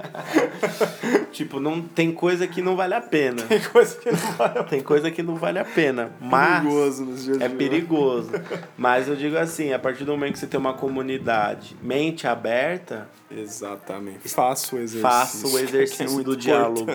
tipo, 1.30 1.60
não, 1.60 1.80
tem 1.80 2.12
coisa 2.12 2.46
que 2.46 2.60
não 2.60 2.76
vale 2.76 2.94
a 2.94 3.00
pena. 3.00 3.42
Tem 3.42 3.60
coisa 3.60 3.96
que 3.96 4.10
não 4.10 4.18
vale 4.18 4.50
a 4.50 4.52
pena. 4.52 4.64
Tem 4.64 4.80
coisa 4.82 5.10
que 5.10 5.22
não 5.22 5.36
vale 5.36 5.58
a 5.58 5.64
pena. 5.64 6.10
Mas 6.20 6.62
perigoso 6.62 7.04
nos 7.04 7.24
dias 7.24 7.40
é 7.40 7.48
perigoso. 7.48 8.30
Mas 8.76 9.08
eu 9.08 9.16
digo 9.16 9.36
assim, 9.36 9.72
a 9.72 9.78
partir 9.78 9.91
do 9.98 10.12
momento 10.12 10.34
que 10.34 10.38
você 10.38 10.46
tem 10.46 10.58
uma 10.58 10.74
comunidade, 10.74 11.76
mente 11.82 12.26
aberta. 12.26 13.08
Exatamente. 13.30 14.28
Faça 14.28 14.76
o 14.76 14.78
exercício. 14.78 15.00
Faça 15.00 15.46
o 15.46 15.58
exercício 15.58 16.20
é 16.20 16.24
do 16.24 16.36
diálogo. 16.36 16.86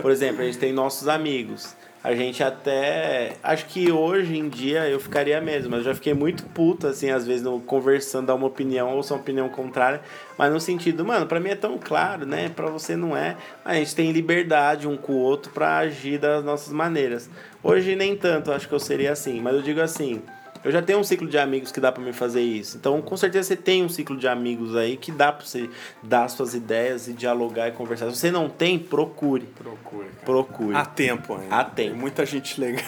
Por 0.00 0.10
exemplo, 0.10 0.42
a 0.42 0.44
gente 0.44 0.58
tem 0.58 0.72
nossos 0.72 1.08
amigos. 1.08 1.74
A 2.04 2.16
gente 2.16 2.42
até. 2.42 3.36
Acho 3.44 3.66
que 3.66 3.92
hoje 3.92 4.36
em 4.36 4.48
dia 4.48 4.88
eu 4.88 4.98
ficaria 4.98 5.40
mesmo, 5.40 5.70
mas 5.70 5.80
eu 5.80 5.84
já 5.84 5.94
fiquei 5.94 6.12
muito 6.12 6.44
puto, 6.46 6.88
assim, 6.88 7.10
às 7.10 7.24
vezes, 7.24 7.42
no, 7.42 7.60
conversando, 7.60 8.26
dar 8.26 8.34
uma 8.34 8.48
opinião 8.48 8.96
ou 8.96 9.02
sua 9.04 9.18
opinião 9.18 9.48
contrária, 9.48 10.00
mas 10.36 10.52
no 10.52 10.58
sentido, 10.58 11.04
mano, 11.04 11.26
pra 11.26 11.38
mim 11.38 11.50
é 11.50 11.54
tão 11.54 11.78
claro, 11.78 12.26
né? 12.26 12.48
Pra 12.48 12.68
você 12.68 12.96
não 12.96 13.16
é. 13.16 13.36
A 13.64 13.74
gente 13.74 13.94
tem 13.94 14.10
liberdade 14.10 14.88
um 14.88 14.96
com 14.96 15.12
o 15.12 15.20
outro 15.20 15.52
pra 15.52 15.78
agir 15.78 16.18
das 16.18 16.44
nossas 16.44 16.72
maneiras. 16.72 17.30
Hoje 17.62 17.94
nem 17.94 18.16
tanto, 18.16 18.50
acho 18.50 18.66
que 18.66 18.74
eu 18.74 18.80
seria 18.80 19.12
assim, 19.12 19.40
mas 19.40 19.54
eu 19.54 19.62
digo 19.62 19.80
assim 19.80 20.20
Eu 20.64 20.70
já 20.70 20.80
tenho 20.80 21.00
um 21.00 21.04
ciclo 21.04 21.28
de 21.28 21.36
amigos 21.36 21.72
que 21.72 21.80
dá 21.80 21.90
para 21.90 22.02
me 22.02 22.12
fazer 22.12 22.40
isso. 22.40 22.76
Então, 22.76 23.02
com 23.02 23.16
certeza 23.16 23.48
você 23.48 23.56
tem 23.56 23.82
um 23.84 23.88
ciclo 23.88 24.16
de 24.16 24.28
amigos 24.28 24.76
aí 24.76 24.96
que 24.96 25.10
dá 25.10 25.32
para 25.32 25.44
você 25.44 25.68
dar 26.02 26.28
suas 26.28 26.54
ideias 26.54 27.08
e 27.08 27.12
dialogar 27.12 27.68
e 27.68 27.72
conversar. 27.72 28.10
Se 28.10 28.16
você 28.16 28.30
não 28.30 28.48
tem, 28.48 28.78
procure. 28.78 29.46
Procure. 29.46 30.08
Cara. 30.08 30.24
Procure. 30.24 30.76
Há 30.76 30.84
tempo 30.84 31.34
ainda. 31.34 31.56
Há 31.56 31.64
tempo. 31.64 31.90
Tem 31.90 32.00
muita 32.00 32.24
gente 32.24 32.60
legal. 32.60 32.84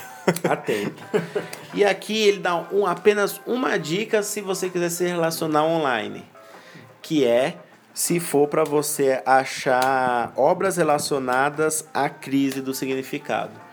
Há 0.49 0.57
tempo. 0.57 1.03
e 1.75 1.85
aqui 1.85 2.17
ele 2.17 2.39
dá 2.39 2.57
um, 2.73 2.87
apenas 2.87 3.41
uma 3.47 3.77
dica 3.77 4.23
se 4.23 4.41
você 4.41 4.71
quiser 4.71 4.91
se 4.91 5.07
relacionar 5.07 5.65
online, 5.65 6.25
que 7.03 7.25
é 7.25 7.57
se 7.93 8.19
for 8.19 8.49
para 8.49 8.65
você 8.65 9.23
achar 9.27 10.33
obras 10.37 10.77
relacionadas 10.77 11.89
à 11.93 12.09
crise 12.09 12.61
do 12.61 12.73
significado. 12.73 13.64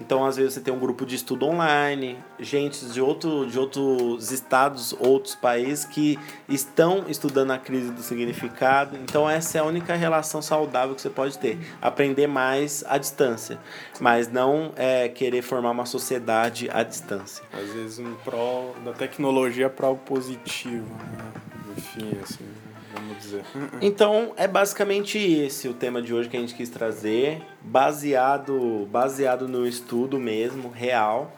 Então, 0.00 0.24
às 0.24 0.36
vezes, 0.36 0.54
você 0.54 0.60
tem 0.60 0.72
um 0.72 0.78
grupo 0.78 1.04
de 1.04 1.14
estudo 1.14 1.46
online, 1.46 2.18
gente 2.38 2.86
de, 2.86 3.02
outro, 3.02 3.46
de 3.46 3.58
outros 3.58 4.32
estados, 4.32 4.94
outros 4.98 5.34
países 5.34 5.84
que 5.84 6.18
estão 6.48 7.04
estudando 7.06 7.50
a 7.50 7.58
crise 7.58 7.90
do 7.92 8.02
significado. 8.02 8.96
Então, 8.96 9.28
essa 9.28 9.58
é 9.58 9.60
a 9.60 9.64
única 9.64 9.94
relação 9.94 10.40
saudável 10.40 10.94
que 10.94 11.02
você 11.02 11.10
pode 11.10 11.38
ter. 11.38 11.58
Aprender 11.82 12.26
mais 12.26 12.82
à 12.88 12.96
distância, 12.96 13.58
mas 14.00 14.26
não 14.26 14.72
é, 14.74 15.08
querer 15.08 15.42
formar 15.42 15.70
uma 15.70 15.86
sociedade 15.86 16.68
à 16.72 16.82
distância. 16.82 17.44
Às 17.52 17.68
vezes, 17.70 17.98
um 17.98 18.14
prol 18.24 18.74
da 18.82 18.92
tecnologia 18.92 19.68
para 19.68 19.90
o 19.90 19.96
positivo. 19.96 20.94
Né? 20.94 21.32
Enfim, 21.76 22.18
assim 22.22 22.59
vamos 22.92 23.18
dizer. 23.18 23.44
Então, 23.80 24.32
é 24.36 24.46
basicamente 24.46 25.18
esse 25.18 25.68
o 25.68 25.74
tema 25.74 26.02
de 26.02 26.12
hoje 26.12 26.28
que 26.28 26.36
a 26.36 26.40
gente 26.40 26.54
quis 26.54 26.68
trazer, 26.68 27.42
baseado, 27.62 28.86
baseado 28.90 29.48
no 29.48 29.66
estudo 29.66 30.18
mesmo, 30.18 30.68
real. 30.68 31.32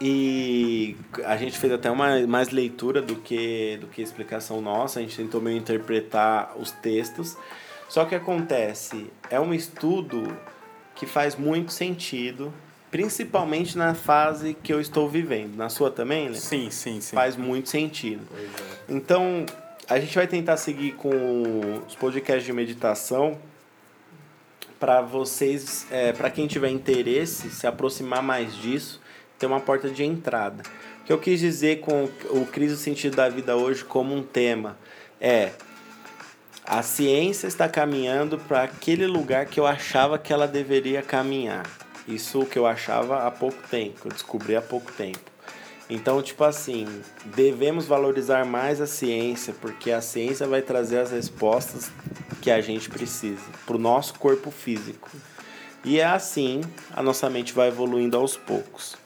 E 0.00 0.96
a 1.24 1.36
gente 1.36 1.58
fez 1.58 1.72
até 1.72 1.90
uma 1.90 2.26
mais 2.26 2.50
leitura 2.50 3.00
do 3.00 3.16
que, 3.16 3.78
do 3.80 3.86
que 3.86 4.02
explicação 4.02 4.60
nossa, 4.60 4.98
a 4.98 5.02
gente 5.02 5.16
tentou 5.16 5.40
meio 5.40 5.56
interpretar 5.56 6.54
os 6.58 6.70
textos. 6.70 7.36
Só 7.88 8.04
que 8.04 8.14
acontece, 8.14 9.10
é 9.30 9.40
um 9.40 9.54
estudo 9.54 10.36
que 10.94 11.06
faz 11.06 11.36
muito 11.36 11.72
sentido, 11.72 12.52
principalmente 12.90 13.78
na 13.78 13.94
fase 13.94 14.54
que 14.54 14.72
eu 14.72 14.80
estou 14.80 15.08
vivendo. 15.08 15.56
Na 15.56 15.68
sua 15.68 15.90
também, 15.90 16.28
né? 16.28 16.34
Sim, 16.34 16.70
sim, 16.70 17.00
sim. 17.00 17.14
Faz 17.14 17.36
muito 17.36 17.68
sentido. 17.68 18.22
É. 18.34 18.92
Então, 18.92 19.46
a 19.88 20.00
gente 20.00 20.14
vai 20.14 20.26
tentar 20.26 20.56
seguir 20.56 20.92
com 20.92 21.82
os 21.86 21.94
podcasts 21.94 22.44
de 22.44 22.52
meditação 22.52 23.38
para 24.80 25.00
vocês, 25.00 25.86
é, 25.90 26.12
para 26.12 26.28
quem 26.28 26.46
tiver 26.46 26.70
interesse, 26.70 27.50
se 27.50 27.66
aproximar 27.66 28.22
mais 28.22 28.54
disso, 28.54 29.00
ter 29.38 29.46
uma 29.46 29.60
porta 29.60 29.88
de 29.88 30.04
entrada. 30.04 30.62
O 31.00 31.04
que 31.04 31.12
eu 31.12 31.18
quis 31.18 31.38
dizer 31.38 31.80
com 31.80 32.04
o 32.30 32.46
crise 32.46 32.74
do 32.74 32.80
sentido 32.80 33.16
da 33.16 33.28
vida 33.28 33.56
hoje 33.56 33.84
como 33.84 34.14
um 34.14 34.22
tema 34.22 34.76
é 35.20 35.52
a 36.64 36.82
ciência 36.82 37.46
está 37.46 37.68
caminhando 37.68 38.38
para 38.38 38.64
aquele 38.64 39.06
lugar 39.06 39.46
que 39.46 39.60
eu 39.60 39.66
achava 39.66 40.18
que 40.18 40.32
ela 40.32 40.48
deveria 40.48 41.00
caminhar. 41.00 41.64
Isso 42.08 42.44
que 42.44 42.58
eu 42.58 42.66
achava 42.66 43.24
há 43.24 43.30
pouco 43.30 43.62
tempo, 43.68 44.00
eu 44.04 44.10
descobri 44.10 44.56
há 44.56 44.62
pouco 44.62 44.92
tempo. 44.92 45.35
Então, 45.88 46.20
tipo 46.20 46.42
assim, 46.42 46.86
devemos 47.26 47.86
valorizar 47.86 48.44
mais 48.44 48.80
a 48.80 48.86
ciência, 48.86 49.54
porque 49.60 49.92
a 49.92 50.00
ciência 50.00 50.46
vai 50.46 50.60
trazer 50.60 50.98
as 50.98 51.12
respostas 51.12 51.90
que 52.42 52.50
a 52.50 52.60
gente 52.60 52.88
precisa 52.90 53.42
para 53.64 53.76
o 53.76 53.78
nosso 53.78 54.14
corpo 54.14 54.50
físico. 54.50 55.08
E 55.84 56.00
é 56.00 56.04
assim 56.04 56.62
a 56.92 57.02
nossa 57.02 57.30
mente 57.30 57.52
vai 57.52 57.68
evoluindo 57.68 58.16
aos 58.16 58.36
poucos. 58.36 58.96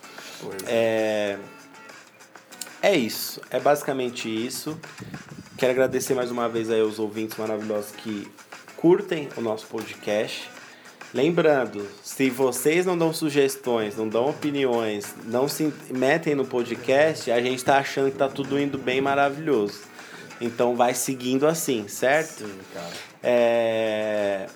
É... 0.67 1.39
é 2.81 2.97
isso, 2.97 3.43
é 3.51 3.61
basicamente 3.61 4.29
isso. 4.29 4.79
Quero 5.59 5.73
agradecer 5.73 6.15
mais 6.15 6.31
uma 6.31 6.49
vez 6.49 6.71
aí 6.71 6.81
aos 6.81 6.99
ouvintes 6.99 7.37
maravilhosos 7.37 7.91
que 7.93 8.27
curtem 8.77 9.29
o 9.37 9.43
nosso 9.43 9.67
podcast. 9.67 10.49
Lembrando, 11.13 11.87
se 12.05 12.31
vocês 12.31 12.87
não 12.87 12.97
dão 12.97 13.13
sugestões, 13.13 13.97
não 13.97 14.09
dão 14.09 14.29
opiniões, 14.29 15.13
não 15.25 15.49
se 15.49 15.73
metem 15.91 16.37
no 16.37 16.45
podcast, 16.45 17.33
a 17.33 17.41
gente 17.41 17.65
tá 17.65 17.79
achando 17.79 18.13
que 18.13 18.17
tá 18.17 18.29
tudo 18.29 18.59
indo 18.61 18.79
bem 18.79 19.01
maravilhoso. 19.01 19.81
Então 20.41 20.77
vai 20.77 20.95
seguindo 20.95 21.49
assim, 21.49 21.89
certo? 21.89 22.47
Sim, 22.47 22.59
cara. 22.73 22.93
É... 23.23 24.47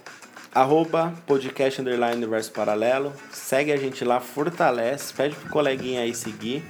Arroba 0.54 1.12
podcast 1.26 1.80
underline 1.80 2.16
universo 2.16 2.52
paralelo. 2.52 3.12
Segue 3.32 3.72
a 3.72 3.76
gente 3.76 4.04
lá, 4.04 4.20
fortalece, 4.20 5.12
pede 5.12 5.34
pro 5.34 5.50
coleguinha 5.50 6.02
aí 6.02 6.14
seguir. 6.14 6.64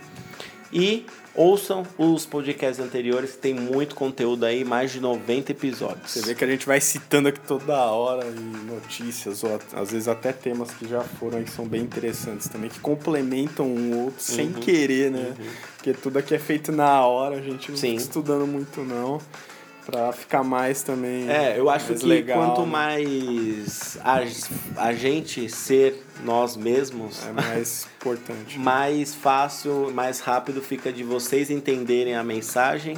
E 0.73 1.07
ouçam 1.35 1.85
os 1.99 2.27
podcasts 2.27 2.85
anteriores, 2.85 3.33
que 3.33 3.39
tem 3.39 3.55
muito 3.55 3.95
conteúdo 3.95 4.45
aí, 4.45 4.65
mais 4.65 4.91
de 4.93 5.01
90 5.01 5.53
episódios. 5.53 6.11
Você 6.11 6.21
vê 6.21 6.35
que 6.35 6.45
a 6.45 6.47
gente 6.47 6.67
vai 6.67 6.81
citando 6.81 7.29
aqui 7.29 7.41
toda 7.41 7.77
hora 7.77 8.27
e 8.27 8.41
notícias, 8.73 9.43
ou 9.45 9.59
às 9.73 9.91
vezes 9.93 10.09
até 10.09 10.33
temas 10.33 10.71
que 10.73 10.89
já 10.89 11.03
foram 11.03 11.39
aí 11.39 11.45
que 11.45 11.51
são 11.51 11.67
bem 11.67 11.83
interessantes 11.83 12.49
também, 12.49 12.71
que 12.71 12.81
complementam 12.81 13.67
um 13.67 14.05
outro 14.05 14.23
sem 14.23 14.47
Uhum. 14.47 14.53
querer, 14.55 15.11
né? 15.11 15.35
Porque 15.77 15.93
tudo 15.93 16.19
aqui 16.19 16.35
é 16.35 16.39
feito 16.39 16.73
na 16.73 17.05
hora, 17.07 17.37
a 17.37 17.43
gente 17.43 17.71
não 17.71 17.79
Sim. 17.79 17.91
fica 17.91 18.03
estudando 18.03 18.47
muito 18.47 18.81
não. 18.83 19.21
Pra 19.87 20.13
ficar 20.13 20.43
mais 20.43 20.83
também. 20.83 21.29
É, 21.31 21.59
eu 21.59 21.69
acho 21.69 21.93
que 21.95 22.07
legal, 22.07 22.39
quanto 22.39 22.63
né? 22.63 22.67
mais 22.73 23.99
a, 24.03 24.23
a 24.89 24.93
gente 24.95 25.49
ser 25.51 26.03
nós 26.25 26.57
mesmos, 26.57 27.27
É 27.27 27.33
mais 27.33 27.87
importante. 28.01 28.59
mais 28.59 29.15
fácil, 29.15 29.91
mais 29.93 30.21
rápido 30.21 30.63
fica 30.63 30.93
de 30.93 31.05
vocês 31.05 31.51
entenderem 31.51 32.15
a 32.17 32.25
mensagem 32.25 32.97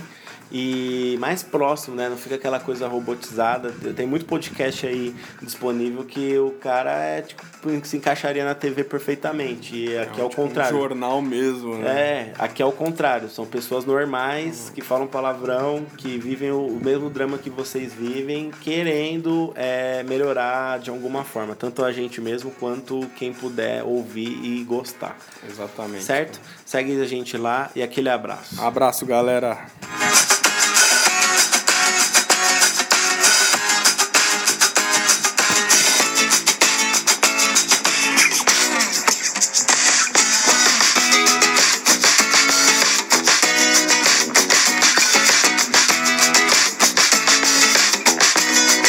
e 0.51 1.17
mais 1.21 1.43
próximo, 1.43 1.97
né? 1.97 2.09
Não 2.09 2.17
fica 2.17 2.37
aquela 2.37 2.61
coisa 2.61 2.87
robotizada. 2.87 3.73
Tem 3.95 4.07
muito 4.07 4.27
podcast 4.27 4.87
aí 4.87 5.15
disponível 5.43 6.05
que 6.05 6.39
o 6.39 6.51
cara 6.53 6.93
é 6.93 7.23
tipo 7.23 7.45
se 7.83 7.97
encaixaria 7.97 8.45
na 8.45 8.55
TV 8.55 8.85
perfeitamente. 8.85 9.77
E 9.77 9.99
aqui 9.99 10.21
é, 10.21 10.25
o 10.25 10.29
tipo 10.29 10.43
um 10.43 10.47
contrário. 10.47 10.79
jornal 10.79 11.21
mesmo, 11.21 11.77
né? 11.77 11.89
É, 11.89 12.33
aqui 12.39 12.63
é 12.63 12.67
o 12.67 12.73
contrário. 12.73 13.29
São 13.29 13.45
pessoas 13.45 13.85
normais 13.85 14.71
que 14.75 14.81
falam 14.81 15.07
palavrão, 15.07 15.85
que 15.97 16.17
vivem 16.19 16.51
o, 16.51 16.67
o 16.67 16.81
mesmo 16.83 17.11
drama 17.11 17.39
que 17.39 17.51
vocês 17.51 17.93
vivem, 17.93 18.51
querendo 18.61 19.53
é, 19.57 20.03
melhorar 20.05 20.79
de 20.79 20.91
alguma 20.91 21.25
forma. 21.25 21.55
Tanto 21.55 21.85
a 21.85 21.93
gente 21.93 22.21
mesmo 22.21 22.51
quanto 22.53 23.01
quem 23.17 23.33
puder 23.33 23.83
ouvir 23.83 24.29
e 24.45 24.63
gostar. 24.65 25.17
Exatamente. 25.49 26.05
Certo? 26.05 26.41
Segue 26.65 27.01
a 27.01 27.07
gente 27.07 27.37
lá 27.37 27.71
e 27.75 27.83
aquele 27.83 28.09
abraço. 28.09 28.61
Abraço, 28.63 29.05
galera. 29.05 29.67